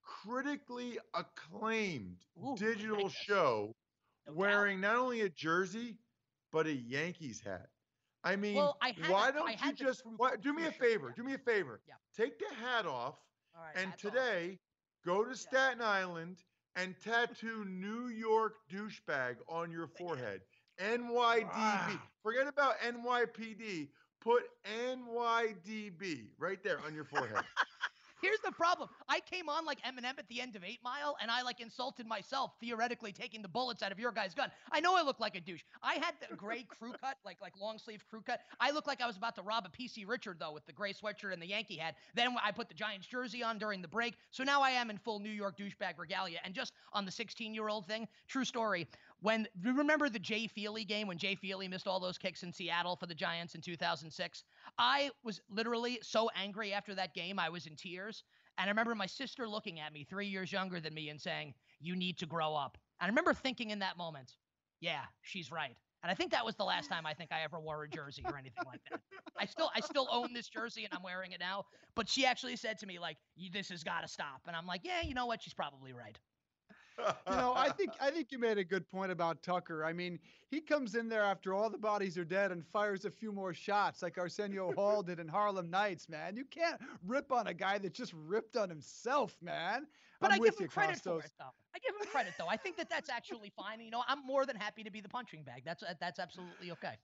critically 0.03 0.99
acclaimed 1.15 2.19
Ooh, 2.45 2.57
digital 2.57 3.09
show, 3.09 3.75
No 4.27 4.33
wearing 4.35 4.81
not 4.81 4.97
only 4.97 5.23
a 5.23 5.29
jersey 5.29 5.99
but 6.53 6.67
a 6.67 6.73
Yankees 6.73 7.41
hat. 7.41 7.69
I 8.25 8.37
mean, 8.37 8.55
Well, 8.57 8.77
I 8.81 8.95
why 9.09 9.31
the- 9.31 9.39
don't 9.39 9.65
you 9.65 9.73
just 9.73 10.03
why, 10.17 10.37
do 10.37 10.53
me 10.53 10.67
a 10.67 10.71
favor? 10.73 11.09
yeah. 11.09 11.15
Do 11.17 11.25
me 11.25 11.35
a 11.35 11.39
favor. 11.39 11.81
Yeah. 11.89 11.95
Take 12.17 12.39
the 12.39 12.55
hat 12.55 12.87
off 12.87 13.17
right. 13.57 13.73
and 13.75 13.91
hats 13.91 14.05
off. 14.05 14.13
today, 14.13 14.59
go 15.05 15.25
to 15.25 15.35
Staten 15.35 15.81
Island 15.83 16.37
and 16.77 16.95
tattoo 17.01 17.65
New 17.65 18.09
York 18.09 18.55
douchebag 18.71 19.37
on 19.49 19.71
your 19.73 19.89
forehead. 19.89 20.43
NYDB. 20.81 21.45
Wow. 21.53 21.99
Forget 22.23 22.47
about 22.47 22.75
NYPD. 22.81 23.89
Put 24.21 24.45
NYDB 24.65 26.27
right 26.39 26.63
there 26.63 26.79
on 26.87 26.95
your 26.95 27.05
forehead. 27.05 27.45
Here's 28.23 28.39
the 28.45 28.53
problem. 28.53 28.89
I 29.09 29.19
came 29.19 29.49
on 29.49 29.67
like 29.67 29.83
Eminem 29.83 30.17
at 30.17 30.29
the 30.29 30.41
end 30.41 30.55
of 30.55 30.63
Eight 30.63 30.79
Mile, 30.85 31.17
and 31.21 31.29
I 31.29 31.43
like 31.43 31.61
insulted 31.61 32.07
myself, 32.07 32.53
theoretically 32.61 33.11
taking 33.11 33.43
the 33.43 33.49
bullets 33.49 33.83
out 33.83 33.91
of 33.91 33.99
your 33.99 34.13
guy's 34.13 34.33
gun. 34.33 34.49
I 34.71 34.79
know 34.79 34.97
I 34.97 35.03
look 35.03 35.19
like 35.19 35.35
a 35.35 35.41
douche. 35.41 35.63
I 35.83 35.95
had 35.95 36.15
the 36.21 36.37
gray 36.37 36.63
crew 36.79 36.93
cut, 37.01 37.17
like 37.25 37.39
like 37.43 37.55
long 37.61 37.79
sleeve 37.79 38.05
crew 38.09 38.23
cut. 38.25 38.39
I 38.61 38.71
look 38.71 38.87
like 38.87 39.01
I 39.01 39.09
was 39.09 39.17
about 39.17 39.35
to 39.35 39.43
rob 39.43 39.67
a 39.67 39.77
PC 39.77 40.07
Richard 40.07 40.37
though, 40.39 40.53
with 40.53 40.65
the 40.67 40.73
gray 40.73 40.93
sweatshirt 40.93 41.33
and 41.33 41.43
the 41.43 41.49
Yankee 41.49 41.77
hat. 41.77 41.97
Then 42.15 42.37
I 42.43 42.53
put 42.53 42.69
the 42.69 42.75
Giants 42.75 43.09
jersey 43.09 43.43
on 43.43 43.59
during 43.59 43.83
the 43.83 43.89
break, 43.89 44.15
so 44.31 44.45
now 44.45 44.63
I 44.63 44.71
am 44.71 44.89
in 44.89 44.99
full 44.99 45.19
New 45.19 45.29
York 45.29 45.59
douchebag 45.59 45.99
regalia. 45.99 46.39
And 46.45 46.55
just 46.55 46.75
on 46.93 47.05
the 47.05 47.11
16 47.11 47.53
year 47.53 47.69
old 47.69 47.87
thing, 47.89 48.07
true 48.29 48.45
story. 48.45 48.87
When 49.23 49.47
you 49.55 49.73
remember 49.77 50.09
the 50.09 50.19
Jay 50.19 50.49
Feely 50.49 50.85
game 50.85 51.07
when 51.07 51.17
Jay 51.17 51.37
Feely 51.37 51.69
missed 51.69 51.87
all 51.87 52.01
those 52.01 52.19
kicks 52.19 52.43
in 52.43 52.53
Seattle 52.53 52.97
for 52.97 53.07
the 53.07 53.15
Giants 53.15 53.55
in 53.55 53.61
2006, 53.61 54.43
I 54.79 55.11
was 55.23 55.41
literally 55.49 56.01
so 56.03 56.29
angry 56.35 56.73
after 56.73 56.93
that 56.97 57.15
game. 57.15 57.39
I 57.39 57.49
was 57.49 57.67
in 57.69 57.77
tears. 57.77 58.25
And 58.59 58.67
I 58.67 58.71
remember 58.73 58.97
my 58.97 59.07
sister 59.07 59.49
looking 59.49 59.79
at 59.79 59.93
me, 59.93 60.05
three 60.05 60.27
years 60.27 60.51
younger 60.51 60.81
than 60.81 60.93
me, 60.93 61.09
and 61.09 61.21
saying, 61.21 61.55
You 61.81 61.95
need 61.95 62.19
to 62.19 62.27
grow 62.27 62.57
up. 62.57 62.77
And 63.01 63.07
I 63.07 63.11
remember 63.11 63.33
thinking 63.33 63.71
in 63.71 63.79
that 63.79 63.97
moment, 63.97 64.35
Yeah, 64.81 65.03
she's 65.23 65.53
right. 65.53 65.77
And 66.03 66.11
I 66.11 66.15
think 66.15 66.33
that 66.33 66.45
was 66.45 66.57
the 66.57 66.65
last 66.65 66.89
time 66.89 67.07
I 67.07 67.15
think 67.15 67.31
I 67.31 67.43
ever 67.45 67.61
wore 67.61 67.85
a 67.85 67.89
jersey 67.89 68.25
or 68.27 68.37
anything 68.37 68.65
like 68.67 68.81
that. 68.91 69.01
I 69.39 69.47
still 69.47 69.71
I 69.73 69.81
still 69.81 70.09
own 70.11 70.33
this 70.35 70.49
jersey 70.49 70.85
and 70.85 70.93
I'm 70.93 71.03
wearing 71.05 71.31
it 71.31 71.39
now. 71.39 71.67
But 71.95 72.09
she 72.09 72.27
actually 72.27 72.57
said 72.57 72.77
to 72.81 72.87
me, 72.87 72.99
like, 72.99 73.19
this 73.53 73.69
has 73.69 73.85
got 73.85 74.01
to 74.01 74.09
stop. 74.09 74.43
And 74.49 74.57
I'm 74.57 74.67
like, 74.67 74.81
yeah, 74.83 75.03
you 75.03 75.15
know 75.15 75.27
what? 75.27 75.43
She's 75.43 75.55
probably 75.55 75.93
right 75.93 76.19
know, 76.99 77.53
I 77.57 77.71
think 77.71 77.91
I 78.01 78.11
think 78.11 78.33
you 78.33 78.39
made 78.39 78.59
a 78.59 78.65
good 78.65 78.89
point 78.91 79.13
about 79.13 79.43
Tucker. 79.43 79.85
I 79.85 79.93
mean, 79.93 80.19
he 80.51 80.61
comes 80.61 80.95
in 80.95 81.09
there 81.09 81.23
after 81.23 81.55
all 81.55 81.71
the 81.71 81.79
bodies 81.79 82.19
are 82.19 82.25
dead 82.25 82.53
and 82.53 82.65
fires 82.67 83.05
a 83.05 83.11
few 83.11 83.33
more 83.33 83.55
shots 83.55 84.03
like 84.03 84.19
Arsenio 84.19 84.73
Hall 84.77 85.03
did 85.03 85.19
in 85.19 85.29
Harlem 85.29 85.71
Nights, 85.71 86.09
man. 86.09 86.37
You 86.37 86.45
can't 86.45 86.81
rip 87.07 87.33
on 87.33 87.47
a 87.47 87.55
guy 87.55 87.79
that 87.79 87.95
just 87.95 88.13
ripped 88.27 88.57
on 88.57 88.69
himself, 88.69 89.37
man. 89.43 89.87
But 90.21 90.31
I'm 90.31 90.41
i 90.41 90.45
give 90.45 90.55
him 90.55 90.63
you, 90.63 90.69
credit 90.69 90.97
Kostos. 90.97 91.03
for 91.03 91.19
it, 91.21 91.33
though. 91.39 91.53
I 91.75 91.79
give 91.79 91.95
him 92.01 92.07
credit, 92.07 92.35
though. 92.39 92.49
I 92.49 92.57
think 92.57 92.77
that 92.77 92.89
that's 92.89 93.11
actually 93.11 93.51
fine. 93.57 93.81
You 93.81 93.91
know, 93.91 94.05
I'm 94.07 94.25
more 94.25 94.47
than 94.47 94.55
happy 94.55 94.85
to 94.85 94.91
be 94.91 95.01
the 95.01 95.09
punching 95.09 95.43
bag. 95.43 95.63
That's 95.65 95.83
that's 96.01 96.21
absolutely 96.21 96.71
okay. 96.73 96.97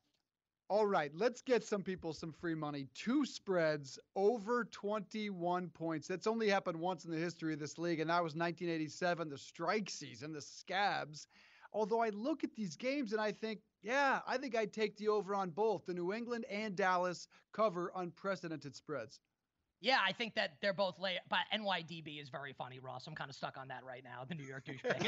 All 0.70 0.84
right, 0.84 1.10
let's 1.14 1.40
get 1.40 1.64
some 1.64 1.82
people 1.82 2.12
some 2.12 2.30
free 2.30 2.54
money. 2.54 2.88
Two 2.94 3.24
spreads 3.24 3.98
over 4.14 4.66
21 4.66 5.70
points. 5.70 6.06
That's 6.06 6.26
only 6.26 6.46
happened 6.50 6.78
once 6.78 7.06
in 7.06 7.10
the 7.10 7.16
history 7.16 7.54
of 7.54 7.58
this 7.58 7.78
league, 7.78 8.00
and 8.00 8.10
that 8.10 8.22
was 8.22 8.34
1987, 8.34 9.30
the 9.30 9.38
strike 9.38 9.88
season, 9.88 10.30
the 10.30 10.42
scabs. 10.42 11.26
Although 11.72 12.02
I 12.02 12.10
look 12.10 12.44
at 12.44 12.54
these 12.54 12.76
games 12.76 13.12
and 13.12 13.20
I 13.20 13.32
think, 13.32 13.60
yeah, 13.82 14.20
I 14.26 14.36
think 14.36 14.54
I'd 14.54 14.74
take 14.74 14.94
the 14.98 15.08
over 15.08 15.34
on 15.34 15.50
both. 15.50 15.86
The 15.86 15.94
New 15.94 16.12
England 16.12 16.44
and 16.50 16.76
Dallas 16.76 17.28
cover 17.52 17.90
unprecedented 17.96 18.76
spreads. 18.76 19.20
Yeah, 19.80 19.98
I 20.04 20.12
think 20.12 20.34
that 20.34 20.54
they're 20.60 20.72
both 20.72 20.98
late, 20.98 21.18
but 21.28 21.40
NYDB 21.54 22.20
is 22.20 22.28
very 22.28 22.52
funny, 22.52 22.80
Ross. 22.80 23.06
I'm 23.06 23.14
kind 23.14 23.30
of 23.30 23.36
stuck 23.36 23.56
on 23.56 23.68
that 23.68 23.84
right 23.84 24.02
now. 24.02 24.24
The 24.28 24.34
New 24.34 24.44
York 24.44 24.64
douchebag, 24.66 24.98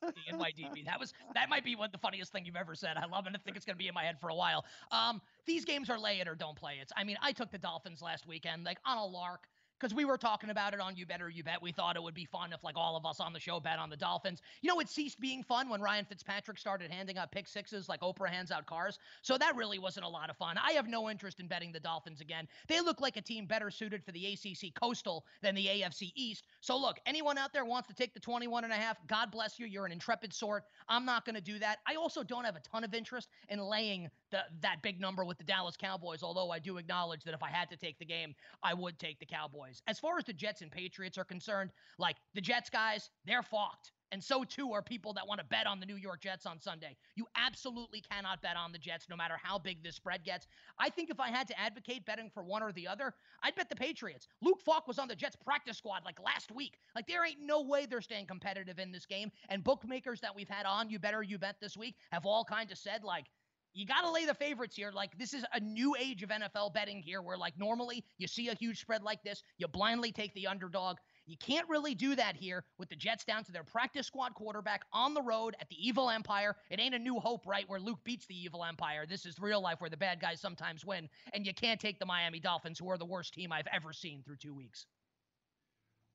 the 0.00 0.32
NYDB. 0.32 0.84
That 0.88 0.98
was 0.98 1.12
that 1.34 1.50
might 1.50 1.64
be 1.64 1.76
one 1.76 1.90
the 1.92 1.98
funniest 1.98 2.32
thing 2.32 2.46
you've 2.46 2.56
ever 2.56 2.74
said. 2.74 2.96
I 2.96 3.04
love 3.04 3.26
it. 3.26 3.32
I 3.34 3.38
think 3.38 3.56
it's 3.56 3.66
gonna 3.66 3.76
be 3.76 3.88
in 3.88 3.94
my 3.94 4.04
head 4.04 4.18
for 4.18 4.30
a 4.30 4.34
while. 4.34 4.64
Um, 4.90 5.20
these 5.44 5.64
games 5.66 5.90
are 5.90 5.98
lay 5.98 6.20
it 6.20 6.28
or 6.28 6.34
don't 6.34 6.56
play 6.56 6.78
it. 6.80 6.90
I 6.96 7.04
mean, 7.04 7.16
I 7.20 7.32
took 7.32 7.50
the 7.50 7.58
Dolphins 7.58 8.00
last 8.00 8.26
weekend, 8.26 8.64
like 8.64 8.78
on 8.86 8.96
a 8.96 9.04
lark 9.04 9.48
because 9.78 9.94
we 9.94 10.04
were 10.04 10.18
talking 10.18 10.50
about 10.50 10.74
it 10.74 10.80
on 10.80 10.96
You 10.96 11.06
Better 11.06 11.28
You 11.28 11.44
Bet. 11.44 11.62
We 11.62 11.72
thought 11.72 11.96
it 11.96 12.02
would 12.02 12.14
be 12.14 12.24
fun 12.24 12.52
if 12.52 12.64
like 12.64 12.76
all 12.76 12.96
of 12.96 13.06
us 13.06 13.20
on 13.20 13.32
the 13.32 13.40
show 13.40 13.60
bet 13.60 13.78
on 13.78 13.90
the 13.90 13.96
Dolphins. 13.96 14.42
You 14.62 14.68
know, 14.68 14.80
it 14.80 14.88
ceased 14.88 15.20
being 15.20 15.42
fun 15.42 15.68
when 15.68 15.80
Ryan 15.80 16.04
Fitzpatrick 16.04 16.58
started 16.58 16.90
handing 16.90 17.18
out 17.18 17.30
pick 17.30 17.46
sixes 17.46 17.88
like 17.88 18.00
Oprah 18.00 18.28
hands 18.28 18.50
out 18.50 18.66
cars. 18.66 18.98
So 19.22 19.38
that 19.38 19.56
really 19.56 19.78
wasn't 19.78 20.06
a 20.06 20.08
lot 20.08 20.30
of 20.30 20.36
fun. 20.36 20.56
I 20.58 20.72
have 20.72 20.88
no 20.88 21.10
interest 21.10 21.40
in 21.40 21.46
betting 21.46 21.72
the 21.72 21.80
Dolphins 21.80 22.20
again. 22.20 22.48
They 22.68 22.80
look 22.80 23.00
like 23.00 23.16
a 23.16 23.22
team 23.22 23.46
better 23.46 23.70
suited 23.70 24.04
for 24.04 24.12
the 24.12 24.26
ACC 24.26 24.74
Coastal 24.74 25.24
than 25.42 25.54
the 25.54 25.66
AFC 25.66 26.12
East. 26.14 26.46
So 26.60 26.76
look, 26.76 26.98
anyone 27.06 27.38
out 27.38 27.52
there 27.52 27.64
wants 27.64 27.88
to 27.88 27.94
take 27.94 28.14
the 28.14 28.20
21 28.20 28.64
and 28.64 28.72
a 28.72 28.76
half, 28.76 28.96
God 29.06 29.30
bless 29.30 29.58
you. 29.58 29.66
You're 29.66 29.86
an 29.86 29.92
intrepid 29.92 30.32
sort. 30.32 30.64
I'm 30.88 31.04
not 31.04 31.24
going 31.24 31.36
to 31.36 31.40
do 31.40 31.58
that. 31.58 31.78
I 31.86 31.94
also 31.94 32.22
don't 32.22 32.44
have 32.44 32.56
a 32.56 32.60
ton 32.60 32.84
of 32.84 32.94
interest 32.94 33.28
in 33.48 33.60
laying 33.60 34.08
the, 34.30 34.40
that 34.60 34.82
big 34.82 35.00
number 35.00 35.24
with 35.24 35.38
the 35.38 35.44
Dallas 35.44 35.76
Cowboys, 35.76 36.22
although 36.22 36.50
I 36.50 36.58
do 36.58 36.76
acknowledge 36.78 37.24
that 37.24 37.34
if 37.34 37.42
I 37.42 37.50
had 37.50 37.70
to 37.70 37.76
take 37.76 37.98
the 37.98 38.04
game, 38.04 38.34
I 38.62 38.74
would 38.74 38.98
take 38.98 39.18
the 39.20 39.26
Cowboys. 39.26 39.82
As 39.86 39.98
far 39.98 40.18
as 40.18 40.24
the 40.24 40.32
Jets 40.32 40.62
and 40.62 40.70
Patriots 40.70 41.18
are 41.18 41.24
concerned, 41.24 41.70
like 41.98 42.16
the 42.34 42.40
Jets 42.40 42.70
guys, 42.70 43.10
they're 43.24 43.42
fucked. 43.42 43.92
And 44.10 44.22
so 44.22 44.44
too 44.44 44.72
are 44.72 44.82
people 44.82 45.12
that 45.14 45.26
want 45.26 45.40
to 45.40 45.46
bet 45.46 45.66
on 45.66 45.80
the 45.80 45.86
New 45.86 45.96
York 45.96 46.20
Jets 46.22 46.46
on 46.46 46.60
Sunday. 46.60 46.96
You 47.14 47.26
absolutely 47.36 48.00
cannot 48.00 48.40
bet 48.40 48.56
on 48.56 48.72
the 48.72 48.78
Jets 48.78 49.06
no 49.10 49.16
matter 49.16 49.34
how 49.42 49.58
big 49.58 49.82
this 49.82 49.96
spread 49.96 50.24
gets. 50.24 50.46
I 50.78 50.88
think 50.88 51.10
if 51.10 51.20
I 51.20 51.28
had 51.28 51.46
to 51.48 51.60
advocate 51.60 52.06
betting 52.06 52.30
for 52.32 52.42
one 52.42 52.62
or 52.62 52.72
the 52.72 52.88
other, 52.88 53.14
I'd 53.42 53.54
bet 53.54 53.68
the 53.68 53.76
Patriots. 53.76 54.26
Luke 54.40 54.60
Falk 54.64 54.88
was 54.88 54.98
on 54.98 55.08
the 55.08 55.16
Jets 55.16 55.36
practice 55.36 55.76
squad 55.76 56.04
like 56.04 56.18
last 56.24 56.50
week. 56.50 56.78
Like 56.94 57.06
there 57.06 57.24
ain't 57.26 57.40
no 57.42 57.62
way 57.62 57.86
they're 57.86 58.00
staying 58.00 58.26
competitive 58.26 58.78
in 58.78 58.92
this 58.92 59.04
game. 59.04 59.30
And 59.48 59.62
bookmakers 59.62 60.20
that 60.20 60.34
we've 60.34 60.48
had 60.48 60.64
on, 60.64 60.88
you 60.88 60.98
better 60.98 61.22
you 61.22 61.38
bet 61.38 61.56
this 61.60 61.76
week, 61.76 61.96
have 62.10 62.24
all 62.24 62.44
kind 62.44 62.70
of 62.72 62.78
said 62.78 63.04
like 63.04 63.26
you 63.74 63.86
got 63.86 64.02
to 64.02 64.10
lay 64.10 64.24
the 64.24 64.34
favorites 64.34 64.76
here. 64.76 64.90
Like, 64.92 65.16
this 65.18 65.34
is 65.34 65.44
a 65.52 65.60
new 65.60 65.94
age 65.98 66.22
of 66.22 66.30
NFL 66.30 66.74
betting 66.74 67.00
here 67.00 67.22
where, 67.22 67.36
like, 67.36 67.58
normally 67.58 68.04
you 68.18 68.26
see 68.26 68.48
a 68.48 68.54
huge 68.54 68.80
spread 68.80 69.02
like 69.02 69.22
this, 69.22 69.42
you 69.58 69.68
blindly 69.68 70.12
take 70.12 70.34
the 70.34 70.46
underdog. 70.46 70.96
You 71.26 71.36
can't 71.36 71.68
really 71.68 71.94
do 71.94 72.16
that 72.16 72.36
here 72.36 72.64
with 72.78 72.88
the 72.88 72.96
Jets 72.96 73.24
down 73.24 73.44
to 73.44 73.52
their 73.52 73.62
practice 73.62 74.06
squad 74.06 74.34
quarterback 74.34 74.82
on 74.92 75.12
the 75.12 75.22
road 75.22 75.54
at 75.60 75.68
the 75.68 75.76
Evil 75.78 76.08
Empire. 76.08 76.56
It 76.70 76.80
ain't 76.80 76.94
a 76.94 76.98
new 76.98 77.20
hope, 77.20 77.46
right, 77.46 77.68
where 77.68 77.80
Luke 77.80 77.98
beats 78.02 78.26
the 78.26 78.34
Evil 78.34 78.64
Empire. 78.64 79.04
This 79.06 79.26
is 79.26 79.38
real 79.38 79.60
life 79.60 79.80
where 79.80 79.90
the 79.90 79.96
bad 79.96 80.20
guys 80.20 80.40
sometimes 80.40 80.86
win. 80.86 81.08
And 81.34 81.46
you 81.46 81.52
can't 81.52 81.78
take 81.78 81.98
the 81.98 82.06
Miami 82.06 82.40
Dolphins, 82.40 82.78
who 82.78 82.88
are 82.90 82.98
the 82.98 83.04
worst 83.04 83.34
team 83.34 83.52
I've 83.52 83.68
ever 83.72 83.92
seen 83.92 84.22
through 84.22 84.36
two 84.36 84.54
weeks. 84.54 84.86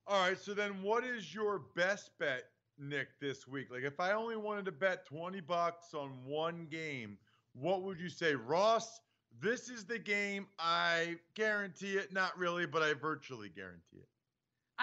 All 0.07 0.19
right, 0.19 0.37
so 0.37 0.53
then 0.53 0.81
what 0.81 1.05
is 1.05 1.33
your 1.33 1.61
best 1.75 2.09
bet, 2.19 2.43
Nick, 2.77 3.07
this 3.21 3.47
week? 3.47 3.67
Like, 3.71 3.83
if 3.83 3.99
I 3.99 4.13
only 4.13 4.35
wanted 4.35 4.65
to 4.65 4.71
bet 4.71 5.05
20 5.05 5.39
bucks 5.41 5.93
on 5.93 6.09
one 6.25 6.67
game, 6.69 7.17
what 7.53 7.83
would 7.83 7.99
you 7.99 8.09
say, 8.09 8.35
Ross? 8.35 8.99
This 9.39 9.69
is 9.69 9.85
the 9.85 9.99
game. 9.99 10.47
I 10.59 11.17
guarantee 11.35 11.93
it. 11.93 12.13
Not 12.13 12.37
really, 12.37 12.65
but 12.65 12.81
I 12.83 12.93
virtually 12.93 13.49
guarantee 13.49 13.97
it. 13.97 14.07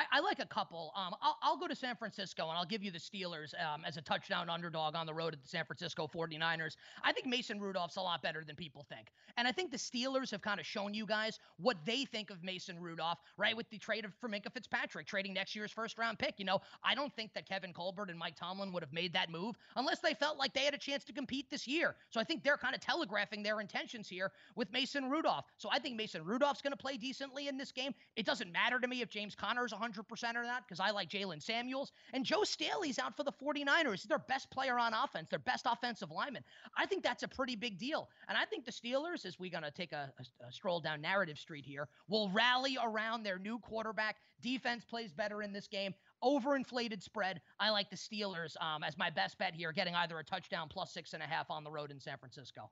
I, 0.01 0.18
I, 0.18 0.20
like 0.20 0.38
a 0.38 0.46
couple. 0.46 0.92
Um, 0.96 1.14
I'll, 1.20 1.36
I'll, 1.42 1.57
go 1.59 1.68
to 1.68 1.76
San 1.76 1.94
Francisco 1.94 2.48
and 2.48 2.57
I'll 2.57 2.64
give 2.64 2.82
you 2.82 2.90
the 2.90 2.98
Steelers 2.98 3.53
um, 3.62 3.82
as 3.86 3.98
a 3.98 4.01
touchdown 4.01 4.48
underdog 4.48 4.96
on 4.96 5.05
the 5.05 5.12
road 5.12 5.34
at 5.34 5.42
the 5.42 5.48
San 5.48 5.66
Francisco 5.66 6.09
49ers. 6.12 6.76
I 7.03 7.12
think 7.12 7.26
Mason 7.26 7.61
Rudolph's 7.61 7.96
a 7.96 8.01
lot 8.01 8.22
better 8.22 8.42
than 8.42 8.57
people 8.57 8.86
think. 8.88 9.09
And 9.36 9.46
I 9.46 9.53
think 9.53 9.70
the 9.70 9.76
Steelers 9.76 10.30
have 10.30 10.40
kind 10.40 10.59
of 10.59 10.64
shown 10.64 10.94
you 10.94 11.05
guys 11.05 11.38
what 11.59 11.76
they 11.84 12.07
think 12.07 12.30
of 12.30 12.42
Mason 12.42 12.80
Rudolph, 12.80 13.18
right? 13.36 13.55
With 13.55 13.68
the 13.68 13.78
trade 13.78 14.07
of, 14.07 14.12
for 14.20 14.28
Minkah 14.28 14.53
Fitzpatrick, 14.53 15.07
trading 15.07 15.34
next 15.34 15.55
year's 15.55 15.70
first 15.70 15.98
round 15.98 16.18
pick. 16.18 16.34
You 16.38 16.46
know, 16.46 16.61
I 16.82 16.94
don't 16.94 17.14
think 17.14 17.34
that 17.34 17.46
Kevin 17.46 17.74
Colbert 17.74 18.09
and 18.09 18.18
Mike 18.18 18.36
Tomlin 18.36 18.72
would 18.72 18.82
have 18.82 18.94
made 18.94 19.12
that 19.12 19.30
move 19.30 19.57
unless 19.76 19.98
they 19.98 20.14
felt 20.14 20.38
like 20.38 20.55
they 20.55 20.64
had 20.64 20.74
a 20.74 20.78
chance 20.78 21.05
to 21.05 21.12
compete 21.12 21.51
this 21.51 21.68
year. 21.68 21.94
So 22.09 22.20
I 22.20 22.24
think 22.24 22.42
they're 22.42 22.57
kind 22.57 22.74
of 22.74 22.80
telegraphing 22.80 23.42
their 23.42 23.61
intentions 23.61 24.09
here 24.09 24.32
with 24.57 24.72
Mason 24.72 25.11
Rudolph. 25.11 25.44
So 25.59 25.68
I 25.70 25.78
think 25.78 25.96
Mason 25.96 26.24
Rudolph's 26.24 26.62
going 26.62 26.72
to 26.72 26.78
play 26.78 26.96
decently 26.96 27.48
in 27.48 27.59
this 27.59 27.70
game. 27.70 27.94
It 28.16 28.24
doesn't 28.24 28.51
matter 28.51 28.80
to 28.80 28.88
me 28.88 29.03
if 29.03 29.11
James 29.11 29.34
Conner's 29.34 29.72
100% 29.72 29.89
or 29.99 30.45
not 30.45 30.66
because 30.66 30.80
I 30.80 30.91
like 30.91 31.09
Jaylen 31.09 31.43
Samuels. 31.43 31.93
And 32.12 32.24
Joe 32.24 32.45
Staley's 32.45 32.99
out 32.99 33.16
for 33.16 33.24
the 33.24 33.32
49ers. 33.32 34.01
He's 34.01 34.05
their 34.05 34.18
best 34.18 34.51
player 34.51 34.78
on 34.78 34.95
offense, 34.95 35.28
their 35.28 35.38
best 35.38 35.66
offensive 35.66 36.11
lineman. 36.11 36.45
I 36.76 36.86
think 36.86 37.03
that's 37.03 37.22
a 37.22 37.28
pretty 37.28 37.57
big 37.57 37.78
deal. 37.78 38.09
And 38.28 38.36
I 38.36 38.45
think 38.45 38.64
the 38.64 38.72
Steelers, 38.72 39.24
as 39.24 39.38
we're 39.38 39.51
going 39.51 39.64
to 39.64 39.70
take 39.70 39.93
a, 39.93 40.12
a, 40.18 40.47
a 40.49 40.53
stroll 40.53 40.80
down 40.80 41.01
narrative 41.01 41.38
street 41.38 41.64
here, 41.64 41.88
will 42.09 42.30
rally 42.30 42.76
around 42.82 43.22
their 43.22 43.38
new 43.38 43.59
quarterback. 43.59 44.16
Defense 44.41 44.84
plays 44.84 45.12
better 45.12 45.43
in 45.43 45.53
this 45.53 45.66
game. 45.66 45.95
Overinflated 46.22 47.03
spread. 47.03 47.41
I 47.59 47.70
like 47.70 47.91
the 47.91 47.97
Steelers 47.97 48.61
um, 48.61 48.82
as 48.82 48.97
my 48.97 49.11
best 49.11 49.38
bet 49.38 49.55
here, 49.55 49.72
getting 49.72 49.95
either 49.95 50.18
a 50.18 50.24
touchdown 50.24 50.68
plus 50.68 50.93
six 50.93 51.12
and 51.12 51.22
a 51.22 51.26
half 51.26 51.51
on 51.51 51.64
the 51.64 51.70
road 51.70 51.91
in 51.91 52.01
San 52.01 52.18
Francisco. 52.18 52.70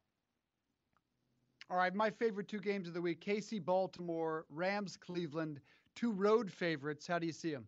All 1.71 1.77
right, 1.77 1.95
my 1.95 2.09
favorite 2.09 2.49
two 2.49 2.61
games 2.61 2.89
of 2.89 2.95
the 2.95 3.03
week 3.03 3.23
KC 3.23 3.63
Baltimore, 3.63 4.47
Rams 4.49 4.97
Cleveland 4.97 5.61
two 5.99 6.13
road 6.13 6.51
favorites. 6.51 7.07
How 7.07 7.19
do 7.19 7.27
you 7.27 7.33
see 7.33 7.53
them? 7.53 7.67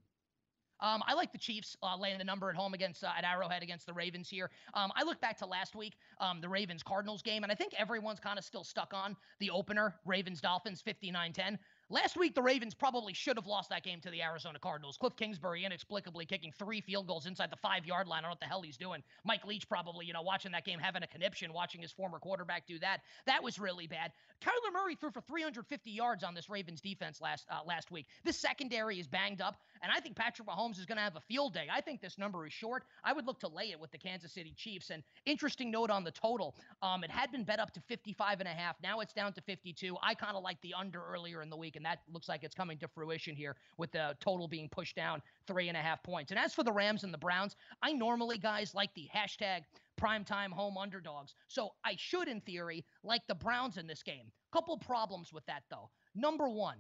Um, 0.83 1.03
I 1.07 1.13
like 1.15 1.31
the 1.31 1.39
Chiefs 1.39 1.77
uh, 1.83 1.97
laying 1.99 2.17
the 2.17 2.25
number 2.25 2.49
at 2.49 2.57
home 2.57 2.73
against 2.73 3.05
uh, 3.05 3.11
at 3.17 3.25
Arrowhead 3.25 3.63
against 3.63 3.87
the 3.87 3.93
Ravens 3.93 4.31
here. 4.31 4.51
Um, 4.73 4.91
I 4.97 5.03
look 5.03 5.21
back 5.21 5.37
to 5.39 5.47
last 5.47 5.75
week, 5.75 5.97
um, 6.21 6.41
the 6.41 6.49
Ravens 6.49 6.83
Cardinals 6.83 7.21
game, 7.23 7.43
and 7.43 7.53
I 7.53 7.55
think 7.55 7.75
everyone's 7.77 8.21
kind 8.21 8.39
of 8.39 8.45
still 8.45 8.65
stuck 8.65 8.95
on 8.95 9.17
the 9.41 9.51
opener, 9.51 9.97
Ravens 10.07 10.41
Dolphins 10.41 10.81
59 10.81 11.33
10. 11.33 11.59
Last 11.93 12.17
week, 12.17 12.37
the 12.37 12.43
Ravens 12.43 12.73
probably 12.73 13.13
should 13.13 13.37
have 13.37 13.49
lost 13.49 13.69
that 13.71 13.83
game 13.83 14.01
to 14.03 14.11
the 14.11 14.23
Arizona 14.23 14.61
Cardinals. 14.61 14.97
Cliff 14.97 15.17
Kingsbury 15.17 15.65
inexplicably 15.65 16.25
kicking 16.25 16.53
three 16.57 16.81
field 16.81 17.09
goals 17.09 17.27
inside 17.27 17.51
the 17.51 17.57
five 17.57 17.85
yard 17.85 18.07
line. 18.07 18.19
I 18.19 18.23
don't 18.23 18.29
know 18.29 18.33
what 18.35 18.39
the 18.41 18.47
hell 18.47 18.63
he's 18.63 18.77
doing. 18.77 19.03
Mike 19.25 19.45
Leach 19.45 19.69
probably, 19.69 20.07
you 20.07 20.13
know, 20.13 20.23
watching 20.23 20.53
that 20.53 20.65
game, 20.65 20.79
having 20.79 21.03
a 21.03 21.09
conniption, 21.09 21.53
watching 21.53 21.83
his 21.83 21.91
former 21.91 22.21
quarterback 22.21 22.65
do 22.65 22.79
that. 22.79 23.01
That 23.27 23.43
was 23.43 23.59
really 23.59 23.89
bad. 23.89 24.13
Kyler 24.41 24.73
Murray 24.73 24.95
threw 24.95 25.11
for 25.11 25.21
350 25.21 25.91
yards 25.91 26.23
on 26.23 26.33
this 26.33 26.49
Ravens 26.49 26.81
defense 26.81 27.21
last 27.21 27.45
uh, 27.51 27.59
last 27.67 27.91
week. 27.91 28.07
This 28.23 28.39
secondary 28.39 29.01
is 29.01 29.09
banged 29.09 29.41
up, 29.41 29.57
and 29.83 29.91
I 29.91 29.99
think 29.99 30.15
Patrick 30.15 30.47
Mahomes 30.47 30.79
is 30.79 30.87
going 30.87 30.97
to 30.97 31.03
have 31.03 31.17
a 31.17 31.21
field 31.21 31.55
day. 31.55 31.67
I 31.73 31.81
think 31.81 32.01
this 32.01 32.19
number 32.19 32.47
is 32.47 32.53
short. 32.53 32.85
I 33.03 33.13
would 33.13 33.27
look 33.27 33.41
to 33.41 33.49
lay 33.49 33.73
it 33.73 33.81
with 33.81 33.91
the 33.91 33.99
Kansas 33.99 34.31
City 34.33 34.55
Chiefs. 34.57 34.91
And 34.91 35.03
interesting 35.27 35.73
note 35.73 35.91
on 35.91 36.05
the 36.05 36.13
total, 36.13 36.55
um, 36.83 37.03
it 37.03 37.11
had 37.11 37.33
been 37.33 37.43
bet 37.43 37.59
up 37.59 37.73
to 37.73 37.81
55 37.81 38.39
and 38.39 38.49
a 38.49 38.53
half. 38.53 38.77
Now 38.81 39.01
it's 39.01 39.13
down 39.13 39.33
to 39.33 39.41
52. 39.41 39.97
I 40.01 40.15
kind 40.15 40.37
of 40.37 40.45
like 40.45 40.61
the 40.61 40.73
under 40.79 41.03
earlier 41.03 41.43
in 41.43 41.51
the 41.51 41.57
week 41.57 41.80
and 41.81 41.87
that 41.87 42.01
looks 42.13 42.29
like 42.29 42.45
it's 42.45 42.55
coming 42.55 42.77
to 42.77 42.87
fruition 42.89 43.35
here 43.35 43.57
with 43.79 43.91
the 43.91 44.15
total 44.21 44.47
being 44.47 44.69
pushed 44.69 44.97
down 44.97 45.23
three 45.47 45.69
and 45.69 45.79
a 45.79 45.81
half 45.81 46.03
points. 46.03 46.31
And 46.31 46.39
as 46.39 46.53
for 46.53 46.63
the 46.63 46.71
Rams 46.71 47.05
and 47.05 47.15
the 47.15 47.19
Browns, 47.19 47.57
I 47.83 47.93
normally, 47.93 48.37
guys, 48.37 48.75
like 48.75 48.93
the 48.93 49.09
hashtag 49.15 49.63
primetime 49.99 50.51
home 50.51 50.77
underdogs. 50.77 51.35
So 51.49 51.71
I 51.83 51.95
should, 51.97 52.29
in 52.29 52.43
theory, 52.43 52.85
like 53.03 53.23
the 53.29 53.35
Browns 53.35 53.79
in 53.79 53.87
this 53.87 54.03
game. 54.03 54.31
Couple 54.53 54.77
problems 54.77 55.33
with 55.33 55.47
that, 55.47 55.63
though. 55.71 55.89
Number 56.15 56.51
one, 56.51 56.77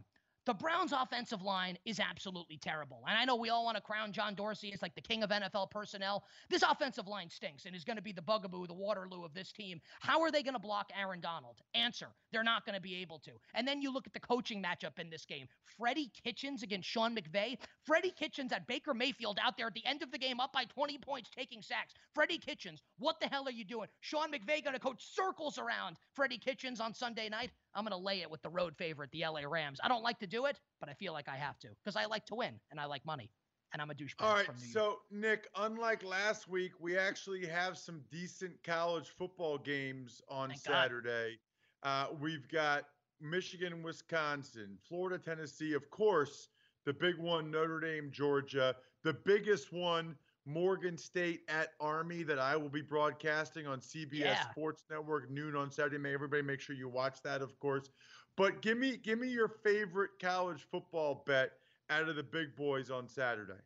the 0.51 0.55
Browns' 0.55 0.90
offensive 0.90 1.42
line 1.42 1.78
is 1.84 2.01
absolutely 2.01 2.57
terrible. 2.57 3.05
And 3.09 3.16
I 3.16 3.24
know 3.24 3.36
we 3.36 3.51
all 3.51 3.64
want 3.64 3.76
to 3.76 3.80
crown 3.80 4.12
John 4.12 4.34
Dorsey 4.34 4.72
as 4.72 4.82
like 4.82 4.96
the 4.96 5.01
king 5.01 5.22
of 5.22 5.30
NFL 5.30 5.70
personnel. 5.70 6.24
This 6.48 6.64
offensive 6.68 7.07
line 7.07 7.30
stinks 7.30 7.66
and 7.66 7.76
is 7.76 7.84
going 7.84 7.98
to 7.98 8.03
be 8.03 8.11
the 8.11 8.20
bugaboo, 8.20 8.66
the 8.66 8.74
Waterloo 8.74 9.24
of 9.24 9.32
this 9.32 9.53
team. 9.53 9.80
How 10.01 10.20
are 10.20 10.32
they 10.32 10.42
going 10.42 10.55
to 10.55 10.61
block 10.61 10.90
Aaron 11.01 11.20
Donald? 11.20 11.59
Answer 11.74 12.09
they're 12.32 12.42
not 12.42 12.66
going 12.66 12.74
to 12.74 12.80
be 12.80 12.96
able 12.96 13.20
to. 13.20 13.30
And 13.55 13.66
then 13.66 13.80
you 13.80 13.92
look 13.92 14.09
at 14.09 14.12
the 14.12 14.18
coaching 14.18 14.61
matchup 14.61 14.98
in 14.98 15.09
this 15.09 15.24
game 15.24 15.46
Freddie 15.78 16.11
Kitchens 16.24 16.64
against 16.64 16.88
Sean 16.88 17.14
McVay. 17.14 17.57
Freddie 17.84 18.12
Kitchens 18.18 18.53
at 18.53 18.66
Baker 18.66 18.92
Mayfield 18.92 19.38
out 19.40 19.57
there 19.57 19.68
at 19.68 19.74
the 19.74 19.86
end 19.86 20.03
of 20.03 20.11
the 20.11 20.18
game 20.18 20.40
up 20.40 20.53
by 20.53 20.64
20 20.64 20.98
points 20.98 21.30
taking 21.30 21.62
sacks. 21.62 21.94
Freddie 22.12 22.38
Kitchens, 22.38 22.82
what 22.98 23.20
the 23.20 23.28
hell 23.28 23.46
are 23.46 23.53
you 23.53 23.64
doing? 23.64 23.88
Sean 24.01 24.32
McVay 24.32 24.64
going 24.64 24.74
to 24.74 24.80
coach 24.80 25.14
circles 25.14 25.59
around 25.59 25.96
Freddie 26.12 26.38
Kitchens 26.38 26.80
on 26.80 26.92
Sunday 26.92 27.28
night. 27.28 27.51
I'm 27.75 27.85
going 27.85 27.93
to 27.93 28.05
lay 28.05 28.23
it 28.23 28.31
with 28.31 28.43
the 28.43 28.51
road 28.51 28.75
favorite, 28.77 29.11
the 29.12 29.25
LA 29.27 29.43
Rams. 29.49 29.79
I 29.83 29.89
don't 29.89 30.03
like 30.03 30.18
to 30.21 30.27
do 30.27 30.47
it, 30.47 30.59
but 30.81 30.89
I 30.89 30.95
feel 30.95 31.12
like 31.12 31.29
I 31.29 31.37
have 31.37 31.59
to 31.61 31.68
because 31.83 31.97
I 31.97 32.07
like 32.07 32.27
to 32.27 32.35
win 32.35 32.59
and 32.71 32.81
I 32.81 32.87
like 32.87 33.05
money. 33.05 33.31
And 33.73 33.81
I'm 33.81 33.91
a 33.91 33.95
douchebag. 33.95 34.21
All 34.21 34.35
right, 34.35 34.47
from 34.47 34.57
New 34.57 34.66
York. 34.66 34.73
so 34.73 34.99
Nick, 35.12 35.47
unlike 35.57 36.03
last 36.03 36.49
week, 36.49 36.73
we 36.81 36.99
actually 36.99 37.47
have 37.47 37.79
some 37.79 38.01
decent 38.11 38.61
college 38.64 39.11
football 39.16 39.59
games 39.59 40.21
on 40.29 40.49
Thank 40.49 40.61
Saturday. 40.61 41.39
Uh, 41.85 42.07
we've 42.21 42.49
got 42.49 42.87
Michigan, 43.21 43.83
Wisconsin, 43.83 44.77
Florida, 44.89 45.23
Tennessee, 45.23 45.75
of 45.75 45.89
course, 45.91 46.49
the 46.85 46.93
big 46.93 47.16
one, 47.18 47.51
Notre 47.51 47.79
Dame, 47.79 48.11
Georgia, 48.11 48.75
the 49.05 49.12
biggest 49.12 49.73
one, 49.73 50.16
Morgan 50.47 50.97
State 50.97 51.43
at 51.49 51.70
Army, 51.80 52.22
that 52.24 52.38
I 52.38 52.57
will 52.57 52.68
be 52.68 52.80
broadcasting 52.82 53.66
on 53.66 53.80
CBS 53.80 54.20
Yeah. 54.20 54.51
Sports 54.51 54.84
Network 54.91 55.30
noon 55.30 55.55
on 55.57 55.70
Saturday. 55.70 55.99
May 55.99 56.14
everybody 56.14 56.43
make 56.43 56.61
sure 56.61 56.74
you 56.74 56.88
watch 56.88 57.22
that, 57.22 57.43
of 57.43 57.59
course. 57.61 57.91
But 58.36 58.62
give 58.62 58.78
me 58.78 58.97
give 58.97 59.18
me 59.18 59.28
your 59.28 59.49
favorite 59.49 60.11
college 60.20 60.66
football 60.70 61.22
bet 61.26 61.53
out 61.91 62.09
of 62.09 62.16
the 62.16 62.22
big 62.22 62.55
boys 62.57 62.91
on 62.91 63.09
Saturday. 63.09 63.61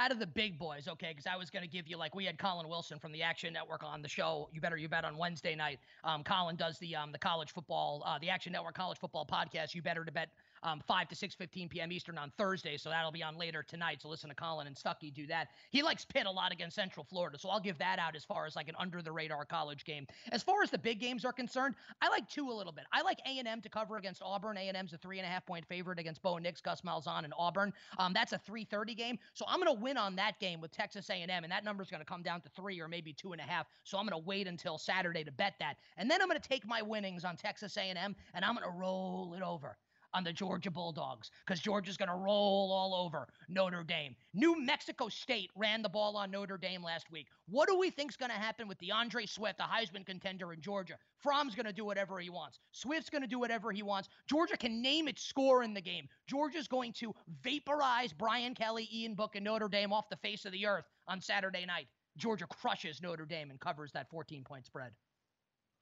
out 0.00 0.12
of 0.12 0.20
the 0.20 0.26
big 0.28 0.60
boys, 0.60 0.86
okay, 0.86 1.08
because 1.10 1.26
I 1.26 1.34
was 1.36 1.50
going 1.50 1.64
to 1.64 1.68
give 1.68 1.88
you 1.88 1.96
like 1.96 2.14
we 2.14 2.24
had 2.24 2.38
Collin 2.38 2.68
Wilson 2.68 3.00
from 3.00 3.10
the 3.10 3.20
Action 3.20 3.52
Network 3.52 3.82
on 3.82 4.00
the 4.00 4.08
show. 4.08 4.48
You 4.52 4.60
better 4.60 4.76
you 4.76 4.88
bet 4.88 5.04
on 5.04 5.18
Wednesday 5.18 5.56
night. 5.56 5.80
Um, 6.04 6.22
Collin 6.22 6.54
does 6.56 6.78
the 6.78 6.94
um 6.94 7.10
the 7.12 7.18
college 7.18 7.50
football, 7.52 8.02
uh, 8.06 8.18
the 8.20 8.30
Action 8.30 8.52
Network 8.52 8.74
college 8.76 8.98
football 8.98 9.26
podcast. 9.26 9.74
You 9.74 9.82
better 9.82 10.04
to 10.04 10.12
bet 10.12 10.30
um 10.62 10.82
five 10.86 11.08
to 11.08 11.14
six 11.14 11.34
fifteen 11.34 11.68
p.m. 11.68 11.92
Eastern 11.92 12.18
on 12.18 12.32
Thursday, 12.36 12.76
so 12.76 12.88
that'll 12.88 13.12
be 13.12 13.22
on 13.22 13.36
later 13.36 13.62
tonight. 13.62 14.02
So 14.02 14.08
listen 14.08 14.28
to 14.28 14.34
Collin 14.34 14.66
and 14.66 14.76
Stuckey 14.76 15.12
do 15.12 15.26
that. 15.26 15.48
He 15.70 15.82
likes 15.82 16.04
Pitt 16.04 16.26
a 16.26 16.30
lot 16.30 16.52
against 16.52 16.76
Central 16.76 17.04
Florida, 17.04 17.38
so 17.38 17.48
I'll 17.48 17.60
give 17.60 17.78
that 17.78 17.98
out 17.98 18.16
as 18.16 18.24
far 18.24 18.46
as 18.46 18.56
like 18.56 18.68
an 18.68 18.74
under 18.78 19.02
the 19.02 19.12
radar 19.12 19.44
college 19.44 19.84
game. 19.84 20.06
As 20.32 20.42
far 20.42 20.62
as 20.62 20.70
the 20.70 20.78
big 20.78 21.00
games 21.00 21.24
are 21.24 21.32
concerned, 21.32 21.74
I 22.00 22.08
like 22.08 22.28
two 22.28 22.50
a 22.50 22.52
little 22.52 22.72
bit. 22.72 22.84
I 22.92 23.02
like 23.02 23.18
A 23.26 23.38
and 23.38 23.48
M 23.48 23.60
to 23.62 23.68
cover 23.68 23.96
against 23.96 24.22
Auburn. 24.22 24.56
A 24.56 24.68
and 24.68 24.76
M's 24.76 24.92
a 24.92 24.98
three 24.98 25.18
and 25.18 25.26
a 25.26 25.28
half 25.28 25.44
point 25.46 25.66
favorite 25.66 25.98
against 25.98 26.22
Bo 26.22 26.38
Nix, 26.38 26.60
Gus 26.60 26.82
Malzahn, 26.82 27.24
and 27.24 27.32
Auburn. 27.38 27.72
Um, 27.98 28.12
that's 28.12 28.32
a 28.32 28.38
3:30 28.38 28.94
game, 28.96 29.18
so 29.34 29.44
I'm 29.48 29.58
gonna 29.58 29.72
win 29.72 29.96
on 29.96 30.16
that 30.16 30.38
game 30.40 30.60
with 30.60 30.70
Texas 30.70 31.10
A&M, 31.10 31.30
and 31.30 31.52
that 31.52 31.64
number's 31.64 31.90
gonna 31.90 32.04
come 32.04 32.22
down 32.22 32.40
to 32.42 32.48
three 32.50 32.80
or 32.80 32.88
maybe 32.88 33.12
two 33.12 33.32
and 33.32 33.40
a 33.40 33.44
half. 33.44 33.66
So 33.84 33.98
I'm 33.98 34.06
gonna 34.06 34.18
wait 34.18 34.46
until 34.46 34.78
Saturday 34.78 35.24
to 35.24 35.32
bet 35.32 35.54
that, 35.58 35.76
and 35.96 36.10
then 36.10 36.20
I'm 36.22 36.28
gonna 36.28 36.40
take 36.40 36.66
my 36.66 36.82
winnings 36.82 37.24
on 37.24 37.36
Texas 37.36 37.76
A&M, 37.76 38.16
and 38.34 38.44
I'm 38.44 38.54
gonna 38.54 38.70
roll 38.70 39.34
it 39.34 39.42
over 39.42 39.76
on 40.18 40.24
the 40.24 40.32
Georgia 40.32 40.70
Bulldogs 40.70 41.30
because 41.46 41.60
Georgia's 41.60 41.96
going 41.96 42.08
to 42.08 42.14
roll 42.16 42.72
all 42.72 42.92
over 42.92 43.28
Notre 43.48 43.84
Dame. 43.84 44.16
New 44.34 44.60
Mexico 44.60 45.08
State 45.08 45.48
ran 45.54 45.80
the 45.80 45.88
ball 45.88 46.16
on 46.16 46.32
Notre 46.32 46.58
Dame 46.58 46.82
last 46.82 47.08
week. 47.12 47.28
What 47.48 47.68
do 47.68 47.78
we 47.78 47.90
think's 47.90 48.16
going 48.16 48.32
to 48.32 48.36
happen 48.36 48.66
with 48.66 48.78
D'Andre 48.78 49.26
Swift, 49.26 49.58
the 49.58 49.62
Heisman 49.62 50.04
contender 50.04 50.52
in 50.52 50.60
Georgia? 50.60 50.96
Fromm's 51.18 51.54
going 51.54 51.66
to 51.66 51.72
do 51.72 51.84
whatever 51.84 52.18
he 52.18 52.30
wants. 52.30 52.58
Swift's 52.72 53.10
going 53.10 53.22
to 53.22 53.28
do 53.28 53.38
whatever 53.38 53.70
he 53.70 53.84
wants. 53.84 54.08
Georgia 54.28 54.56
can 54.56 54.82
name 54.82 55.06
its 55.06 55.22
score 55.22 55.62
in 55.62 55.72
the 55.72 55.80
game. 55.80 56.08
Georgia's 56.26 56.66
going 56.66 56.92
to 56.94 57.14
vaporize 57.44 58.12
Brian 58.12 58.56
Kelly, 58.56 58.88
Ian 58.92 59.14
Book, 59.14 59.36
and 59.36 59.44
Notre 59.44 59.68
Dame 59.68 59.92
off 59.92 60.08
the 60.10 60.16
face 60.16 60.44
of 60.44 60.50
the 60.50 60.66
earth 60.66 60.86
on 61.06 61.20
Saturday 61.20 61.64
night. 61.64 61.86
Georgia 62.16 62.48
crushes 62.48 63.00
Notre 63.00 63.24
Dame 63.24 63.50
and 63.50 63.60
covers 63.60 63.92
that 63.92 64.10
14 64.10 64.42
point 64.42 64.66
spread. 64.66 64.90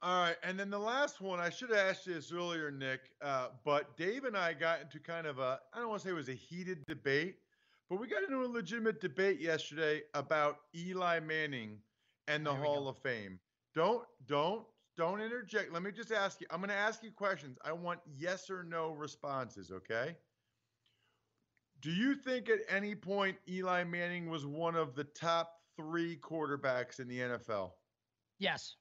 All 0.02 0.20
right, 0.20 0.36
and 0.42 0.60
then 0.60 0.68
the 0.68 0.78
last 0.78 1.20
one, 1.20 1.40
I 1.40 1.48
should 1.48 1.70
have 1.70 1.78
asked 1.78 2.06
you 2.06 2.14
this 2.14 2.30
earlier, 2.30 2.70
Nick, 2.70 3.00
uh, 3.22 3.48
but 3.64 3.96
Dave 3.96 4.24
and 4.24 4.36
I 4.36 4.52
got 4.52 4.82
into 4.82 5.00
kind 5.00 5.26
of 5.26 5.38
a, 5.38 5.58
I 5.72 5.78
don't 5.78 5.88
want 5.88 6.02
to 6.02 6.08
say 6.08 6.12
it 6.12 6.16
was 6.16 6.28
a 6.28 6.34
heated 6.34 6.84
debate, 6.86 7.36
but 7.88 7.98
we 7.98 8.06
got 8.06 8.22
into 8.22 8.44
a 8.44 8.46
legitimate 8.46 9.00
debate 9.00 9.40
yesterday 9.40 10.02
about 10.12 10.58
Eli 10.76 11.20
Manning 11.20 11.78
and 12.28 12.44
the 12.44 12.52
Hall 12.52 12.88
of 12.88 12.98
Fame. 12.98 13.38
Don't, 13.74 14.02
don't, 14.26 14.64
don't 14.96 15.20
interject. 15.20 15.72
Let 15.72 15.82
me 15.82 15.92
just 15.92 16.12
ask 16.12 16.40
you. 16.40 16.46
I'm 16.50 16.60
going 16.60 16.70
to 16.70 16.74
ask 16.74 17.02
you 17.02 17.10
questions. 17.10 17.58
I 17.64 17.72
want 17.72 18.00
yes 18.18 18.50
or 18.50 18.64
no 18.64 18.92
responses, 18.92 19.70
okay? 19.70 20.16
Do 21.80 21.90
you 21.90 22.14
think 22.14 22.48
at 22.48 22.60
any 22.68 22.94
point 22.94 23.36
Eli 23.48 23.84
Manning 23.84 24.28
was 24.28 24.46
one 24.46 24.74
of 24.74 24.94
the 24.94 25.04
top 25.04 25.52
three 25.76 26.16
quarterbacks 26.16 27.00
in 27.00 27.08
the 27.08 27.18
NFL? 27.18 27.72
Yes. 28.38 28.76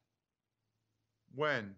When? 1.36 1.76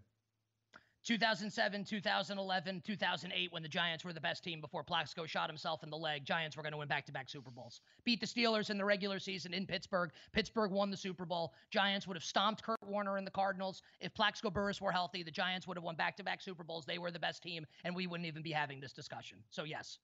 2007, 1.07 1.85
2011, 1.85 2.81
2008, 2.85 3.53
when 3.53 3.63
the 3.63 3.69
Giants 3.69 4.03
were 4.03 4.11
the 4.11 4.19
best 4.19 4.43
team 4.43 4.59
before 4.59 4.83
Plaxico 4.83 5.25
shot 5.25 5.49
himself 5.49 5.81
in 5.81 5.89
the 5.89 5.95
leg, 5.95 6.25
Giants 6.25 6.57
were 6.57 6.63
going 6.63 6.73
to 6.73 6.77
win 6.77 6.89
back 6.89 7.05
to 7.05 7.13
back 7.13 7.29
Super 7.29 7.49
Bowls. 7.49 7.79
Beat 8.03 8.19
the 8.19 8.27
Steelers 8.27 8.71
in 8.71 8.77
the 8.77 8.83
regular 8.83 9.17
season 9.17 9.53
in 9.53 9.65
Pittsburgh. 9.65 10.11
Pittsburgh 10.33 10.69
won 10.69 10.91
the 10.91 10.97
Super 10.97 11.25
Bowl. 11.25 11.53
Giants 11.71 12.07
would 12.07 12.17
have 12.17 12.25
stomped 12.25 12.61
Kurt 12.61 12.75
Warner 12.85 13.15
and 13.15 13.25
the 13.25 13.31
Cardinals. 13.31 13.83
If 14.01 14.13
Plaxico 14.13 14.49
Burress 14.49 14.81
were 14.81 14.91
healthy, 14.91 15.23
the 15.23 15.31
Giants 15.31 15.65
would 15.65 15.77
have 15.77 15.83
won 15.85 15.95
back 15.95 16.17
to 16.17 16.25
back 16.25 16.41
Super 16.41 16.65
Bowls. 16.65 16.85
They 16.85 16.97
were 16.97 17.09
the 17.09 17.19
best 17.19 17.41
team, 17.41 17.65
and 17.85 17.95
we 17.95 18.05
wouldn't 18.05 18.27
even 18.27 18.43
be 18.43 18.51
having 18.51 18.81
this 18.81 18.91
discussion. 18.91 19.37
So, 19.49 19.63
yes. 19.63 19.99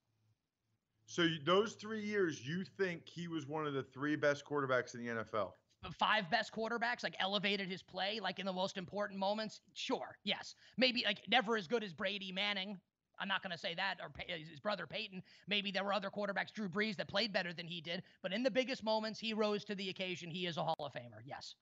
So 1.05 1.27
those 1.45 1.73
three 1.73 2.01
years, 2.01 2.47
you 2.47 2.63
think 2.63 3.01
he 3.09 3.27
was 3.27 3.45
one 3.45 3.67
of 3.67 3.73
the 3.73 3.83
three 3.83 4.15
best 4.15 4.45
quarterbacks 4.45 4.95
in 4.95 5.05
the 5.05 5.23
NFL? 5.23 5.51
Five 5.91 6.29
best 6.29 6.53
quarterbacks 6.53 7.03
like 7.03 7.15
elevated 7.19 7.67
his 7.69 7.81
play 7.81 8.19
like 8.21 8.39
in 8.39 8.45
the 8.45 8.53
most 8.53 8.77
important 8.77 9.19
moments 9.19 9.61
sure 9.73 10.17
yes 10.23 10.55
maybe 10.77 11.03
like 11.05 11.19
never 11.27 11.57
as 11.57 11.67
good 11.67 11.83
as 11.83 11.93
brady 11.93 12.31
manning 12.31 12.79
i'm 13.19 13.27
not 13.27 13.41
going 13.43 13.51
to 13.51 13.57
say 13.57 13.73
that 13.73 13.95
or 14.01 14.11
his 14.27 14.59
brother 14.59 14.87
peyton 14.87 15.21
maybe 15.47 15.71
there 15.71 15.83
were 15.83 15.93
other 15.93 16.09
quarterbacks 16.09 16.51
drew 16.53 16.69
brees 16.69 16.95
that 16.95 17.07
played 17.07 17.33
better 17.33 17.53
than 17.53 17.67
he 17.67 17.81
did 17.81 18.03
but 18.21 18.31
in 18.33 18.43
the 18.43 18.51
biggest 18.51 18.83
moments 18.83 19.19
he 19.19 19.33
rose 19.33 19.63
to 19.65 19.75
the 19.75 19.89
occasion 19.89 20.29
he 20.29 20.45
is 20.47 20.57
a 20.57 20.63
hall 20.63 20.75
of 20.79 20.93
famer 20.93 21.21
yes 21.25 21.55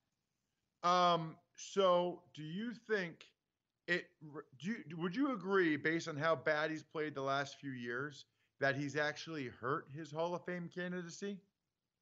Um. 0.84 1.38
So, 1.56 2.24
do 2.34 2.44
you 2.44 2.74
think 2.74 3.26
it? 3.88 4.08
Do 4.60 4.72
you, 4.72 4.98
would 4.98 5.16
you 5.16 5.34
agree, 5.34 5.76
based 5.78 6.08
on 6.08 6.16
how 6.18 6.36
bad 6.36 6.72
he's 6.72 6.84
played 6.84 7.14
the 7.14 7.22
last 7.22 7.60
few 7.60 7.72
years, 7.72 8.26
that 8.60 8.76
he's 8.76 8.96
actually 8.96 9.48
hurt 9.48 9.88
his 9.96 10.12
Hall 10.12 10.34
of 10.34 10.44
Fame 10.46 10.70
candidacy? 10.74 11.38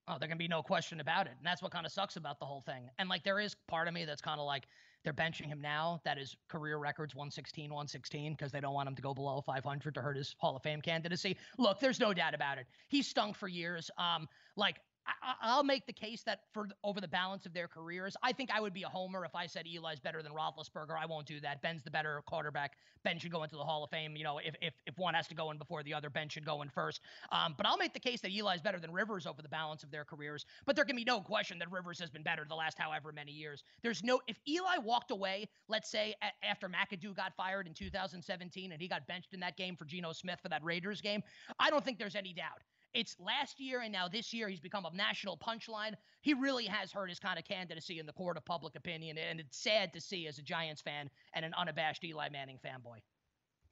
Oh, 0.09 0.15
there 0.19 0.27
can 0.27 0.39
be 0.39 0.47
no 0.47 0.63
question 0.63 0.99
about 0.99 1.27
it. 1.27 1.33
And 1.37 1.45
that's 1.45 1.61
what 1.61 1.71
kind 1.71 1.85
of 1.85 1.91
sucks 1.91 2.15
about 2.15 2.39
the 2.39 2.45
whole 2.45 2.61
thing. 2.61 2.89
And 2.97 3.07
like 3.07 3.23
there 3.23 3.39
is 3.39 3.55
part 3.67 3.87
of 3.87 3.93
me 3.93 4.05
that's 4.05 4.21
kind 4.21 4.39
of 4.39 4.47
like 4.47 4.65
they're 5.03 5.13
benching 5.13 5.45
him 5.45 5.61
now. 5.61 6.01
That 6.03 6.17
his 6.17 6.35
career 6.49 6.77
record's 6.77 7.13
116, 7.13 7.69
116, 7.69 8.33
because 8.33 8.51
they 8.51 8.59
don't 8.59 8.73
want 8.73 8.89
him 8.89 8.95
to 8.95 9.01
go 9.03 9.13
below 9.13 9.39
500 9.41 9.93
to 9.93 10.01
hurt 10.01 10.17
his 10.17 10.35
Hall 10.39 10.55
of 10.55 10.63
Fame 10.63 10.81
candidacy. 10.81 11.37
Look, 11.59 11.79
there's 11.79 11.99
no 11.99 12.11
doubt 12.11 12.33
about 12.33 12.57
it. 12.57 12.65
He's 12.87 13.07
stunk 13.07 13.35
for 13.35 13.47
years. 13.47 13.91
Um, 13.99 14.27
like 14.55 14.81
I, 15.07 15.11
I- 15.21 15.35
I'll 15.41 15.63
make 15.63 15.85
the 15.85 15.93
case 15.93 16.23
that 16.23 16.41
for 16.53 16.67
over 16.83 16.99
the 17.01 17.07
balance 17.07 17.45
of 17.45 17.53
their 17.53 17.67
careers, 17.67 18.15
I 18.23 18.31
think 18.33 18.49
I 18.51 18.59
would 18.59 18.73
be 18.73 18.83
a 18.83 18.89
homer 18.89 19.23
if 19.25 19.33
I 19.35 19.45
said 19.47 19.65
Eli's 19.65 19.99
better 19.99 20.21
than 20.21 20.31
Roethlisberger. 20.33 20.95
I 20.99 21.05
won't 21.05 21.25
do 21.25 21.39
that. 21.41 21.61
Ben's 21.61 21.81
the 21.83 21.91
better 21.91 22.21
quarterback. 22.25 22.73
Ben 23.03 23.17
should 23.17 23.31
go 23.31 23.43
into 23.43 23.55
the 23.55 23.63
Hall 23.63 23.83
of 23.83 23.89
Fame. 23.89 24.15
You 24.15 24.23
know, 24.23 24.39
if 24.39 24.55
if, 24.61 24.73
if 24.85 24.97
one 24.97 25.13
has 25.13 25.27
to 25.27 25.35
go 25.35 25.51
in 25.51 25.57
before 25.57 25.81
the 25.83 25.93
other, 25.93 26.09
Ben 26.09 26.29
should 26.29 26.45
go 26.45 26.61
in 26.61 26.69
first. 26.69 27.01
Um, 27.31 27.53
but 27.57 27.65
I'll 27.65 27.77
make 27.77 27.93
the 27.93 27.99
case 27.99 28.21
that 28.21 28.31
Eli's 28.31 28.61
better 28.61 28.79
than 28.79 28.91
Rivers 28.91 29.25
over 29.25 29.41
the 29.41 29.49
balance 29.49 29.83
of 29.83 29.91
their 29.91 30.03
careers. 30.03 30.45
But 30.65 30.75
there 30.75 30.85
can 30.85 30.95
be 30.95 31.05
no 31.05 31.21
question 31.21 31.57
that 31.59 31.71
Rivers 31.71 31.99
has 31.99 32.09
been 32.09 32.23
better 32.23 32.45
the 32.47 32.55
last 32.55 32.77
however 32.77 33.11
many 33.11 33.31
years. 33.31 33.63
There's 33.81 34.03
no 34.03 34.19
if 34.27 34.37
Eli 34.47 34.77
walked 34.83 35.11
away, 35.11 35.47
let's 35.67 35.89
say 35.89 36.15
a- 36.21 36.45
after 36.45 36.67
McAdoo 36.69 37.15
got 37.15 37.33
fired 37.35 37.67
in 37.67 37.73
2017 37.73 38.71
and 38.71 38.81
he 38.81 38.87
got 38.87 39.07
benched 39.07 39.33
in 39.33 39.39
that 39.39 39.57
game 39.57 39.75
for 39.75 39.85
Geno 39.85 40.11
Smith 40.13 40.39
for 40.41 40.49
that 40.49 40.63
Raiders 40.63 41.01
game, 41.01 41.23
I 41.59 41.69
don't 41.69 41.83
think 41.83 41.97
there's 41.99 42.15
any 42.15 42.33
doubt. 42.33 42.61
It's 42.93 43.15
last 43.19 43.59
year 43.59 43.81
and 43.81 43.91
now 43.91 44.07
this 44.07 44.33
year 44.33 44.49
he's 44.49 44.59
become 44.59 44.85
a 44.85 44.95
national 44.95 45.37
punchline. 45.37 45.93
He 46.21 46.33
really 46.33 46.65
has 46.65 46.91
hurt 46.91 47.09
his 47.09 47.19
kind 47.19 47.37
of 47.37 47.45
candidacy 47.45 47.99
in 47.99 48.05
the 48.05 48.13
court 48.13 48.35
of 48.35 48.45
public 48.45 48.75
opinion, 48.75 49.17
and 49.17 49.39
it's 49.39 49.61
sad 49.61 49.93
to 49.93 50.01
see 50.01 50.27
as 50.27 50.39
a 50.39 50.41
Giants 50.41 50.81
fan 50.81 51.09
and 51.33 51.45
an 51.45 51.53
unabashed 51.57 52.03
Eli 52.03 52.29
Manning 52.29 52.57
fanboy. 52.65 52.97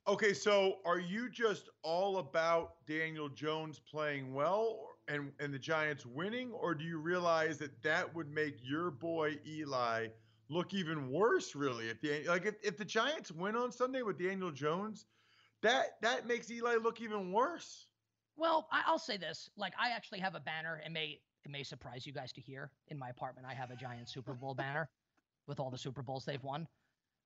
Okay, 0.07 0.33
so 0.33 0.77
are 0.85 0.99
you 0.99 1.29
just 1.29 1.67
all 1.83 2.19
about 2.19 2.85
Daniel 2.85 3.27
Jones 3.27 3.79
playing 3.79 4.33
well 4.33 4.87
and 5.09 5.31
and 5.39 5.53
the 5.53 5.59
Giants 5.59 6.05
winning, 6.05 6.51
or 6.51 6.73
do 6.73 6.85
you 6.85 6.99
realize 6.99 7.57
that 7.57 7.81
that 7.83 8.13
would 8.15 8.29
make 8.29 8.57
your 8.61 8.91
boy 8.91 9.37
Eli 9.45 10.07
look 10.49 10.73
even 10.73 11.11
worse? 11.11 11.55
Really, 11.55 11.89
if 11.89 11.99
the 11.99 12.23
like 12.25 12.45
if, 12.45 12.55
if 12.63 12.77
the 12.77 12.85
Giants 12.85 13.31
win 13.31 13.57
on 13.57 13.71
Sunday 13.71 14.01
with 14.01 14.17
Daniel 14.17 14.51
Jones, 14.51 15.07
that 15.61 16.01
that 16.01 16.25
makes 16.25 16.49
Eli 16.49 16.75
look 16.75 17.01
even 17.01 17.33
worse. 17.33 17.87
Well, 18.37 18.67
I, 18.71 18.83
I'll 18.85 18.99
say 18.99 19.17
this: 19.17 19.49
like, 19.57 19.73
I 19.79 19.89
actually 19.89 20.19
have 20.19 20.35
a 20.35 20.39
banner. 20.39 20.81
It 20.85 20.91
may 20.91 21.19
it 21.43 21.51
may 21.51 21.63
surprise 21.63 22.05
you 22.05 22.13
guys 22.13 22.31
to 22.33 22.41
hear. 22.41 22.71
In 22.89 22.97
my 22.97 23.09
apartment, 23.09 23.47
I 23.49 23.53
have 23.53 23.71
a 23.71 23.75
giant 23.75 24.09
Super 24.09 24.33
Bowl 24.33 24.53
banner 24.53 24.89
with 25.47 25.59
all 25.59 25.69
the 25.69 25.77
Super 25.77 26.01
Bowls 26.01 26.25
they've 26.25 26.43
won. 26.43 26.67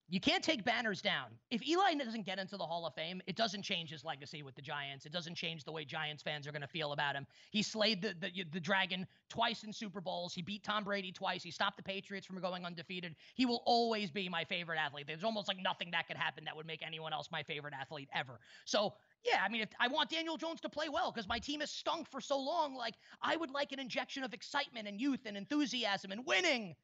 You 0.09 0.19
can't 0.19 0.43
take 0.43 0.65
banners 0.65 1.01
down. 1.01 1.27
If 1.51 1.65
Eli 1.65 1.93
doesn't 1.93 2.25
get 2.25 2.37
into 2.37 2.57
the 2.57 2.65
Hall 2.65 2.85
of 2.85 2.93
Fame, 2.93 3.21
it 3.27 3.37
doesn't 3.37 3.61
change 3.61 3.89
his 3.89 4.03
legacy 4.03 4.43
with 4.43 4.55
the 4.55 4.61
Giants. 4.61 5.05
It 5.05 5.13
doesn't 5.13 5.35
change 5.35 5.63
the 5.63 5.71
way 5.71 5.85
Giants 5.85 6.21
fans 6.21 6.45
are 6.45 6.51
going 6.51 6.61
to 6.61 6.67
feel 6.67 6.91
about 6.91 7.15
him. 7.15 7.25
He 7.51 7.63
slayed 7.63 8.01
the, 8.01 8.13
the 8.19 8.43
the 8.51 8.59
dragon 8.59 9.07
twice 9.29 9.63
in 9.63 9.71
Super 9.71 10.01
Bowls. 10.01 10.33
He 10.33 10.41
beat 10.41 10.63
Tom 10.63 10.83
Brady 10.83 11.13
twice. 11.13 11.43
He 11.43 11.49
stopped 11.49 11.77
the 11.77 11.83
Patriots 11.83 12.27
from 12.27 12.41
going 12.41 12.65
undefeated. 12.65 13.15
He 13.35 13.45
will 13.45 13.63
always 13.65 14.11
be 14.11 14.27
my 14.27 14.43
favorite 14.43 14.77
athlete. 14.77 15.07
There's 15.07 15.23
almost 15.23 15.47
like 15.47 15.63
nothing 15.63 15.91
that 15.91 16.07
could 16.07 16.17
happen 16.17 16.43
that 16.43 16.57
would 16.57 16.67
make 16.67 16.83
anyone 16.85 17.13
else 17.13 17.29
my 17.31 17.43
favorite 17.43 17.73
athlete 17.79 18.09
ever. 18.13 18.41
So 18.65 18.93
yeah, 19.23 19.41
I 19.43 19.49
mean, 19.49 19.61
if 19.61 19.69
I 19.79 19.87
want 19.87 20.09
Daniel 20.09 20.37
Jones 20.37 20.61
to 20.61 20.69
play 20.69 20.89
well 20.89 21.11
because 21.11 21.27
my 21.27 21.39
team 21.39 21.59
has 21.59 21.71
stunk 21.71 22.09
for 22.09 22.21
so 22.21 22.39
long, 22.39 22.75
like 22.75 22.95
I 23.21 23.35
would 23.35 23.51
like 23.51 23.71
an 23.71 23.79
injection 23.79 24.23
of 24.23 24.33
excitement 24.33 24.87
and 24.87 24.99
youth 24.99 25.21
and 25.25 25.37
enthusiasm 25.37 26.11
and 26.11 26.25
winning. 26.25 26.75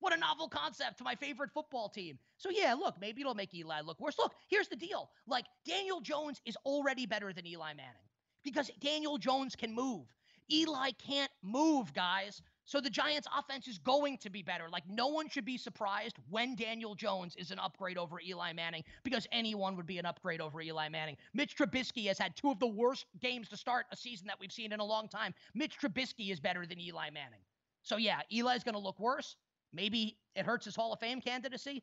What 0.00 0.12
a 0.12 0.16
novel 0.18 0.48
concept 0.48 0.98
to 0.98 1.04
my 1.04 1.14
favorite 1.14 1.50
football 1.52 1.88
team. 1.88 2.18
So 2.36 2.50
yeah, 2.50 2.74
look, 2.74 3.00
maybe 3.00 3.20
it'll 3.20 3.34
make 3.34 3.54
Eli 3.54 3.80
look 3.80 4.00
worse. 4.00 4.18
Look, 4.18 4.34
here's 4.48 4.68
the 4.68 4.76
deal. 4.76 5.10
Like 5.26 5.46
Daniel 5.64 6.00
Jones 6.00 6.40
is 6.44 6.56
already 6.66 7.06
better 7.06 7.32
than 7.32 7.46
Eli 7.46 7.72
Manning 7.74 8.08
because 8.42 8.70
Daniel 8.80 9.16
Jones 9.16 9.56
can 9.56 9.74
move. 9.74 10.06
Eli 10.50 10.90
can't 11.06 11.30
move, 11.42 11.94
guys. 11.94 12.42
So 12.66 12.80
the 12.80 12.90
Giants 12.90 13.28
offense 13.36 13.68
is 13.68 13.78
going 13.78 14.18
to 14.18 14.30
be 14.30 14.42
better. 14.42 14.68
Like 14.70 14.84
no 14.88 15.08
one 15.08 15.28
should 15.28 15.44
be 15.44 15.58
surprised 15.58 16.16
when 16.30 16.56
Daniel 16.56 16.94
Jones 16.94 17.36
is 17.36 17.50
an 17.50 17.58
upgrade 17.58 17.98
over 17.98 18.20
Eli 18.20 18.52
Manning 18.52 18.84
because 19.02 19.26
anyone 19.32 19.76
would 19.76 19.86
be 19.86 19.98
an 19.98 20.06
upgrade 20.06 20.40
over 20.40 20.62
Eli 20.62 20.88
Manning. 20.88 21.16
Mitch 21.34 21.56
Trubisky 21.56 22.06
has 22.06 22.18
had 22.18 22.34
two 22.36 22.50
of 22.50 22.58
the 22.58 22.66
worst 22.66 23.06
games 23.20 23.48
to 23.50 23.56
start 23.56 23.86
a 23.92 23.96
season 23.96 24.26
that 24.26 24.40
we've 24.40 24.52
seen 24.52 24.72
in 24.72 24.80
a 24.80 24.84
long 24.84 25.08
time. 25.08 25.34
Mitch 25.54 25.78
Trubisky 25.78 26.32
is 26.32 26.40
better 26.40 26.64
than 26.64 26.80
Eli 26.80 27.10
Manning. 27.10 27.40
So 27.82 27.96
yeah, 27.98 28.20
Eli's 28.32 28.64
going 28.64 28.74
to 28.74 28.80
look 28.80 28.98
worse. 28.98 29.36
Maybe 29.74 30.16
it 30.34 30.46
hurts 30.46 30.64
his 30.64 30.74
Hall 30.74 30.92
of 30.92 31.00
Fame 31.00 31.20
candidacy, 31.20 31.82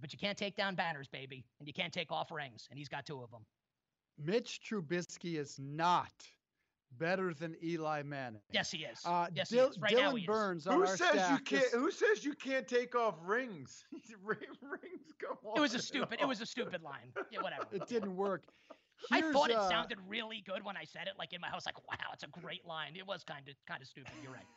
but 0.00 0.12
you 0.12 0.18
can't 0.18 0.38
take 0.38 0.56
down 0.56 0.76
banners, 0.76 1.08
baby, 1.08 1.44
and 1.58 1.66
you 1.66 1.74
can't 1.74 1.92
take 1.92 2.12
off 2.12 2.30
rings, 2.30 2.68
and 2.70 2.78
he's 2.78 2.88
got 2.88 3.04
two 3.04 3.20
of 3.20 3.30
them. 3.30 3.44
Mitch 4.22 4.60
Trubisky 4.62 5.38
is 5.38 5.58
not 5.58 6.12
better 6.98 7.32
than 7.32 7.56
Eli 7.62 8.02
Manning. 8.02 8.40
Yes, 8.52 8.70
he 8.70 8.78
is. 8.78 9.00
Uh, 9.04 9.26
yes, 9.34 9.48
Dil- 9.48 9.66
he 9.66 9.70
is. 9.70 9.78
Right 9.78 9.92
Dylan 9.92 9.98
now, 10.02 10.14
he 10.16 10.26
Burns 10.26 10.66
is. 10.66 10.72
Who 10.72 10.80
our 10.80 10.86
says 10.86 10.96
staff 10.98 11.30
you 11.30 11.44
can't? 11.44 11.62
just- 11.62 11.74
Who 11.74 11.90
says 11.90 12.24
you 12.24 12.34
can't 12.34 12.68
take 12.68 12.94
off 12.94 13.14
rings? 13.24 13.84
rings 14.22 15.14
come 15.18 15.36
on. 15.44 15.56
It 15.56 15.60
was 15.60 15.74
a 15.74 15.78
stupid. 15.78 16.20
It 16.20 16.26
was 16.28 16.40
a 16.40 16.46
stupid 16.46 16.82
line. 16.82 17.12
Yeah, 17.30 17.40
whatever. 17.40 17.64
It 17.72 17.86
didn't 17.86 18.16
work. 18.16 18.44
I 19.10 19.22
thought 19.32 19.50
it 19.50 19.56
uh, 19.56 19.68
sounded 19.68 19.98
really 20.06 20.42
good 20.46 20.62
when 20.62 20.76
I 20.76 20.84
said 20.84 21.06
it, 21.06 21.14
like 21.18 21.32
in 21.32 21.40
my 21.40 21.48
house. 21.48 21.64
Like, 21.64 21.78
wow, 21.88 22.10
it's 22.12 22.22
a 22.22 22.40
great 22.40 22.66
line. 22.66 22.96
It 22.96 23.06
was 23.06 23.24
kind 23.24 23.48
of 23.48 23.54
kind 23.66 23.80
of 23.80 23.88
stupid. 23.88 24.12
You're 24.22 24.32
right. 24.32 24.44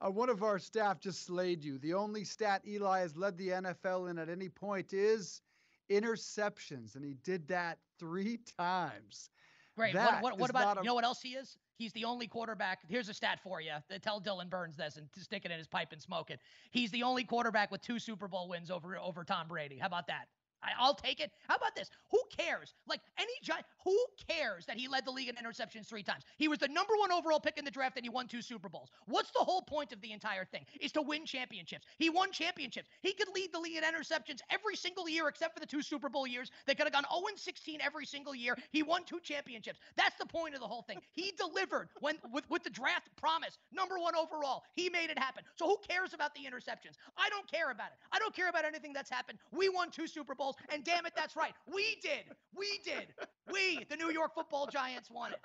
Uh, 0.00 0.10
one 0.10 0.30
of 0.30 0.42
our 0.42 0.58
staff 0.58 0.98
just 0.98 1.26
slayed 1.26 1.62
you. 1.62 1.76
The 1.78 1.92
only 1.92 2.24
stat 2.24 2.62
Eli 2.66 3.00
has 3.00 3.14
led 3.16 3.36
the 3.36 3.48
NFL 3.48 4.10
in 4.10 4.18
at 4.18 4.30
any 4.30 4.48
point 4.48 4.94
is 4.94 5.42
interceptions, 5.90 6.96
and 6.96 7.04
he 7.04 7.14
did 7.22 7.46
that 7.48 7.78
three 7.98 8.38
times. 8.58 9.28
Great. 9.80 9.94
That 9.94 10.22
what 10.22 10.32
what, 10.32 10.40
what 10.40 10.50
about 10.50 10.78
a- 10.78 10.80
you 10.80 10.86
know 10.86 10.94
what 10.94 11.04
else 11.04 11.20
he 11.22 11.30
is? 11.30 11.56
He's 11.76 11.92
the 11.92 12.04
only 12.04 12.26
quarterback. 12.26 12.80
Here's 12.88 13.08
a 13.08 13.14
stat 13.14 13.40
for 13.42 13.60
you. 13.60 13.72
Tell 14.02 14.20
Dylan 14.20 14.50
Burns 14.50 14.76
this 14.76 14.96
and 14.96 15.10
to 15.12 15.20
stick 15.20 15.44
it 15.44 15.50
in 15.50 15.56
his 15.58 15.66
pipe 15.66 15.92
and 15.92 16.00
smoke 16.02 16.30
it. 16.30 16.40
He's 16.70 16.90
the 16.90 17.02
only 17.02 17.24
quarterback 17.24 17.70
with 17.70 17.80
two 17.80 17.98
Super 17.98 18.28
Bowl 18.28 18.48
wins 18.48 18.70
over 18.70 18.98
over 18.98 19.24
Tom 19.24 19.48
Brady. 19.48 19.78
How 19.78 19.86
about 19.86 20.06
that? 20.08 20.28
I, 20.62 20.70
I'll 20.78 20.94
take 20.94 21.20
it. 21.20 21.30
How 21.48 21.56
about 21.56 21.74
this? 21.74 21.90
Who 22.10 22.20
cares? 22.36 22.74
Like 22.86 23.00
any 23.18 23.32
giant, 23.42 23.66
who 23.84 23.96
cares 24.28 24.66
that 24.66 24.76
he 24.76 24.88
led 24.88 25.04
the 25.04 25.10
league 25.10 25.28
in 25.28 25.36
interceptions 25.36 25.86
three 25.86 26.02
times? 26.02 26.24
He 26.36 26.48
was 26.48 26.58
the 26.58 26.68
number 26.68 26.94
one 26.98 27.12
overall 27.12 27.40
pick 27.40 27.58
in 27.58 27.64
the 27.64 27.70
draft 27.70 27.96
and 27.96 28.04
he 28.04 28.10
won 28.10 28.26
two 28.26 28.42
Super 28.42 28.68
Bowls. 28.68 28.90
What's 29.06 29.30
the 29.30 29.40
whole 29.40 29.62
point 29.62 29.92
of 29.92 30.00
the 30.00 30.12
entire 30.12 30.44
thing? 30.44 30.64
Is 30.80 30.92
to 30.92 31.02
win 31.02 31.24
championships. 31.24 31.86
He 31.98 32.10
won 32.10 32.32
championships. 32.32 32.88
He 33.02 33.12
could 33.12 33.28
lead 33.34 33.52
the 33.52 33.58
league 33.58 33.76
in 33.76 33.84
interceptions 33.84 34.40
every 34.50 34.76
single 34.76 35.08
year 35.08 35.28
except 35.28 35.54
for 35.54 35.60
the 35.60 35.66
two 35.66 35.82
Super 35.82 36.08
Bowl 36.08 36.26
years. 36.26 36.50
They 36.66 36.74
could 36.74 36.84
have 36.84 36.92
gone 36.92 37.04
0 37.12 37.24
16 37.36 37.80
every 37.80 38.06
single 38.06 38.34
year. 38.34 38.56
He 38.70 38.82
won 38.82 39.04
two 39.04 39.20
championships. 39.20 39.78
That's 39.96 40.16
the 40.18 40.26
point 40.26 40.54
of 40.54 40.60
the 40.60 40.66
whole 40.66 40.82
thing. 40.82 40.98
He 41.12 41.32
delivered 41.36 41.88
when 42.00 42.16
with, 42.32 42.48
with 42.50 42.62
the 42.62 42.70
draft 42.70 43.08
promise, 43.16 43.58
number 43.72 43.98
one 43.98 44.14
overall. 44.14 44.64
He 44.74 44.90
made 44.90 45.10
it 45.10 45.18
happen. 45.18 45.44
So 45.56 45.66
who 45.66 45.76
cares 45.88 46.14
about 46.14 46.34
the 46.34 46.40
interceptions? 46.42 46.96
I 47.16 47.28
don't 47.30 47.50
care 47.50 47.70
about 47.70 47.88
it. 47.88 47.98
I 48.12 48.18
don't 48.18 48.34
care 48.34 48.48
about 48.48 48.64
anything 48.64 48.92
that's 48.92 49.10
happened. 49.10 49.38
We 49.52 49.68
won 49.68 49.90
two 49.90 50.06
Super 50.06 50.34
Bowls, 50.34 50.49
and 50.72 50.84
damn 50.84 51.06
it, 51.06 51.12
that's 51.16 51.36
right. 51.36 51.52
We 51.72 51.96
did. 52.02 52.24
We 52.56 52.80
did. 52.84 53.08
We, 53.52 53.84
the 53.88 53.96
New 53.96 54.10
York 54.10 54.34
football 54.34 54.66
giants, 54.66 55.10
won 55.10 55.32
it. 55.32 55.40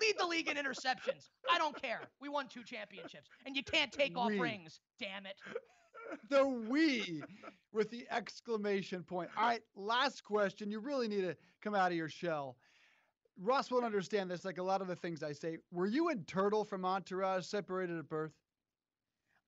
Lead 0.00 0.14
the 0.18 0.26
league 0.26 0.48
in 0.48 0.56
interceptions. 0.56 1.30
I 1.50 1.58
don't 1.58 1.80
care. 1.80 2.00
We 2.20 2.28
won 2.28 2.48
two 2.48 2.62
championships. 2.62 3.28
And 3.46 3.56
you 3.56 3.62
can't 3.62 3.92
take 3.92 4.16
off 4.16 4.28
We. 4.28 4.40
rings. 4.40 4.80
Damn 4.98 5.26
it. 5.26 5.36
the 6.30 6.46
we 6.46 7.22
with 7.72 7.90
the 7.90 8.06
exclamation 8.10 9.02
point. 9.02 9.30
All 9.36 9.46
right, 9.46 9.62
last 9.76 10.24
question. 10.24 10.70
You 10.70 10.80
really 10.80 11.08
need 11.08 11.22
to 11.22 11.36
come 11.62 11.74
out 11.74 11.90
of 11.90 11.96
your 11.96 12.08
shell. 12.08 12.56
Ross 13.40 13.70
won't 13.70 13.84
understand 13.84 14.30
this, 14.30 14.44
like 14.44 14.58
a 14.58 14.62
lot 14.62 14.82
of 14.82 14.88
the 14.88 14.96
things 14.96 15.22
I 15.22 15.32
say. 15.32 15.58
Were 15.70 15.86
you 15.86 16.10
and 16.10 16.26
Turtle 16.26 16.64
from 16.64 16.84
Entourage 16.84 17.46
separated 17.46 17.98
at 17.98 18.08
birth? 18.08 18.32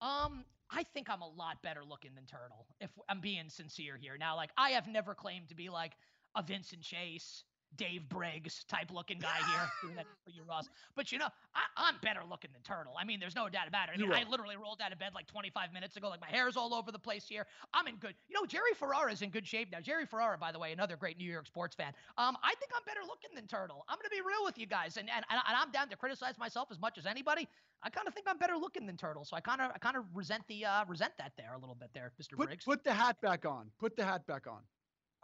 Um, 0.01 0.43
I 0.71 0.83
think 0.83 1.09
I'm 1.09 1.21
a 1.21 1.27
lot 1.27 1.61
better 1.61 1.83
looking 1.83 2.15
than 2.15 2.25
Turtle, 2.25 2.65
if 2.79 2.89
I'm 3.07 3.21
being 3.21 3.49
sincere 3.49 3.97
here. 3.97 4.17
Now, 4.17 4.35
like, 4.35 4.51
I 4.57 4.71
have 4.71 4.87
never 4.87 5.13
claimed 5.13 5.49
to 5.49 5.55
be 5.55 5.69
like 5.69 5.93
a 6.35 6.43
Vincent 6.43 6.81
Chase, 6.81 7.43
Dave 7.77 8.07
Briggs 8.09 8.63
type 8.65 8.91
looking 8.91 9.19
guy 9.19 9.37
here. 9.51 9.69
doing 9.81 9.95
that 9.95 10.05
for 10.23 10.31
you, 10.31 10.43
Ross. 10.47 10.69
But 10.95 11.11
you 11.11 11.19
know, 11.19 11.27
I, 11.53 11.61
I'm 11.77 11.95
better 12.01 12.21
looking 12.29 12.51
than 12.53 12.61
Turtle. 12.61 12.93
I 12.99 13.03
mean, 13.03 13.19
there's 13.19 13.35
no 13.35 13.49
doubt 13.49 13.67
about 13.67 13.89
it. 13.89 13.95
I 13.95 13.97
mean, 13.97 14.11
I 14.13 14.23
literally 14.29 14.55
rolled 14.55 14.81
out 14.81 14.91
of 14.91 14.99
bed 14.99 15.11
like 15.13 15.27
25 15.27 15.73
minutes 15.73 15.97
ago. 15.97 16.09
Like 16.09 16.21
my 16.21 16.27
hair's 16.27 16.55
all 16.57 16.73
over 16.73 16.91
the 16.91 16.99
place 16.99 17.25
here. 17.27 17.45
I'm 17.73 17.87
in 17.87 17.95
good. 17.97 18.13
You 18.29 18.39
know, 18.39 18.45
Jerry 18.45 18.73
Ferrara 18.77 19.11
is 19.11 19.21
in 19.21 19.29
good 19.29 19.45
shape 19.45 19.71
now. 19.71 19.79
Jerry 19.81 20.05
Ferrara, 20.05 20.37
by 20.37 20.51
the 20.51 20.59
way, 20.59 20.71
another 20.71 20.95
great 20.95 21.17
New 21.17 21.29
York 21.29 21.47
sports 21.47 21.75
fan. 21.75 21.93
Um, 22.17 22.37
I 22.43 22.55
think 22.55 22.71
I'm 22.75 22.83
better 22.85 23.01
looking 23.05 23.31
than 23.35 23.47
Turtle. 23.47 23.85
I'm 23.89 23.97
gonna 23.97 24.09
be 24.09 24.21
real 24.21 24.45
with 24.45 24.57
you 24.57 24.65
guys, 24.67 24.97
and 24.97 25.09
and, 25.09 25.25
and 25.29 25.41
I'm 25.45 25.71
down 25.71 25.89
to 25.89 25.95
criticize 25.95 26.37
myself 26.37 26.69
as 26.71 26.79
much 26.79 26.97
as 26.97 27.05
anybody. 27.05 27.47
I 27.83 27.89
kind 27.89 28.07
of 28.07 28.13
think 28.13 28.25
I'm 28.29 28.37
better 28.37 28.57
looking 28.57 28.85
than 28.87 28.97
Turtle, 28.97 29.25
so 29.25 29.35
I 29.35 29.41
kind 29.41 29.61
of 29.61 29.71
I 29.73 29.77
kind 29.77 29.97
of 29.97 30.05
resent 30.13 30.43
the 30.47 30.65
uh, 30.65 30.85
resent 30.87 31.13
that 31.17 31.33
there 31.37 31.53
a 31.53 31.59
little 31.59 31.75
bit 31.75 31.89
there, 31.93 32.11
Mr. 32.21 32.35
Put, 32.37 32.47
Briggs. 32.47 32.65
put 32.65 32.83
the 32.83 32.93
hat 32.93 33.19
back 33.21 33.45
on. 33.45 33.69
Put 33.79 33.95
the 33.95 34.05
hat 34.05 34.25
back 34.25 34.47
on. 34.47 34.59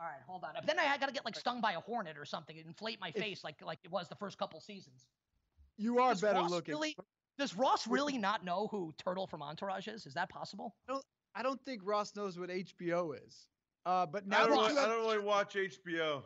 All 0.02 0.08
right, 0.08 0.22
hold 0.26 0.44
on. 0.44 0.52
But 0.56 0.66
then 0.66 0.80
I 0.80 0.98
got 0.98 1.08
to 1.08 1.14
get 1.14 1.26
like 1.26 1.36
stung 1.36 1.62
by 1.62 1.74
a 1.74 1.80
hornet 1.80 2.18
or 2.18 2.26
something 2.26 2.58
and 2.58 2.66
inflate 2.66 3.00
my 3.00 3.10
If- 3.10 3.22
face 3.22 3.44
like 3.44 3.62
like 3.64 3.80
it 3.84 3.92
was 3.92 4.10
the 4.10 4.16
first 4.16 4.40
couple 4.40 4.60
seasons. 4.60 5.06
You 5.78 6.00
are 6.00 6.12
Does 6.12 6.22
better 6.22 6.40
Ross 6.40 6.50
looking. 6.50 6.74
Really, 6.74 6.98
does 7.38 7.56
Ross 7.56 7.88
really 7.88 8.18
not 8.18 8.44
know 8.44 8.68
who 8.72 8.94
Turtle 8.98 9.28
from 9.28 9.44
Entourage 9.44 9.88
is? 9.88 10.06
Is 10.06 10.16
that 10.16 10.30
possible? 10.30 10.76
I 10.90 10.94
don't, 10.94 11.06
I 11.36 11.44
don't 11.44 11.64
think 11.66 11.82
Ross 11.86 12.16
knows 12.16 12.40
what 12.40 12.50
HBO 12.50 13.16
is. 13.16 13.48
Uh, 13.86 14.06
but 14.06 14.24
I 14.24 14.28
now 14.28 14.48
don't, 14.48 14.50
that 14.50 14.70
really, 14.70 14.80
I 14.80 14.88
don't 14.88 15.06
really 15.06 15.20
watch 15.20 15.56
HBO. 15.56 16.24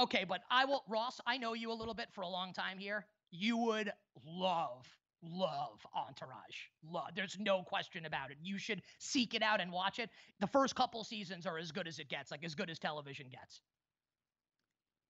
Okay, 0.00 0.24
but 0.24 0.42
I 0.50 0.64
will, 0.64 0.84
Ross. 0.88 1.20
I 1.26 1.38
know 1.38 1.54
you 1.54 1.72
a 1.72 1.74
little 1.74 1.94
bit 1.94 2.08
for 2.12 2.20
a 2.20 2.28
long 2.28 2.52
time 2.52 2.78
here. 2.78 3.06
You 3.30 3.56
would 3.56 3.92
love, 4.24 4.86
love 5.22 5.80
Entourage. 5.94 6.68
Love. 6.88 7.08
There's 7.14 7.36
no 7.38 7.62
question 7.62 8.06
about 8.06 8.30
it. 8.30 8.36
You 8.42 8.58
should 8.58 8.82
seek 8.98 9.34
it 9.34 9.42
out 9.42 9.60
and 9.60 9.72
watch 9.72 9.98
it. 9.98 10.10
The 10.40 10.46
first 10.46 10.74
couple 10.74 11.04
seasons 11.04 11.46
are 11.46 11.58
as 11.58 11.72
good 11.72 11.88
as 11.88 11.98
it 11.98 12.08
gets, 12.08 12.30
like 12.30 12.44
as 12.44 12.54
good 12.54 12.70
as 12.70 12.78
television 12.78 13.26
gets. 13.28 13.60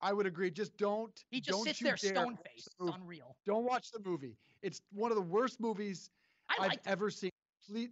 I 0.01 0.13
would 0.13 0.27
agree. 0.27 0.51
Just 0.51 0.77
don't. 0.77 1.13
He 1.31 1.41
just 1.41 1.59
don't 1.59 1.65
sits 1.65 1.81
there 1.81 1.97
stone 1.97 2.39
faced. 2.45 2.69
the 2.79 2.93
unreal. 2.93 3.37
Don't 3.47 3.65
watch 3.65 3.91
the 3.91 4.01
movie. 4.05 4.37
It's 4.63 4.81
one 4.93 5.11
of 5.11 5.17
the 5.17 5.23
worst 5.23 5.61
movies 5.61 6.11
I 6.49 6.65
I've 6.65 6.73
it. 6.73 6.81
ever 6.87 7.11
seen. 7.11 7.31
Please. 7.69 7.91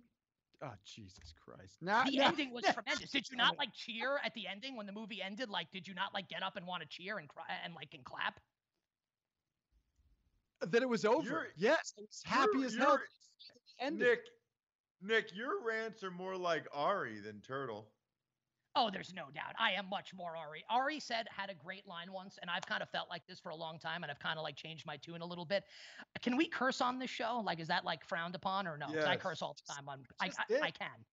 Oh 0.62 0.70
Jesus 0.86 1.34
Christ! 1.44 1.76
Now 1.82 2.04
the 2.04 2.16
now- 2.16 2.28
ending 2.28 2.50
was 2.52 2.64
tremendous. 2.64 3.10
Did 3.10 3.28
you 3.30 3.36
not 3.36 3.58
like 3.58 3.74
cheer 3.74 4.18
at 4.24 4.32
the 4.34 4.46
ending 4.46 4.74
when 4.74 4.86
the 4.86 4.92
movie 4.92 5.20
ended? 5.20 5.50
Like, 5.50 5.70
did 5.70 5.86
you 5.86 5.94
not 5.94 6.14
like 6.14 6.28
get 6.28 6.42
up 6.42 6.56
and 6.56 6.66
want 6.66 6.82
to 6.82 6.88
cheer 6.88 7.18
and 7.18 7.28
cry 7.28 7.44
and 7.62 7.74
like 7.74 7.92
and 7.92 8.02
clap? 8.04 8.40
That 10.72 10.82
it 10.82 10.88
was 10.88 11.04
over. 11.04 11.22
You're- 11.28 11.48
yes, 11.56 11.92
I 11.98 12.02
was 12.02 12.22
happy 12.24 12.50
You're- 12.54 12.66
as 12.66 12.74
hell. 12.76 12.98
you're- 13.80 13.90
Nick, 13.90 14.20
Nick, 15.02 15.34
your 15.34 15.62
rants 15.62 16.02
are 16.02 16.10
more 16.10 16.36
like 16.36 16.66
Ari 16.72 17.20
than 17.20 17.40
Turtle. 17.42 17.86
Oh, 18.78 18.90
there's 18.90 19.12
no 19.14 19.30
doubt. 19.30 19.54
I 19.58 19.72
am 19.72 19.88
much 19.88 20.12
more 20.12 20.36
Ari. 20.36 20.62
Ari 20.68 21.00
said 21.00 21.26
had 21.30 21.48
a 21.48 21.54
great 21.54 21.86
line 21.86 22.12
once, 22.12 22.38
and 22.42 22.50
I've 22.50 22.66
kind 22.66 22.82
of 22.82 22.90
felt 22.90 23.08
like 23.08 23.26
this 23.26 23.40
for 23.40 23.48
a 23.50 23.54
long 23.56 23.78
time, 23.78 24.02
and 24.02 24.10
I've 24.10 24.18
kind 24.18 24.38
of 24.38 24.42
like 24.42 24.56
changed 24.56 24.84
my 24.86 24.96
tune 24.98 25.22
a 25.22 25.26
little 25.26 25.46
bit. 25.46 25.64
Can 26.22 26.36
we 26.36 26.46
curse 26.46 26.80
on 26.82 26.98
this 26.98 27.10
show? 27.10 27.40
Like, 27.44 27.58
is 27.58 27.68
that 27.68 27.84
like 27.86 28.04
frowned 28.04 28.34
upon 28.34 28.66
or 28.66 28.76
no? 28.76 28.86
'Cause 28.86 28.96
I 29.04 29.16
curse 29.16 29.40
all 29.42 29.54
the 29.54 29.72
time 29.72 29.88
on. 29.88 30.04
I, 30.20 30.26
I. 30.26 30.60
I 30.66 30.70
can. 30.70 31.04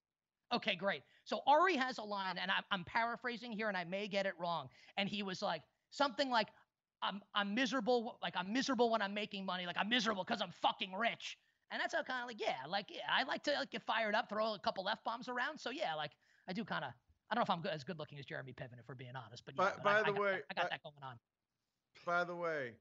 Okay, 0.51 0.75
great. 0.75 1.03
So 1.23 1.41
Ari 1.47 1.75
has 1.77 1.97
a 1.99 2.03
line, 2.03 2.37
and 2.37 2.51
I'm, 2.51 2.63
I'm 2.71 2.83
paraphrasing 2.83 3.51
here, 3.53 3.69
and 3.69 3.77
I 3.77 3.85
may 3.85 4.07
get 4.09 4.25
it 4.25 4.33
wrong. 4.37 4.69
And 4.97 5.07
he 5.09 5.23
was 5.23 5.41
like 5.41 5.63
something 5.89 6.29
like, 6.29 6.49
"I'm 7.03 7.21
I'm 7.35 7.53
miserable. 7.53 8.17
Like 8.23 8.35
I'm 8.37 8.51
miserable 8.51 8.89
when 8.89 9.01
I'm 9.01 9.13
making 9.13 9.45
money. 9.45 9.65
Like 9.67 9.77
I'm 9.79 9.89
miserable 9.89 10.23
because 10.23 10.41
I'm 10.41 10.51
fucking 10.61 10.93
rich." 10.93 11.37
And 11.71 11.81
that's 11.81 11.93
how 11.95 12.03
kind 12.03 12.21
of 12.21 12.27
like, 12.27 12.39
yeah, 12.39 12.57
like 12.67 12.85
yeah, 12.89 13.01
I 13.09 13.23
like 13.23 13.43
to 13.43 13.51
like, 13.51 13.71
get 13.71 13.81
fired 13.83 14.15
up, 14.15 14.29
throw 14.29 14.53
a 14.53 14.59
couple 14.59 14.87
f 14.87 15.03
bombs 15.03 15.27
around. 15.27 15.59
So 15.59 15.69
yeah, 15.71 15.95
like 15.95 16.11
I 16.47 16.53
do 16.53 16.63
kind 16.63 16.85
of 16.85 16.91
I 17.29 17.35
don't 17.35 17.41
know 17.41 17.43
if 17.43 17.49
I'm 17.49 17.61
good, 17.61 17.71
as 17.71 17.83
good 17.83 17.99
looking 17.99 18.19
as 18.19 18.25
Jeremy 18.25 18.53
Piven, 18.53 18.79
if 18.79 18.87
we're 18.87 18.95
being 18.95 19.15
honest. 19.15 19.43
But, 19.45 19.55
By, 19.55 19.65
yeah, 19.65 19.71
but 19.77 19.83
by 19.83 19.91
I, 19.91 19.99
I 19.99 20.03
the 20.03 20.11
got 20.13 20.21
way, 20.21 20.39
I 20.49 20.53
got 20.53 20.65
I- 20.65 20.69
that 20.69 20.83
going 20.83 20.95
on. 21.03 21.15
By 22.05 22.23
the 22.23 22.35
way, 22.35 22.73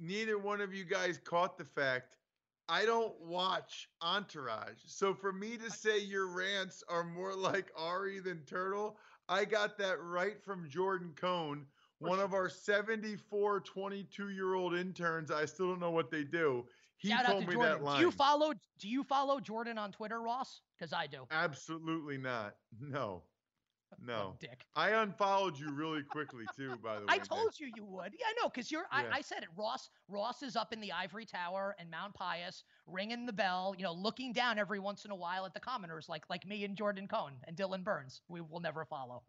neither 0.00 0.38
one 0.38 0.60
of 0.60 0.72
you 0.72 0.84
guys 0.84 1.18
caught 1.22 1.58
the 1.58 1.64
fact 1.64 2.16
I 2.68 2.84
don't 2.84 3.18
watch 3.20 3.88
Entourage. 4.02 4.78
So 4.86 5.14
for 5.14 5.32
me 5.32 5.56
to 5.56 5.70
say 5.70 5.98
your 5.98 6.28
rants 6.28 6.82
are 6.88 7.04
more 7.04 7.34
like 7.34 7.70
Ari 7.76 8.20
than 8.20 8.44
Turtle, 8.44 8.98
I 9.28 9.44
got 9.44 9.78
that 9.78 10.02
right 10.02 10.42
from 10.42 10.68
Jordan 10.68 11.12
Cohn, 11.16 11.66
one 12.00 12.20
of 12.20 12.34
our 12.34 12.48
74 12.48 13.60
22 13.60 14.30
year 14.30 14.54
old 14.54 14.74
interns. 14.74 15.30
I 15.30 15.44
still 15.44 15.68
don't 15.68 15.80
know 15.80 15.90
what 15.90 16.10
they 16.10 16.24
do. 16.24 16.64
He 16.96 17.10
Shout 17.10 17.26
told 17.26 17.42
to 17.42 17.48
me 17.48 17.54
Jordan. 17.54 17.72
that 17.74 17.84
line. 17.84 17.98
Do 18.00 18.04
you 18.06 18.10
follow? 18.10 18.52
Do 18.78 18.88
you 18.88 19.04
follow 19.04 19.40
Jordan 19.40 19.78
on 19.78 19.92
Twitter, 19.92 20.20
Ross? 20.20 20.62
Because 20.76 20.92
I 20.92 21.06
do. 21.06 21.26
Absolutely 21.30 22.18
not. 22.18 22.56
No. 22.80 23.22
No. 24.06 24.36
dick. 24.38 24.66
I 24.76 24.90
unfollowed 24.90 25.58
you 25.58 25.72
really 25.72 26.02
quickly 26.02 26.44
too, 26.54 26.76
by 26.84 26.96
the 26.96 27.00
way. 27.06 27.06
I 27.08 27.18
told 27.18 27.58
you 27.58 27.70
you 27.74 27.86
would. 27.86 28.12
Yeah, 28.18 28.26
I 28.28 28.34
know, 28.42 28.50
because 28.50 28.70
you're. 28.70 28.84
Yeah. 28.92 29.04
I, 29.10 29.16
I 29.16 29.20
said 29.22 29.42
it. 29.42 29.48
Ross. 29.56 29.88
Ross 30.08 30.42
is 30.42 30.56
up 30.56 30.74
in 30.74 30.80
the 30.80 30.92
ivory 30.92 31.24
tower 31.24 31.74
and 31.78 31.90
Mount 31.90 32.12
Pius, 32.12 32.64
ringing 32.86 33.24
the 33.24 33.32
bell. 33.32 33.74
You 33.78 33.84
know, 33.84 33.94
looking 33.94 34.34
down 34.34 34.58
every 34.58 34.78
once 34.78 35.06
in 35.06 35.10
a 35.10 35.16
while 35.16 35.46
at 35.46 35.54
the 35.54 35.60
commoners, 35.60 36.06
like 36.06 36.24
like 36.28 36.46
me 36.46 36.64
and 36.64 36.76
Jordan 36.76 37.08
Cohn 37.08 37.32
and 37.46 37.56
Dylan 37.56 37.82
Burns. 37.82 38.20
We 38.28 38.42
will 38.42 38.60
never 38.60 38.84
follow. 38.84 39.22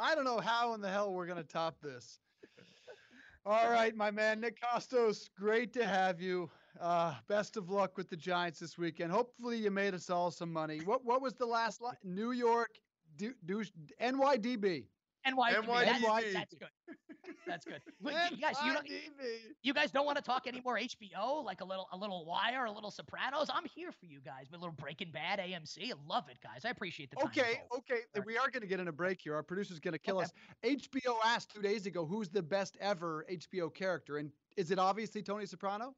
I 0.00 0.14
don't 0.14 0.24
know 0.24 0.40
how 0.40 0.74
in 0.74 0.80
the 0.80 0.88
hell 0.88 1.12
we're 1.12 1.26
going 1.26 1.38
to 1.38 1.44
top 1.44 1.76
this. 1.82 2.18
All 3.46 3.70
right, 3.70 3.96
my 3.96 4.10
man, 4.10 4.40
Nick 4.40 4.60
Kostos, 4.60 5.28
great 5.36 5.72
to 5.72 5.86
have 5.86 6.20
you. 6.20 6.50
Uh, 6.80 7.14
best 7.26 7.56
of 7.56 7.68
luck 7.68 7.96
with 7.96 8.08
the 8.08 8.16
Giants 8.16 8.60
this 8.60 8.78
weekend. 8.78 9.10
Hopefully, 9.10 9.56
you 9.56 9.70
made 9.70 9.94
us 9.94 10.08
all 10.08 10.30
some 10.30 10.52
money. 10.52 10.78
What 10.84 11.04
what 11.04 11.20
was 11.20 11.34
the 11.34 11.46
last 11.46 11.80
line? 11.80 11.96
New 12.04 12.32
York, 12.32 12.70
do, 13.16 13.32
do, 13.46 13.64
NYDB. 14.00 14.84
NYDB. 15.26 15.66
That's, 15.66 16.04
NYDB. 16.04 16.32
that's 16.32 16.54
good. 16.54 16.68
That's 17.46 17.64
good. 17.64 17.80
Wait, 18.02 18.14
you 18.30 18.36
guys, 18.38 18.56
you 18.64 18.72
don't, 18.72 18.86
you 19.62 19.74
guys 19.74 19.90
don't 19.90 20.06
want 20.06 20.16
to 20.16 20.22
talk 20.22 20.46
any 20.46 20.60
more 20.60 20.78
HBO, 20.78 21.44
like 21.44 21.60
a 21.60 21.64
little, 21.64 21.88
a 21.92 21.96
little 21.96 22.24
Wire, 22.24 22.66
a 22.66 22.70
little 22.72 22.90
Sopranos. 22.90 23.48
I'm 23.52 23.64
here 23.74 23.92
for 23.92 24.06
you 24.06 24.20
guys. 24.20 24.48
A 24.52 24.56
little 24.56 24.72
Breaking 24.72 25.10
Bad, 25.10 25.38
AMC. 25.38 25.90
I 25.90 25.94
love 26.08 26.24
it, 26.28 26.38
guys. 26.42 26.64
I 26.64 26.70
appreciate 26.70 27.10
the 27.10 27.16
time. 27.16 27.26
Okay, 27.26 27.62
okay. 27.76 28.00
then 28.14 28.24
We 28.26 28.36
are 28.36 28.50
going 28.50 28.62
to 28.62 28.68
get 28.68 28.80
in 28.80 28.88
a 28.88 28.92
break 28.92 29.20
here. 29.20 29.34
Our 29.34 29.42
producer's 29.42 29.80
going 29.80 29.92
to 29.92 29.98
kill 29.98 30.18
us. 30.18 30.32
HBO 30.64 31.16
asked 31.24 31.54
two 31.54 31.62
days 31.62 31.86
ago, 31.86 32.04
"Who's 32.04 32.28
the 32.28 32.42
best 32.42 32.76
ever 32.80 33.24
HBO 33.30 33.72
character?" 33.72 34.18
And 34.18 34.30
is 34.56 34.70
it 34.70 34.78
obviously 34.78 35.22
Tony 35.22 35.46
Soprano? 35.46 35.94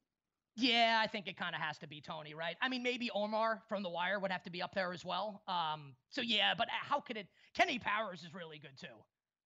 Yeah, 0.55 1.01
I 1.03 1.07
think 1.07 1.27
it 1.27 1.35
kind 1.35 1.55
of 1.55 1.61
has 1.61 1.79
to 1.79 1.87
be 1.87 1.99
Tony, 1.99 2.35
right? 2.35 2.55
I 2.61 2.69
mean, 2.69 2.83
maybe 2.83 3.09
Omar 3.15 3.63
from 3.67 3.81
The 3.81 3.89
Wire 3.89 4.19
would 4.19 4.31
have 4.31 4.43
to 4.43 4.51
be 4.51 4.61
up 4.61 4.75
there 4.75 4.93
as 4.93 5.03
well. 5.03 5.41
Um, 5.47 5.95
so 6.09 6.21
yeah, 6.21 6.53
but 6.55 6.67
how 6.69 6.99
could 6.99 7.17
it? 7.17 7.27
Kenny 7.55 7.79
Powers 7.79 8.23
is 8.23 8.33
really 8.33 8.59
good 8.59 8.77
too. 8.79 8.95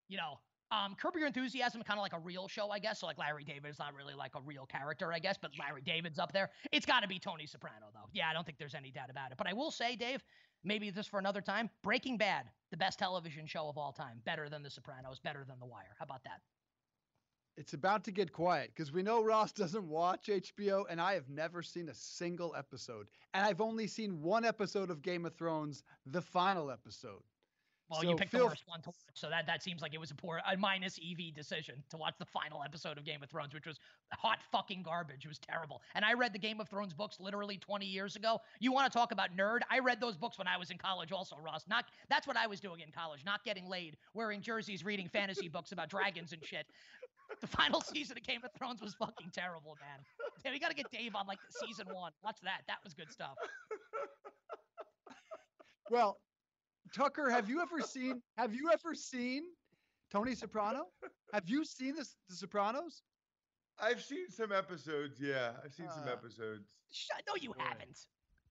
You 0.09 0.17
know, 0.17 0.39
um, 0.71 0.95
Curb 0.95 1.15
Your 1.15 1.27
Enthusiasm, 1.27 1.81
kind 1.83 1.99
of 1.99 2.03
like 2.03 2.13
a 2.13 2.19
real 2.19 2.47
show, 2.47 2.69
I 2.69 2.79
guess. 2.79 2.99
So 2.99 3.05
like 3.05 3.17
Larry 3.17 3.43
David 3.43 3.69
is 3.69 3.79
not 3.79 3.93
really 3.95 4.13
like 4.13 4.35
a 4.35 4.41
real 4.41 4.65
character, 4.65 5.13
I 5.13 5.19
guess, 5.19 5.37
but 5.41 5.51
Larry 5.59 5.81
David's 5.81 6.19
up 6.19 6.33
there. 6.33 6.49
It's 6.71 6.85
got 6.85 7.01
to 7.01 7.07
be 7.07 7.19
Tony 7.19 7.45
Soprano, 7.45 7.87
though. 7.93 8.09
Yeah, 8.13 8.29
I 8.29 8.33
don't 8.33 8.45
think 8.45 8.57
there's 8.57 8.75
any 8.75 8.91
doubt 8.91 9.09
about 9.09 9.31
it. 9.31 9.37
But 9.37 9.47
I 9.47 9.53
will 9.53 9.71
say, 9.71 9.95
Dave, 9.95 10.23
maybe 10.63 10.89
this 10.89 11.07
for 11.07 11.19
another 11.19 11.41
time. 11.41 11.69
Breaking 11.83 12.17
Bad, 12.17 12.45
the 12.71 12.77
best 12.77 12.99
television 12.99 13.45
show 13.45 13.69
of 13.69 13.77
all 13.77 13.93
time, 13.93 14.21
better 14.25 14.49
than 14.49 14.63
The 14.63 14.69
Sopranos, 14.69 15.19
better 15.19 15.45
than 15.47 15.59
The 15.59 15.65
Wire. 15.65 15.95
How 15.97 16.03
about 16.03 16.23
that? 16.25 16.41
It's 17.55 17.73
about 17.73 18.03
to 18.03 18.11
get 18.11 18.31
quiet 18.31 18.71
because 18.75 18.91
we 18.91 19.01
know 19.01 19.23
Ross 19.23 19.51
doesn't 19.53 19.87
watch 19.87 20.27
HBO, 20.27 20.83
and 20.89 21.01
I 21.01 21.13
have 21.13 21.29
never 21.29 21.63
seen 21.63 21.89
a 21.89 21.93
single 21.93 22.53
episode. 22.55 23.09
And 23.33 23.45
I've 23.45 23.61
only 23.61 23.87
seen 23.87 24.21
one 24.21 24.45
episode 24.45 24.91
of 24.91 25.01
Game 25.01 25.25
of 25.25 25.35
Thrones, 25.35 25.83
the 26.05 26.21
final 26.21 26.69
episode. 26.69 27.23
Well, 27.89 28.01
So 28.01 28.09
you 28.09 28.15
picked 28.15 28.33
the 28.33 28.43
worst 28.43 28.63
one 28.67 28.81
to 28.81 28.89
watch, 28.89 28.95
so 29.13 29.29
that 29.29 29.47
that 29.47 29.63
seems 29.63 29.81
like 29.81 29.93
it 29.93 29.99
was 29.99 30.11
a 30.11 30.15
poor, 30.15 30.41
a 30.51 30.57
minus 30.57 30.99
EV 30.99 31.33
decision 31.33 31.81
to 31.89 31.97
watch 31.97 32.15
the 32.19 32.25
final 32.25 32.61
episode 32.63 32.97
of 32.97 33.05
Game 33.05 33.23
of 33.23 33.29
Thrones, 33.29 33.53
which 33.53 33.65
was 33.65 33.79
hot 34.11 34.39
fucking 34.51 34.83
garbage. 34.83 35.23
It 35.23 35.29
was 35.29 35.39
terrible. 35.39 35.81
And 35.95 36.03
I 36.03 36.13
read 36.13 36.33
the 36.33 36.39
Game 36.39 36.59
of 36.59 36.67
Thrones 36.67 36.93
books 36.93 37.17
literally 37.19 37.57
20 37.57 37.85
years 37.85 38.17
ago. 38.17 38.39
You 38.59 38.73
want 38.73 38.91
to 38.91 38.97
talk 38.97 39.13
about 39.13 39.35
nerd? 39.37 39.59
I 39.71 39.79
read 39.79 40.01
those 40.01 40.17
books 40.17 40.37
when 40.37 40.47
I 40.47 40.57
was 40.57 40.69
in 40.69 40.77
college, 40.77 41.13
also, 41.13 41.37
Ross. 41.41 41.63
Not 41.69 41.85
that's 42.09 42.27
what 42.27 42.35
I 42.35 42.45
was 42.45 42.59
doing 42.59 42.81
in 42.81 42.91
college, 42.91 43.23
not 43.25 43.43
getting 43.45 43.69
laid, 43.69 43.95
wearing 44.13 44.41
jerseys, 44.41 44.83
reading 44.83 45.07
fantasy 45.07 45.47
books 45.47 45.71
about 45.71 45.89
dragons 45.89 46.33
and 46.33 46.43
shit. 46.43 46.65
The 47.41 47.47
final 47.47 47.81
season 47.81 48.17
of 48.17 48.23
Game 48.23 48.41
of 48.43 48.51
Thrones 48.57 48.81
was 48.81 48.93
fucking 48.95 49.31
terrible, 49.33 49.77
man. 49.81 49.99
Damn, 50.43 50.53
we 50.53 50.59
got 50.59 50.69
to 50.69 50.75
get 50.75 50.89
Dave 50.91 51.15
on 51.15 51.27
like 51.27 51.39
season 51.65 51.87
one. 51.93 52.11
Watch 52.23 52.37
that. 52.43 52.61
That 52.67 52.77
was 52.83 52.93
good 52.93 53.11
stuff. 53.11 53.35
Well, 55.89 56.17
Tucker, 56.93 57.29
have 57.29 57.49
you 57.49 57.61
ever 57.61 57.79
seen? 57.81 58.21
Have 58.37 58.53
you 58.53 58.69
ever 58.71 58.93
seen 58.95 59.43
Tony 60.11 60.35
Soprano? 60.35 60.87
Have 61.33 61.47
you 61.49 61.65
seen 61.65 61.95
this, 61.95 62.15
The 62.29 62.35
Sopranos? 62.35 63.01
I've 63.79 64.01
seen 64.01 64.29
some 64.29 64.51
episodes. 64.51 65.19
Yeah, 65.19 65.51
I've 65.63 65.73
seen 65.73 65.89
some 65.91 66.07
Uh, 66.07 66.11
episodes. 66.13 66.67
Shut, 66.91 67.21
no, 67.27 67.35
you 67.35 67.53
haven't. 67.57 67.99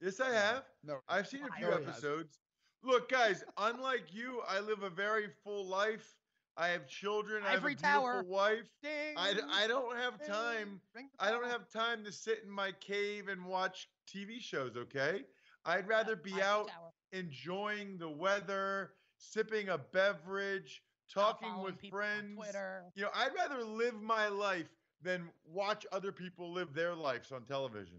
Yes, 0.01 0.21
I 0.21 0.31
have. 0.33 0.65
No, 0.85 1.01
I've 1.09 1.27
seen 1.27 1.43
a 1.43 1.53
few 1.57 1.69
no, 1.71 1.79
he 1.79 1.85
episodes. 1.85 2.39
Look, 2.83 3.09
guys, 3.09 3.43
unlike 3.59 4.13
you, 4.15 4.43
I 4.47 4.61
live 4.61 4.83
a 4.83 4.91
very 4.91 5.29
full 5.43 5.67
life. 5.67 6.17
I 6.59 6.69
have 6.69 6.87
children. 6.87 7.43
I 7.43 7.49
have 7.51 7.55
a 7.55 7.59
Ivory 7.59 7.75
beautiful 7.75 8.01
Tower. 8.03 8.23
wife. 8.25 8.71
Ding. 8.83 9.15
I, 9.17 9.35
d- 9.35 9.41
I 9.51 9.67
don't 9.67 9.97
have 9.97 10.19
Ding. 10.19 10.29
time. 10.29 10.81
I 11.19 11.31
don't 11.31 11.47
have 11.47 11.69
time 11.69 12.05
to 12.05 12.13
sit 12.13 12.43
in 12.45 12.51
my 12.51 12.73
cave 12.81 13.29
and 13.29 13.45
watch 13.45 13.89
TV 14.09 14.41
shows, 14.41 14.77
okay? 14.77 15.25
I'd 15.65 15.89
rather 15.89 16.15
be 16.17 16.33
Ivory 16.33 16.43
out 16.43 16.69
Tower. 16.69 16.93
Enjoying 17.13 17.99
the 17.99 18.09
weather, 18.09 18.93
sipping 19.19 19.69
a 19.69 19.79
beverage, 19.79 20.83
talking 21.13 21.63
with 21.63 21.77
friends. 21.91 22.37
Twitter. 22.37 22.85
You 22.95 23.05
know, 23.05 23.11
I'd 23.15 23.35
rather 23.35 23.63
live 23.63 24.01
my 24.03 24.29
life 24.29 24.69
than 25.03 25.29
watch 25.45 25.87
other 25.93 26.13
people 26.13 26.53
live 26.53 26.75
their 26.75 26.95
lives 26.95 27.33
on 27.33 27.45
television. 27.45 27.99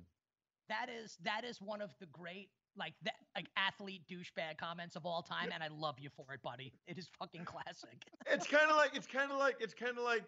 That 0.70 0.90
is 0.90 1.18
that 1.24 1.46
is 1.46 1.62
one 1.62 1.82
of 1.82 1.94
the 2.00 2.08
great 2.08 2.50
like 2.76 2.94
that 3.04 3.16
like 3.36 3.48
athlete 3.56 4.02
douchebag 4.10 4.58
comments 4.58 4.96
of 4.96 5.06
all 5.06 5.22
time, 5.22 5.50
and 5.54 5.64
I 5.64 5.70
love 5.70 5.96
you 6.00 6.10
for 6.10 6.34
it, 6.34 6.42
buddy. 6.42 6.74
It 6.88 6.98
is 6.98 7.10
fucking 7.18 7.46
classic. 7.46 8.04
it's 8.26 8.48
kind 8.48 8.70
of 8.70 8.76
like 8.76 8.96
it's 8.96 9.08
kind 9.08 9.32
of 9.32 9.38
like 9.38 9.56
it's 9.60 9.74
kind 9.74 9.98
of 9.98 10.04
like 10.04 10.26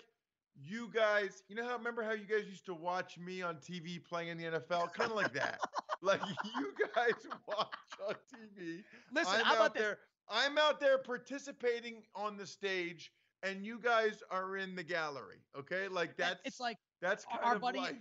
you 0.56 0.90
guys. 0.94 1.44
You 1.50 1.56
know 1.56 1.68
how 1.68 1.78
remember 1.78 2.04
how 2.04 2.14
you 2.14 2.26
guys 2.26 2.46
used 2.48 2.66
to 2.68 2.74
watch 2.74 3.18
me 3.18 3.42
on 3.42 3.58
TV 3.58 4.04
playing 4.04 4.30
in 4.30 4.38
the 4.38 4.46
NFL? 4.46 4.94
Kind 4.94 5.12
of 5.12 5.18
like 5.18 5.34
that. 5.34 5.60
like 6.02 6.22
you 6.56 6.74
guys 6.96 7.14
watch 7.48 7.68
on 8.08 8.16
TV. 8.34 8.84
Listen, 9.14 9.36
I'm 9.40 9.46
how 9.46 9.52
out 9.52 9.56
about 9.58 9.74
this? 9.74 9.84
there. 9.84 9.98
I'm 10.30 10.58
out 10.58 10.80
there 10.80 10.98
participating 11.00 12.04
on 12.16 12.38
the 12.38 12.46
stage, 12.46 13.12
and 13.44 13.66
you 13.66 13.80
guys 13.82 14.22
are 14.32 14.58
in 14.58 14.76
the 14.76 14.84
gallery. 14.84 15.44
Okay, 15.58 15.88
like 15.88 16.16
that's 16.18 16.40
it's 16.46 16.60
like 16.60 16.78
that's 17.02 17.26
our- 17.32 17.40
kind 17.40 17.50
our 17.50 17.56
of 17.56 17.62
buddy- 17.62 17.80
life. 17.80 17.96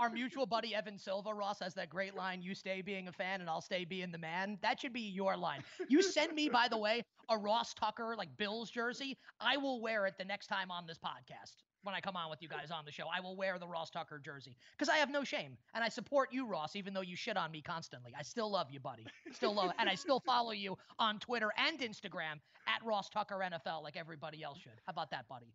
our 0.00 0.10
mutual 0.20 0.44
buddy 0.46 0.74
Evan 0.74 0.98
Silva, 0.98 1.32
Ross 1.32 1.60
has 1.60 1.72
that 1.74 1.88
great 1.88 2.14
line, 2.14 2.42
you 2.42 2.54
stay 2.54 2.82
being 2.82 3.08
a 3.08 3.12
fan 3.12 3.40
and 3.40 3.48
I'll 3.48 3.60
stay 3.62 3.84
being 3.84 4.10
the 4.12 4.18
man. 4.18 4.58
That 4.62 4.80
should 4.80 4.92
be 4.92 5.00
your 5.00 5.36
line. 5.36 5.62
You 5.88 6.02
send 6.02 6.34
me, 6.34 6.48
by 6.50 6.68
the 6.68 6.76
way, 6.78 7.02
a 7.30 7.38
Ross 7.38 7.72
Tucker, 7.74 8.14
like 8.18 8.36
Bills 8.36 8.70
jersey. 8.70 9.16
I 9.40 9.56
will 9.56 9.80
wear 9.80 10.04
it 10.06 10.14
the 10.18 10.24
next 10.26 10.48
time 10.48 10.70
on 10.70 10.86
this 10.86 10.98
podcast. 10.98 11.54
When 11.82 11.94
I 11.94 12.00
come 12.00 12.16
on 12.16 12.30
with 12.30 12.40
you 12.42 12.48
guys 12.48 12.70
on 12.70 12.84
the 12.84 12.92
show, 12.92 13.04
I 13.14 13.20
will 13.20 13.34
wear 13.36 13.58
the 13.58 13.66
Ross 13.66 13.90
Tucker 13.90 14.20
jersey 14.24 14.56
because 14.72 14.88
I 14.88 14.96
have 14.98 15.10
no 15.10 15.24
shame 15.24 15.56
and 15.74 15.82
I 15.82 15.88
support 15.88 16.32
you, 16.32 16.46
Ross, 16.46 16.76
even 16.76 16.94
though 16.94 17.00
you 17.00 17.16
shit 17.16 17.36
on 17.36 17.50
me 17.50 17.60
constantly. 17.60 18.14
I 18.18 18.22
still 18.22 18.50
love 18.50 18.70
you, 18.70 18.78
buddy. 18.80 19.04
Still 19.32 19.54
love, 19.54 19.72
and 19.78 19.88
I 19.88 19.94
still 19.96 20.20
follow 20.20 20.52
you 20.52 20.76
on 20.98 21.18
Twitter 21.18 21.50
and 21.56 21.78
Instagram 21.80 22.40
at 22.68 22.84
Ross 22.84 23.08
Tucker 23.10 23.40
NFL, 23.44 23.82
like 23.82 23.96
everybody 23.96 24.42
else 24.42 24.58
should. 24.58 24.72
How 24.86 24.90
about 24.92 25.10
that, 25.10 25.26
buddy? 25.28 25.52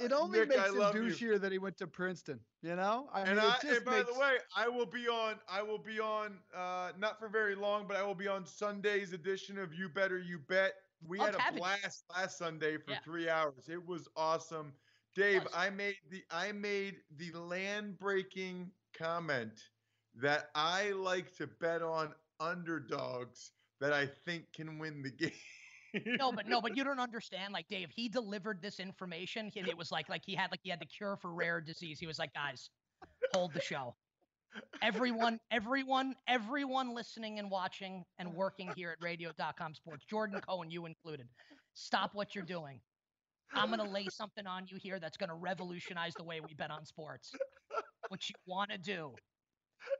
It 0.00 0.12
only 0.12 0.38
Nick, 0.40 0.48
makes 0.50 0.60
I 0.62 0.68
him 0.68 0.78
love 0.78 0.94
you. 0.94 1.02
douchier 1.02 1.38
that 1.40 1.52
he 1.52 1.58
went 1.58 1.76
to 1.78 1.86
Princeton. 1.86 2.40
You 2.62 2.76
know, 2.76 3.08
I 3.12 3.20
and 3.22 3.30
mean, 3.30 3.38
I, 3.40 3.50
just 3.62 3.64
and 3.76 3.84
by 3.84 3.98
makes, 3.98 4.12
the 4.12 4.18
way, 4.18 4.36
I 4.56 4.68
will 4.68 4.86
be 4.86 5.06
on. 5.08 5.34
I 5.50 5.62
will 5.62 5.78
be 5.78 6.00
on. 6.00 6.38
Uh, 6.56 6.92
not 6.98 7.18
for 7.18 7.28
very 7.28 7.54
long, 7.54 7.84
but 7.86 7.96
I 7.96 8.02
will 8.02 8.14
be 8.14 8.28
on 8.28 8.46
Sunday's 8.46 9.12
edition 9.12 9.58
of 9.58 9.74
You 9.74 9.88
Better 9.88 10.18
You 10.18 10.38
Bet. 10.48 10.72
We 11.06 11.18
Love 11.18 11.30
had 11.30 11.34
a 11.34 11.40
having 11.42 11.58
you. 11.58 11.60
blast 11.64 12.04
last 12.16 12.38
Sunday 12.38 12.78
for 12.78 12.92
Yeah. 12.92 12.98
three 13.04 13.28
hours. 13.28 13.68
It 13.68 13.84
was 13.86 14.08
awesome. 14.16 14.72
Dave, 15.14 15.46
I 15.54 15.70
made 15.70 15.96
the 16.10 16.22
I 16.30 16.52
made 16.52 16.96
the 17.16 17.32
land 17.38 17.98
breaking 17.98 18.70
comment 18.96 19.60
that 20.20 20.50
I 20.54 20.92
like 20.92 21.34
to 21.36 21.46
bet 21.46 21.82
on 21.82 22.12
underdogs 22.40 23.52
that 23.80 23.92
I 23.92 24.06
think 24.24 24.44
can 24.54 24.78
win 24.78 25.02
the 25.02 25.10
game. 25.10 26.16
no, 26.18 26.32
but 26.32 26.48
no, 26.48 26.60
but 26.60 26.76
you 26.76 26.84
don't 26.84 27.00
understand. 27.00 27.52
Like 27.52 27.68
Dave, 27.68 27.90
he 27.94 28.08
delivered 28.08 28.62
this 28.62 28.80
information, 28.80 29.50
and 29.56 29.68
it 29.68 29.76
was 29.76 29.92
like 29.92 30.08
like 30.08 30.22
he 30.24 30.34
had 30.34 30.50
like 30.50 30.60
he 30.62 30.70
had 30.70 30.80
the 30.80 30.86
cure 30.86 31.16
for 31.16 31.32
rare 31.32 31.60
disease. 31.60 31.98
He 31.98 32.06
was 32.06 32.18
like, 32.18 32.32
guys, 32.32 32.70
hold 33.34 33.52
the 33.52 33.60
show. 33.60 33.94
Everyone, 34.82 35.40
everyone, 35.50 36.14
everyone 36.28 36.94
listening 36.94 37.38
and 37.38 37.50
watching 37.50 38.04
and 38.18 38.34
working 38.34 38.70
here 38.76 38.90
at 38.90 38.98
radio.com 39.02 39.74
sports, 39.74 40.04
Jordan 40.04 40.40
Cohen, 40.46 40.70
you 40.70 40.84
included, 40.84 41.26
stop 41.72 42.10
what 42.14 42.34
you're 42.34 42.44
doing. 42.44 42.78
I'm 43.54 43.70
gonna 43.70 43.88
lay 43.88 44.06
something 44.10 44.46
on 44.46 44.64
you 44.68 44.76
here 44.80 44.98
that's 45.00 45.16
gonna 45.16 45.34
revolutionize 45.34 46.14
the 46.14 46.24
way 46.24 46.40
we 46.40 46.54
bet 46.54 46.70
on 46.70 46.84
sports. 46.84 47.32
What 48.08 48.28
you 48.28 48.34
want 48.46 48.70
to 48.70 48.78
do 48.78 49.14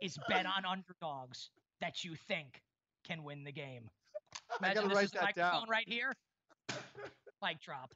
is 0.00 0.16
bet 0.28 0.46
on 0.46 0.64
underdogs 0.64 1.50
that 1.80 2.04
you 2.04 2.14
think 2.28 2.60
can 3.06 3.24
win 3.24 3.44
the 3.44 3.52
game. 3.52 3.88
I 4.60 4.74
gotta 4.74 4.88
this 4.88 4.96
write 4.96 5.04
is 5.04 5.10
that 5.12 5.22
microphone 5.22 5.60
down. 5.62 5.68
right 5.68 5.88
here. 5.88 6.12
Mic 7.42 7.60
drop. 7.60 7.92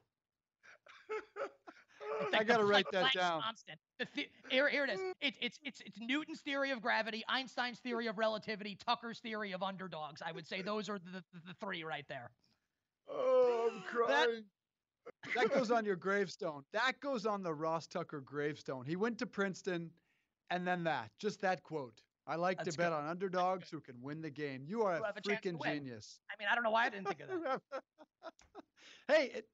It's 2.21 2.35
I 2.35 2.45
gotta 2.45 2.63
the 2.63 2.69
write 2.69 2.87
Planck- 2.87 3.13
that 3.13 3.13
down. 3.15 3.43
Constant. 3.43 3.79
The 3.99 4.07
the- 4.15 4.29
here, 4.49 4.69
here 4.69 4.85
it 4.85 4.91
is. 4.91 5.01
It's 5.21 5.39
it's 5.41 5.59
it's 5.63 5.81
it's 5.81 5.99
Newton's 6.01 6.41
theory 6.41 6.71
of 6.71 6.81
gravity, 6.81 7.25
Einstein's 7.29 7.79
theory 7.81 8.07
of 8.07 8.19
relativity, 8.19 8.77
Tucker's 8.87 9.21
theory 9.21 9.53
of 9.53 9.63
underdogs. 9.63 10.23
I 10.25 10.33
would 10.33 10.47
say 10.47 10.63
those 10.63 10.89
are 10.89 10.99
the, 10.99 11.23
the, 11.33 11.41
the 11.49 11.55
three 11.61 11.85
right 11.85 12.05
there. 12.09 12.31
Oh, 13.09 13.71
I'm 13.73 13.83
crying. 13.83 14.09
That 14.09 14.29
goes 15.49 15.71
on 15.71 15.85
your 15.87 15.97
gravestone. 15.97 16.65
That 16.73 17.01
goes 17.01 17.27
on 17.27 17.43
the 17.43 17.55
Ross 17.55 17.87
Tucker 17.87 18.21
gravestone. 18.21 18.85
He 18.87 18.97
went 18.97 19.19
to 19.19 19.27
Princeton, 19.27 19.91
and 20.51 20.67
then 20.67 20.85
that. 20.85 21.11
Just 21.19 21.41
that 21.43 21.63
quote. 21.63 22.03
I 22.27 22.35
like 22.37 22.59
That's 22.59 22.73
to 22.73 22.79
bet 22.79 22.91
good. 22.91 22.97
on 22.97 23.07
underdogs 23.07 23.71
who 23.71 23.81
can 23.81 23.95
win 24.03 24.21
the 24.21 24.31
game. 24.31 24.65
You 24.67 24.83
are 24.83 24.97
Who 24.97 25.05
a 25.05 25.07
have 25.07 25.17
a 25.17 25.21
freaking 25.21 25.63
genius. 25.63 26.21
I 26.29 26.35
mean, 26.41 26.49
I 26.51 26.55
don't 26.55 26.65
know 26.65 26.73
why 26.73 26.87
I 26.87 26.89
didn't 26.89 27.07
think 27.07 27.21
of 27.21 27.29
that. 27.45 27.61
hey, 29.09 29.31
it, 29.33 29.49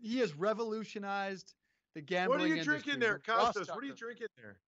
he 0.00 0.18
has 0.20 0.32
revolutionized 0.34 1.54
the 1.94 2.00
gambling 2.00 2.38
What 2.38 2.44
are 2.44 2.46
you 2.46 2.52
industry. 2.54 2.74
drinking 2.80 3.00
there, 3.00 3.20
but 3.26 3.54
Kostos? 3.54 3.68
What 3.68 3.82
are 3.82 3.86
you 3.86 3.94
drinking 3.94 4.28
there? 4.36 4.58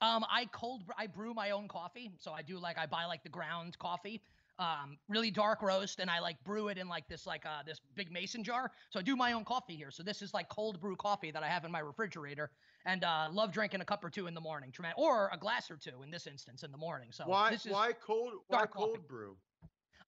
Um, 0.00 0.24
I 0.30 0.46
cold 0.52 0.84
I 0.96 1.08
brew 1.08 1.34
my 1.34 1.50
own 1.50 1.66
coffee, 1.66 2.12
so 2.18 2.30
I 2.32 2.42
do 2.42 2.58
like 2.60 2.78
I 2.78 2.86
buy 2.86 3.06
like 3.06 3.24
the 3.24 3.28
ground 3.28 3.76
coffee, 3.80 4.22
um, 4.58 4.98
really 5.08 5.30
dark 5.30 5.62
roast, 5.62 6.00
and 6.00 6.10
I 6.10 6.18
like 6.20 6.42
brew 6.44 6.68
it 6.68 6.78
in 6.78 6.88
like 6.88 7.08
this 7.08 7.26
like 7.26 7.46
uh 7.46 7.62
this 7.64 7.80
big 7.94 8.10
mason 8.10 8.42
jar. 8.42 8.72
So 8.90 8.98
I 8.98 9.02
do 9.02 9.16
my 9.16 9.32
own 9.32 9.44
coffee 9.44 9.76
here. 9.76 9.90
So 9.90 10.02
this 10.02 10.22
is 10.22 10.34
like 10.34 10.48
cold 10.48 10.80
brew 10.80 10.96
coffee 10.96 11.30
that 11.30 11.42
I 11.42 11.48
have 11.48 11.64
in 11.64 11.70
my 11.70 11.80
refrigerator, 11.80 12.50
and 12.84 13.04
uh, 13.04 13.28
love 13.30 13.52
drinking 13.52 13.80
a 13.80 13.84
cup 13.84 14.04
or 14.04 14.10
two 14.10 14.26
in 14.26 14.34
the 14.34 14.40
morning, 14.40 14.72
or 14.96 15.30
a 15.32 15.38
glass 15.38 15.70
or 15.70 15.76
two 15.76 16.02
in 16.02 16.10
this 16.10 16.26
instance 16.26 16.62
in 16.62 16.72
the 16.72 16.78
morning. 16.78 17.08
So 17.12 17.24
why 17.26 17.50
this 17.50 17.66
is, 17.66 17.72
why 17.72 17.92
cold 17.92 18.32
why 18.48 18.58
dark 18.58 18.72
coffee. 18.72 18.86
cold 18.86 19.08
brew? 19.08 19.36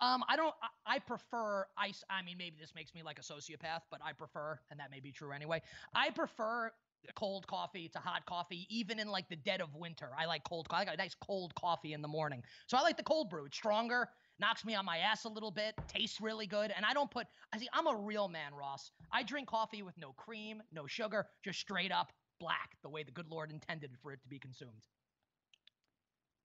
Um, 0.00 0.24
I 0.28 0.36
don't. 0.36 0.54
I, 0.86 0.96
I 0.96 0.98
prefer 0.98 1.66
ice. 1.76 2.02
I 2.08 2.22
mean, 2.22 2.38
maybe 2.38 2.56
this 2.58 2.74
makes 2.74 2.94
me 2.94 3.02
like 3.02 3.18
a 3.18 3.22
sociopath, 3.22 3.82
but 3.90 4.00
I 4.04 4.12
prefer, 4.12 4.58
and 4.70 4.80
that 4.80 4.90
may 4.90 5.00
be 5.00 5.12
true 5.12 5.32
anyway. 5.32 5.62
I 5.94 6.10
prefer 6.10 6.72
cold 7.14 7.46
coffee 7.46 7.88
to 7.88 7.98
hot 7.98 8.26
coffee, 8.26 8.66
even 8.70 8.98
in 8.98 9.08
like 9.08 9.28
the 9.28 9.36
dead 9.36 9.60
of 9.60 9.74
winter. 9.74 10.10
I 10.18 10.26
like 10.26 10.44
cold. 10.44 10.68
co- 10.68 10.76
I 10.76 10.84
got 10.84 10.94
a 10.94 10.98
nice 10.98 11.14
cold 11.20 11.54
coffee 11.54 11.92
in 11.92 12.02
the 12.02 12.08
morning, 12.08 12.42
so 12.66 12.76
I 12.76 12.82
like 12.82 12.96
the 12.96 13.02
cold 13.02 13.30
brew. 13.30 13.44
It's 13.44 13.56
stronger, 13.56 14.08
knocks 14.40 14.64
me 14.64 14.74
on 14.74 14.84
my 14.84 14.98
ass 14.98 15.24
a 15.24 15.28
little 15.28 15.50
bit, 15.50 15.74
tastes 15.86 16.20
really 16.20 16.46
good, 16.46 16.72
and 16.74 16.84
I 16.84 16.94
don't 16.94 17.10
put. 17.10 17.26
I 17.52 17.58
see. 17.58 17.68
I'm 17.72 17.86
a 17.86 17.96
real 17.96 18.28
man, 18.28 18.54
Ross. 18.54 18.90
I 19.12 19.22
drink 19.22 19.48
coffee 19.48 19.82
with 19.82 19.96
no 19.98 20.12
cream, 20.12 20.62
no 20.72 20.86
sugar, 20.86 21.26
just 21.44 21.60
straight 21.60 21.92
up 21.92 22.12
black, 22.40 22.76
the 22.82 22.88
way 22.88 23.02
the 23.02 23.12
good 23.12 23.28
Lord 23.28 23.50
intended 23.50 23.90
for 24.02 24.12
it 24.12 24.22
to 24.22 24.28
be 24.28 24.38
consumed. 24.38 24.86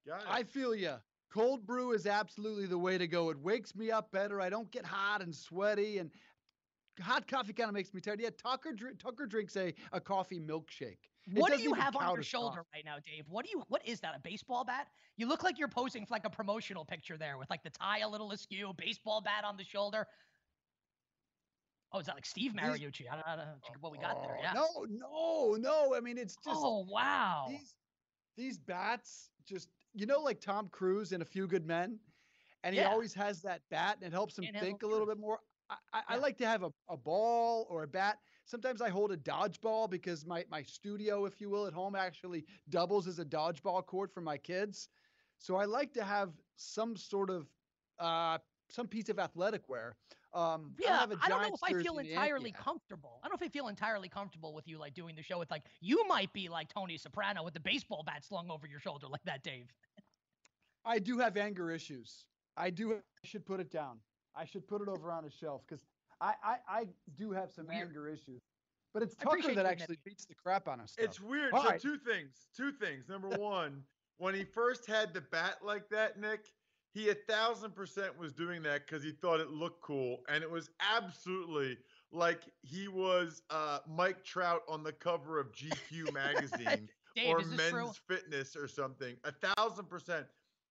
Got 0.06 0.22
it. 0.22 0.28
I 0.30 0.44
feel 0.44 0.76
you. 0.76 0.96
Cold 1.34 1.66
brew 1.66 1.92
is 1.94 2.06
absolutely 2.06 2.66
the 2.66 2.78
way 2.78 2.98
to 2.98 3.08
go. 3.08 3.30
It 3.30 3.40
wakes 3.40 3.76
me 3.76 3.92
up 3.92 4.12
better. 4.12 4.40
I 4.40 4.50
don't 4.50 4.72
get 4.72 4.86
hot 4.86 5.22
and 5.22 5.36
sweaty, 5.36 5.98
and 5.98 6.12
hot 7.02 7.28
coffee 7.28 7.54
kind 7.54 7.70
of 7.70 7.74
makes 7.74 7.94
me 7.94 8.02
tired. 8.02 8.22
Yeah, 8.22 8.30
Tucker 8.38 8.74
Tucker 9.00 9.26
drinks 9.26 9.56
a, 9.56 9.74
a 9.92 10.00
coffee 10.00 10.40
milkshake. 10.40 11.10
What 11.34 11.54
do 11.54 11.62
you 11.62 11.74
have 11.74 11.96
on 11.96 12.14
your 12.14 12.24
shoulder 12.24 12.58
coffee. 12.58 12.70
right 12.76 12.86
now, 12.86 12.98
Dave? 13.06 13.26
What 13.28 13.46
do 13.46 13.52
you? 13.52 13.64
What 13.68 13.82
is 13.88 14.00
that? 14.02 14.16
A 14.16 14.20
baseball 14.20 14.64
bat? 14.64 14.88
You 15.18 15.28
look 15.28 15.44
like 15.44 15.58
you're 15.58 15.68
posing 15.68 16.06
for 16.06 16.14
like 16.14 16.26
a 16.26 16.30
promotional 16.30 16.86
picture 16.86 17.18
there 17.18 17.38
with 17.38 17.50
like 17.50 17.64
the 17.64 17.72
tie 17.72 18.00
a 18.00 18.10
little 18.10 18.32
askew, 18.32 18.74
baseball 18.78 19.22
bat 19.22 19.44
on 19.44 19.58
the 19.58 19.64
shoulder. 19.64 20.06
Oh, 21.92 22.00
is 22.00 22.06
that 22.08 22.16
like 22.16 22.26
Steve 22.26 22.52
Mariucci? 22.54 23.06
I 23.10 23.16
don't, 23.16 23.28
I 23.28 23.36
don't 23.38 23.46
know 23.46 23.56
what 23.80 23.92
we 23.92 23.98
got 23.98 24.22
there. 24.22 24.38
Oh, 24.38 24.42
Yeah. 24.42 24.54
No, 24.54 24.86
no, 24.90 25.56
no. 25.58 25.96
I 25.96 26.00
mean, 26.00 26.18
it's 26.18 26.36
just 26.36 26.60
Oh 26.62 26.86
wow. 26.90 27.46
these 27.50 27.76
these 28.38 28.58
bats 28.60 29.30
just 29.48 29.70
you 29.94 30.06
know 30.06 30.20
like 30.20 30.42
Tom 30.42 30.68
Cruise 30.70 31.12
in 31.12 31.22
A 31.22 31.26
Few 31.26 31.48
Good 31.48 31.66
Men, 31.66 31.98
and 32.64 32.76
he 32.76 32.82
always 32.82 33.14
has 33.14 33.42
that 33.44 33.62
bat, 33.72 33.98
and 34.02 34.12
it 34.12 34.14
helps 34.14 34.38
him 34.38 34.46
Can't 34.46 34.60
think 34.60 34.84
a 34.84 34.88
little 34.88 35.08
bit 35.08 35.18
more. 35.18 35.40
I, 35.70 35.76
I, 35.94 36.02
I 36.10 36.18
like 36.18 36.38
to 36.38 36.46
have 36.46 36.62
a, 36.64 36.72
a 36.90 36.98
ball 36.98 37.66
or 37.70 37.84
a 37.84 37.88
bat. 37.88 38.18
Sometimes 38.46 38.82
I 38.82 38.90
hold 38.90 39.12
a 39.12 39.18
dodgeball 39.18 39.90
because 39.90 40.26
my 40.26 40.46
my 40.50 40.62
studio, 40.62 41.26
if 41.26 41.42
you 41.42 41.50
will, 41.50 41.66
at 41.66 41.74
home 41.74 41.96
actually 41.96 42.46
doubles 42.70 43.08
as 43.08 43.20
a 43.20 43.26
dodgeball 43.26 43.86
court 43.86 44.14
for 44.14 44.22
my 44.22 44.38
kids. 44.38 44.90
So 45.40 45.58
I 45.58 45.66
like 45.66 45.94
to 45.94 46.04
have 46.04 46.32
some 46.56 46.96
sort 46.96 47.30
of 47.30 47.48
uh, 48.00 48.38
some 48.70 48.88
piece 48.88 49.10
of 49.10 49.20
athletic 49.20 49.68
wear. 49.68 49.96
Um, 50.34 50.74
Yeah, 50.78 51.00
have 51.00 51.12
a 51.12 51.18
I 51.22 51.30
don't 51.30 51.42
know 51.42 51.56
if 51.56 51.64
I 51.64 51.82
feel 51.82 51.98
and 51.98 52.08
a 52.08 52.10
Yankee 52.10 52.12
entirely 52.12 52.52
comfortable. 52.52 53.20
I 53.24 53.28
don't 53.28 53.40
know 53.40 53.46
if 53.46 53.50
I 53.50 53.52
feel 53.52 53.68
entirely 53.68 54.10
comfortable 54.10 54.54
with 54.54 54.68
you 54.68 54.78
like 54.78 54.94
doing 54.94 55.16
the 55.16 55.24
show 55.24 55.40
with 55.40 55.50
like 55.50 55.64
you 55.80 56.06
might 56.08 56.32
be 56.34 56.50
like 56.50 56.68
Tony 56.68 56.98
Soprano 56.98 57.44
with 57.44 57.54
the 57.54 57.60
baseball 57.60 58.04
bat 58.06 58.24
slung 58.24 58.52
over 58.52 58.68
your 58.68 58.80
shoulder 58.80 59.08
like 59.08 59.24
that, 59.26 59.44
Dave. 59.44 59.74
I 60.86 61.00
do 61.00 61.18
have 61.18 61.36
anger 61.38 61.72
issues. 61.72 62.26
I 62.58 62.70
do. 62.70 62.94
I 62.94 62.98
should 63.24 63.46
put 63.46 63.60
it 63.60 63.72
down. 63.72 64.00
I 64.36 64.46
should 64.46 64.68
put 64.68 64.82
it 64.82 64.88
over 64.88 65.12
on 65.12 65.26
a 65.26 65.32
shelf 65.32 65.64
because 65.68 65.84
I, 66.22 66.34
I 66.44 66.56
I 66.68 66.86
do 67.18 67.32
have 67.32 67.52
some 67.52 67.68
Weird. 67.68 67.88
anger 67.88 68.08
issues. 68.08 68.42
But 68.94 69.04
it's 69.04 69.16
Tucker 69.16 69.42
that 69.42 69.56
you 69.56 69.62
actually 69.62 70.00
beats 70.06 70.26
the 70.26 70.36
crap 70.36 70.70
on 70.70 70.80
us. 70.80 70.96
It's 70.98 71.20
weird. 71.20 71.52
All 71.52 71.64
so 71.64 71.70
right. 71.72 71.82
two 71.82 71.98
things. 71.98 72.48
Two 72.56 72.72
things. 72.72 73.10
Number 73.10 73.28
one, 73.38 73.84
when 74.18 74.34
he 74.34 74.46
first 74.46 74.88
had 74.88 75.14
the 75.14 75.20
bat 75.20 75.58
like 75.62 75.90
that, 75.90 76.18
Nick, 76.18 76.46
he 76.94 77.10
a 77.10 77.16
thousand 77.28 77.76
percent 77.76 78.18
was 78.18 78.32
doing 78.32 78.64
that 78.64 78.88
because 78.88 79.04
he 79.04 79.12
thought 79.12 79.42
it 79.42 79.50
looked 79.50 79.82
cool, 79.82 80.20
and 80.30 80.44
it 80.44 80.50
was 80.50 80.70
absolutely 80.80 81.78
like 82.14 82.44
he 82.62 82.88
was 82.88 83.42
uh, 83.50 83.80
Mike 83.86 84.24
Trout 84.24 84.62
on 84.70 84.82
the 84.82 84.94
cover 84.94 85.40
of 85.40 85.52
GQ 85.52 86.14
magazine 86.14 86.88
Dave, 87.18 87.36
or 87.36 87.40
Men's 87.40 87.70
true? 87.70 87.92
Fitness 88.08 88.56
or 88.56 88.70
something. 88.70 89.18
A 89.26 89.34
thousand 89.54 89.90
percent. 89.90 90.26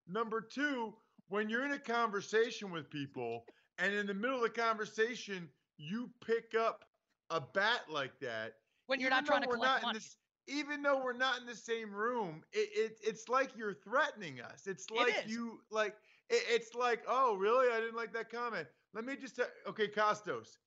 Number 0.09 0.41
two, 0.41 0.95
when 1.29 1.51
you're 1.51 1.65
in 1.67 1.73
a 1.73 1.79
conversation 1.79 2.71
with 2.71 2.89
people, 2.89 3.45
and 3.79 3.95
in 3.95 4.07
the 4.07 4.15
middle 4.15 4.37
of 4.37 4.43
the 4.43 4.49
conversation, 4.49 5.49
you 5.79 6.11
pick 6.25 6.55
up 6.59 6.85
a 7.31 7.41
bat 7.41 7.83
like 7.89 8.19
that. 8.21 8.55
When 8.87 9.01
you're 9.01 9.11
not 9.11 9.27
trying 9.27 9.43
to 9.43 9.49
we're 9.49 9.57
collect 9.57 9.73
not 9.73 9.83
in 9.83 9.87
money. 9.89 9.99
this- 9.99 10.17
even 10.47 10.83
though 10.83 11.03
we're 11.03 11.15
not 11.15 11.41
in 11.41 11.47
the 11.47 11.57
same 11.57 11.91
room, 11.91 12.43
it, 12.53 12.69
it 12.75 12.99
it's 13.03 13.31
like 13.31 13.57
you're 13.57 13.73
threatening 13.73 14.41
us. 14.43 14.67
It's 14.67 14.91
like 14.91 15.25
you 15.27 15.61
like 15.71 15.97
it, 16.29 16.43
it's 16.49 16.75
like, 16.75 17.03
oh, 17.09 17.37
really? 17.37 17.73
I 17.73 17.81
didn't 17.81 17.97
like 17.97 18.13
that 18.13 18.31
comment. 18.31 18.67
Let 18.93 19.05
me 19.05 19.17
just 19.17 19.37
tell 19.37 19.47
okay, 19.69 19.89
Kostos, 19.89 20.59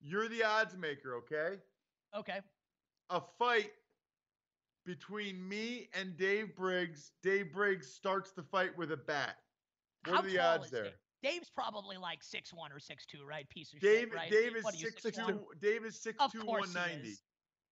you're 0.00 0.28
the 0.28 0.42
odds 0.42 0.76
maker, 0.76 1.16
okay? 1.16 1.58
Okay. 2.16 2.40
A 3.10 3.20
fight 3.38 3.72
between 4.86 5.46
me 5.46 5.88
and 5.92 6.16
Dave 6.16 6.56
Briggs. 6.56 7.12
Dave 7.22 7.52
Briggs 7.52 7.88
starts 7.88 8.32
the 8.32 8.42
fight 8.42 8.76
with 8.78 8.92
a 8.92 8.96
bat. 8.96 9.36
What 10.06 10.14
How 10.14 10.22
are 10.22 10.26
the 10.26 10.38
odds 10.38 10.70
there? 10.70 10.84
Dave? 10.84 10.92
Dave's 11.26 11.50
probably 11.50 11.96
like 11.96 12.22
six 12.22 12.52
one 12.52 12.72
or 12.72 12.78
six 12.78 13.04
two, 13.06 13.24
right? 13.24 13.48
Piece 13.48 13.72
of 13.72 13.80
Dave 13.80 14.08
shit, 14.08 14.14
right? 14.14 14.30
Dave 14.30 14.56
is 14.56 14.64
What 14.64 14.74
are 14.74 14.78
you, 14.78 14.90
six 14.90 15.18
6'1"? 15.18 15.26
two. 15.28 15.46
Dave 15.60 15.84
is 15.84 16.00
six 16.00 16.16
Of 16.20 16.32
two 16.32 16.44
one 16.44 16.68
he 17.02 17.14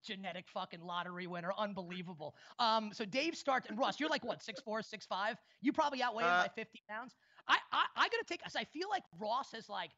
Genetic 0.04 0.44
fucking 0.52 0.82
lottery 0.82 1.26
winner, 1.26 1.52
unbelievable. 1.56 2.34
Um, 2.58 2.90
so 2.92 3.06
Dave 3.06 3.34
starts 3.34 3.68
and 3.68 3.78
Ross, 3.78 3.98
you're 3.98 4.10
like 4.10 4.24
what, 4.24 4.42
six 4.42 4.60
four, 4.60 4.82
six 4.82 5.06
five? 5.06 5.36
You 5.62 5.72
probably 5.72 6.02
outweigh 6.02 6.24
him 6.24 6.30
Uh, 6.30 6.42
by 6.42 6.50
fifty 6.54 6.82
pounds. 6.88 7.14
I 7.48 7.56
I, 7.72 7.84
I 7.96 8.08
gotta 8.08 8.24
take. 8.28 8.40
I 8.44 8.64
feel 8.64 8.88
like 8.90 9.04
Ross 9.18 9.54
is 9.54 9.68
like. 9.68 9.90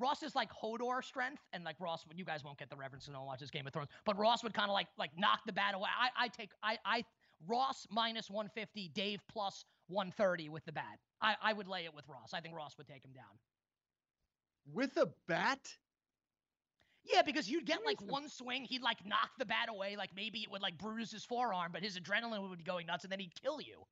Ross 0.00 0.24
is 0.24 0.34
like 0.34 0.50
Hodor 0.52 1.04
strength, 1.04 1.40
and 1.52 1.62
like 1.62 1.76
Ross, 1.78 2.04
you 2.16 2.24
guys 2.24 2.42
won't 2.42 2.58
get 2.58 2.68
the 2.68 2.74
reference, 2.76 3.06
so 3.06 3.12
no 3.12 3.20
one 3.20 3.28
watches 3.28 3.48
Game 3.52 3.64
of 3.64 3.72
Thrones. 3.72 3.90
But 4.04 4.18
Ross 4.18 4.42
would 4.42 4.52
kind 4.52 4.68
of 4.68 4.74
like 4.74 4.88
like 4.98 5.12
knock 5.16 5.38
the 5.46 5.52
bat 5.52 5.74
away. 5.76 5.88
I 5.96 6.24
I 6.24 6.28
take 6.28 6.50
I 6.64 6.78
I 6.84 7.04
Ross 7.46 7.86
minus 7.90 8.30
150, 8.30 8.88
Dave 8.94 9.20
plus 9.30 9.64
130 9.88 10.48
with 10.48 10.64
the 10.64 10.72
bat. 10.72 10.98
I 11.20 11.34
I 11.42 11.52
would 11.52 11.68
lay 11.68 11.84
it 11.84 11.94
with 11.94 12.08
Ross. 12.08 12.32
I 12.32 12.40
think 12.40 12.54
Ross 12.54 12.76
would 12.78 12.86
take 12.86 13.04
him 13.04 13.12
down. 13.12 13.24
With 14.72 14.96
a 14.96 15.10
bat? 15.28 15.60
Yeah, 17.04 17.20
because 17.22 17.50
you'd 17.50 17.66
get 17.66 17.84
like 17.84 18.00
one 18.00 18.28
swing, 18.28 18.64
he'd 18.64 18.82
like 18.82 19.04
knock 19.04 19.30
the 19.38 19.44
bat 19.44 19.68
away, 19.68 19.94
like 19.96 20.10
maybe 20.16 20.38
it 20.38 20.50
would 20.50 20.62
like 20.62 20.78
bruise 20.78 21.10
his 21.10 21.24
forearm, 21.24 21.70
but 21.70 21.82
his 21.82 21.98
adrenaline 21.98 22.48
would 22.48 22.58
be 22.58 22.64
going 22.64 22.86
nuts, 22.86 23.04
and 23.04 23.12
then 23.12 23.20
he'd 23.20 23.34
kill 23.42 23.60
you. 23.60 23.84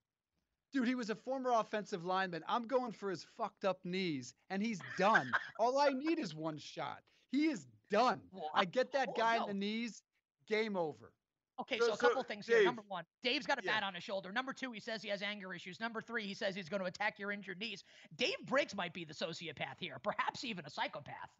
Dude, 0.72 0.88
he 0.88 0.94
was 0.94 1.10
a 1.10 1.14
former 1.14 1.52
offensive 1.52 2.06
lineman. 2.06 2.42
I'm 2.48 2.66
going 2.66 2.92
for 2.92 3.10
his 3.10 3.26
fucked 3.36 3.66
up 3.66 3.80
knees, 3.84 4.34
and 4.48 4.62
he's 4.62 4.80
done. 4.96 5.30
All 5.58 5.78
I 5.78 5.90
need 5.90 6.18
is 6.18 6.34
one 6.34 6.56
shot. 6.56 7.00
He 7.30 7.46
is 7.46 7.66
done. 7.90 8.20
I 8.54 8.64
get 8.64 8.92
that 8.92 9.10
oh, 9.10 9.14
guy 9.16 9.36
no. 9.36 9.42
in 9.42 9.48
the 9.48 9.66
knees. 9.66 10.02
Game 10.48 10.76
over. 10.76 11.12
Okay, 11.60 11.78
So- 11.78 11.86
so, 11.88 11.92
a 11.92 11.96
so, 11.96 12.08
couple 12.08 12.22
things 12.24 12.46
here. 12.46 12.64
Number 12.64 12.82
one, 12.88 13.04
Dave's 13.22 13.46
got 13.46 13.58
a 13.58 13.64
Yeah. 13.64 13.72
bat 13.74 13.82
on 13.82 13.94
his 13.94 14.02
shoulder. 14.02 14.32
Number 14.32 14.52
two, 14.52 14.72
he 14.72 14.80
says 14.80 15.02
he 15.02 15.08
has 15.10 15.22
anger 15.22 15.52
issues. 15.54 15.80
Number 15.80 16.00
three, 16.00 16.26
he 16.26 16.34
says 16.34 16.54
he's 16.54 16.68
going 16.68 16.80
to 16.80 16.86
attack 16.86 17.18
your 17.18 17.30
injured 17.30 17.58
knees. 17.58 17.84
Dave 18.16 18.38
Briggs 18.46 18.74
might 18.74 18.92
be 18.94 19.04
the 19.04 19.14
sociopath 19.14 19.78
here, 19.78 19.98
perhaps 19.98 20.44
even 20.44 20.64
a 20.64 20.70
psychopath. 20.70 21.30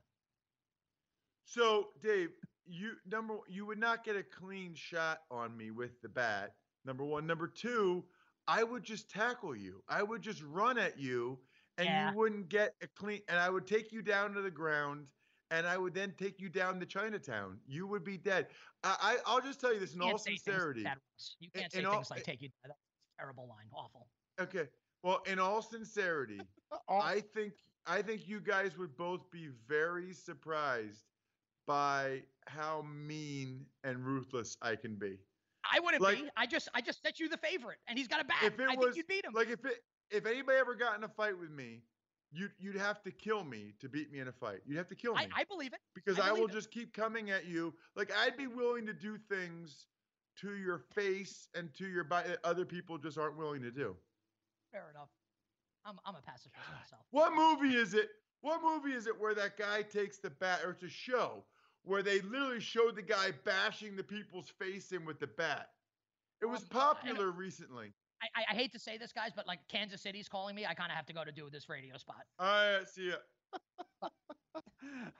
So, 1.44 1.92
Dave, 2.00 2.30
you 2.64 2.96
number 3.06 3.38
you 3.48 3.66
would 3.66 3.78
not 3.78 4.04
get 4.04 4.16
a 4.16 4.22
clean 4.22 4.74
shot 4.74 5.24
on 5.30 5.56
me 5.56 5.70
with 5.70 6.00
the 6.02 6.08
bat. 6.08 6.54
Number 6.84 7.04
one. 7.04 7.26
Number 7.26 7.48
two, 7.48 8.08
I 8.46 8.62
would 8.62 8.84
just 8.84 9.10
tackle 9.10 9.56
you. 9.56 9.82
I 9.88 10.02
would 10.02 10.22
just 10.22 10.42
run 10.42 10.78
at 10.78 10.98
you, 10.98 11.44
and 11.78 11.86
Yeah. 11.86 12.10
you 12.10 12.16
wouldn't 12.16 12.48
get 12.48 12.76
a 12.82 12.88
clean. 12.88 13.22
And 13.28 13.38
I 13.38 13.50
would 13.50 13.66
take 13.66 13.92
you 13.92 14.02
down 14.02 14.34
to 14.34 14.42
the 14.42 14.50
ground, 14.50 15.08
and 15.52 15.66
I 15.66 15.76
would 15.76 15.92
then 15.94 16.14
take 16.18 16.40
you 16.40 16.48
down 16.48 16.80
to 16.80 16.86
Chinatown. 16.86 17.58
You 17.68 17.86
would 17.86 18.02
be 18.02 18.16
dead. 18.16 18.46
I, 18.82 18.96
I 19.00 19.16
I'll 19.26 19.40
just 19.40 19.60
tell 19.60 19.72
you 19.72 19.78
this 19.78 19.92
in 19.94 20.00
You 20.00 20.04
all 20.08 20.10
can't 20.12 20.20
say 20.22 20.30
like 20.32 20.40
sincerity. 20.40 20.82
that, 20.84 20.98
You 21.38 21.50
can't 21.54 21.70
say 21.70 21.78
in 21.80 21.86
all- 21.86 22.02
like 22.10 22.24
take 22.24 22.40
you. 22.42 22.48
That's 22.64 22.74
a 22.74 23.20
terrible 23.22 23.46
line. 23.48 23.66
Awful. 23.72 24.08
Okay. 24.40 24.68
Well, 25.04 25.20
in 25.26 25.38
all 25.38 25.60
sincerity, 25.62 26.40
I 26.88 27.20
think 27.34 27.52
I 27.86 28.00
think 28.02 28.26
you 28.26 28.40
guys 28.40 28.78
would 28.78 28.96
both 28.96 29.30
be 29.30 29.48
very 29.68 30.12
surprised 30.14 31.04
by 31.66 32.22
how 32.46 32.82
mean 32.82 33.66
and 33.84 34.04
ruthless 34.04 34.56
I 34.62 34.74
can 34.76 34.94
be. 34.96 35.18
I 35.70 35.80
wouldn't 35.80 36.02
Like- 36.02 36.16
be. 36.18 36.28
I 36.36 36.46
just 36.46 36.68
I 36.74 36.80
just 36.80 37.02
set 37.02 37.20
you 37.20 37.28
the 37.28 37.36
favorite, 37.36 37.78
and 37.88 37.98
he's 37.98 38.08
got 38.08 38.20
a 38.20 38.24
back. 38.24 38.42
If 38.42 38.58
it 38.58 38.68
I 38.68 38.74
was 38.74 38.86
think 38.86 38.96
you'd 38.96 39.06
beat 39.06 39.24
him. 39.24 39.32
like 39.34 39.48
if 39.48 39.64
it 39.66 39.84
if 40.10 40.24
anybody 40.26 40.58
ever 40.58 40.74
got 40.74 40.96
in 40.96 41.04
a 41.04 41.08
fight 41.08 41.38
with 41.38 41.50
me, 41.50 41.82
you'd 42.32 42.52
you'd 42.58 42.76
have 42.76 43.02
to 43.02 43.10
kill 43.10 43.44
me 43.44 43.74
to 43.80 43.88
beat 43.88 44.10
me 44.12 44.20
in 44.20 44.28
a 44.28 44.32
fight. 44.32 44.60
You'd 44.66 44.78
have 44.78 44.88
to 44.88 44.94
kill 44.94 45.14
me. 45.14 45.26
I, 45.36 45.40
I 45.40 45.44
believe 45.44 45.72
it. 45.72 45.80
because 45.94 46.18
I 46.18 46.28
I, 46.28 46.32
will 46.32 46.46
it. 46.46 46.52
just 46.52 46.70
keep 46.70 46.94
coming 46.94 47.30
at 47.30 47.46
you. 47.46 47.74
Like 47.94 48.12
I'd 48.24 48.36
be 48.36 48.46
willing 48.46 48.86
to 48.86 48.92
do 48.92 49.18
things 49.28 49.86
to 50.40 50.56
your 50.56 50.78
face 50.94 51.48
and 51.54 51.72
to 51.74 51.86
your 51.86 52.04
body 52.04 52.30
that 52.30 52.38
other 52.44 52.64
people 52.64 52.98
just 52.98 53.18
aren't 53.18 53.36
willing 53.36 53.62
to 53.62 53.70
do. 53.70 53.94
Fair 54.72 54.86
enough. 54.90 55.10
I'm 55.84 55.98
I'm 56.04 56.14
a 56.14 56.22
pacifist 56.22 56.54
myself. 56.80 57.02
What 57.10 57.34
movie 57.34 57.76
is 57.76 57.94
it? 57.94 58.08
What 58.40 58.60
movie 58.62 58.96
is 58.96 59.06
it 59.06 59.18
where 59.20 59.34
that 59.34 59.56
guy 59.56 59.82
takes 59.82 60.18
the 60.18 60.30
bat, 60.30 60.60
or 60.64 60.70
it's 60.70 60.82
a 60.82 60.88
show 60.88 61.44
where 61.84 62.02
they 62.02 62.20
literally 62.20 62.60
showed 62.60 62.96
the 62.96 63.02
guy 63.02 63.32
bashing 63.44 63.96
the 63.96 64.02
people's 64.02 64.48
face 64.48 64.92
in 64.92 65.04
with 65.04 65.20
the 65.20 65.26
bat? 65.26 65.70
It 66.40 66.46
um, 66.46 66.52
was 66.52 66.62
popular 66.64 67.30
recently. 67.30 67.92
I, 68.22 68.40
I, 68.40 68.44
I 68.50 68.54
hate 68.54 68.72
to 68.72 68.78
say 68.78 68.98
this, 68.98 69.12
guys, 69.12 69.30
but 69.34 69.46
like 69.46 69.58
Kansas 69.68 70.00
City's 70.00 70.28
calling 70.28 70.54
me. 70.54 70.64
I 70.66 70.74
kind 70.74 70.90
of 70.90 70.96
have 70.96 71.06
to 71.06 71.12
go 71.12 71.24
to 71.24 71.32
do 71.32 71.48
this 71.50 71.68
radio 71.68 71.96
spot. 71.96 72.22
All 72.38 72.46
right, 72.46 72.88
see 72.88 73.08
ya. 73.08 73.16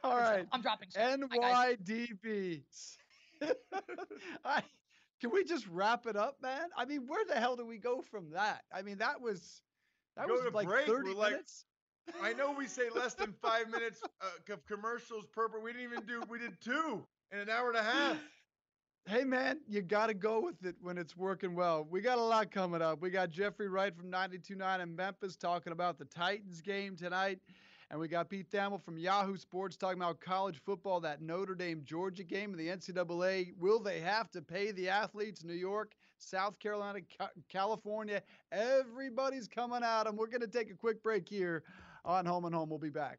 All 0.05 0.17
right. 0.17 0.47
I'm 0.53 0.63
dropping. 0.63 0.91
some. 0.91 1.29
NYDB. 1.29 2.63
I, 4.45 4.63
can 5.21 5.31
we 5.31 5.45
just 5.45 5.67
wrap 5.69 6.07
it 6.07 6.17
up, 6.17 6.37
man? 6.43 6.69
I 6.77 6.85
mean, 6.85 7.07
where 7.07 7.25
the 7.25 7.35
hell 7.35 7.57
do 7.57 7.65
we 7.67 7.79
go 7.79 8.03
from 8.03 8.31
that? 8.33 8.63
I 8.75 8.83
mean, 8.83 8.99
that 8.99 9.21
was 9.21 9.63
that 10.17 10.29
Go 10.29 10.35
was 10.35 10.53
like 10.53 10.67
break, 10.67 10.87
30 10.87 11.11
we're 11.11 11.15
like- 11.17 11.33
minutes. 11.33 11.65
I 12.21 12.33
know 12.33 12.51
we 12.53 12.67
say 12.67 12.89
less 12.95 13.15
than 13.15 13.33
five 13.41 13.71
minutes 13.71 14.03
uh, 14.21 14.53
of 14.53 14.67
commercials 14.67 15.25
per, 15.33 15.49
but 15.49 15.63
we 15.63 15.73
didn't 15.73 15.93
even 15.93 16.05
do. 16.05 16.23
We 16.29 16.41
did 16.41 16.61
two 16.61 17.07
in 17.31 17.39
an 17.39 17.49
hour 17.49 17.69
and 17.69 17.77
a 17.79 17.83
half. 17.83 18.17
Hey 19.07 19.25
man, 19.25 19.59
you 19.69 19.83
got 19.83 20.07
to 20.07 20.15
go 20.15 20.41
with 20.41 20.65
it 20.65 20.77
when 20.81 20.97
it's 20.97 21.17
working 21.17 21.57
well. 21.57 21.85
We 21.91 22.01
got 22.01 22.19
a 22.19 22.23
lot 22.23 22.53
coming 22.53 22.81
up. 22.81 23.03
We 23.03 23.11
got 23.11 23.31
Jeffrey 23.31 23.69
Wright 23.69 23.95
from 23.97 24.13
92.9 24.13 24.81
in 24.81 24.95
Memphis 24.95 25.35
talking 25.35 25.73
about 25.73 25.99
the 25.99 26.05
Titans 26.05 26.61
game 26.61 26.95
tonight. 26.95 27.41
And 27.91 27.99
we 27.99 28.07
got 28.07 28.31
Pete 28.31 28.49
Thamel 28.49 28.81
from 28.81 28.97
Yahoo 28.97 29.37
Sports 29.37 29.77
talking 29.77 30.01
about 30.01 30.21
college 30.21 30.63
football, 30.65 31.01
that 31.01 31.21
Notre 31.21 31.57
Dame 31.57 31.83
Georgia 31.85 32.23
game 32.23 32.53
in 32.53 32.59
the 32.59 32.69
NCAA. 32.69 33.55
Will 33.59 33.81
they 33.81 33.99
have 34.01 34.31
to 34.31 34.41
pay 34.41 34.71
the 34.71 34.89
athletes? 34.89 35.43
New 35.43 35.53
York, 35.53 35.95
South 36.19 36.59
Carolina, 36.61 37.01
Ca- 37.19 37.31
California. 37.49 38.23
Everybody's 38.53 39.49
coming 39.49 39.83
at 39.83 40.05
them. 40.05 40.17
We're 40.17 40.29
going 40.29 40.43
to 40.43 40.47
take 40.47 40.71
a 40.71 40.77
quick 40.77 41.03
break 41.03 41.29
here 41.29 41.65
on 42.05 42.25
Home 42.25 42.45
and 42.45 42.55
Home. 42.55 42.71
We'll 42.71 42.79
be 42.79 42.89
back. 42.89 43.19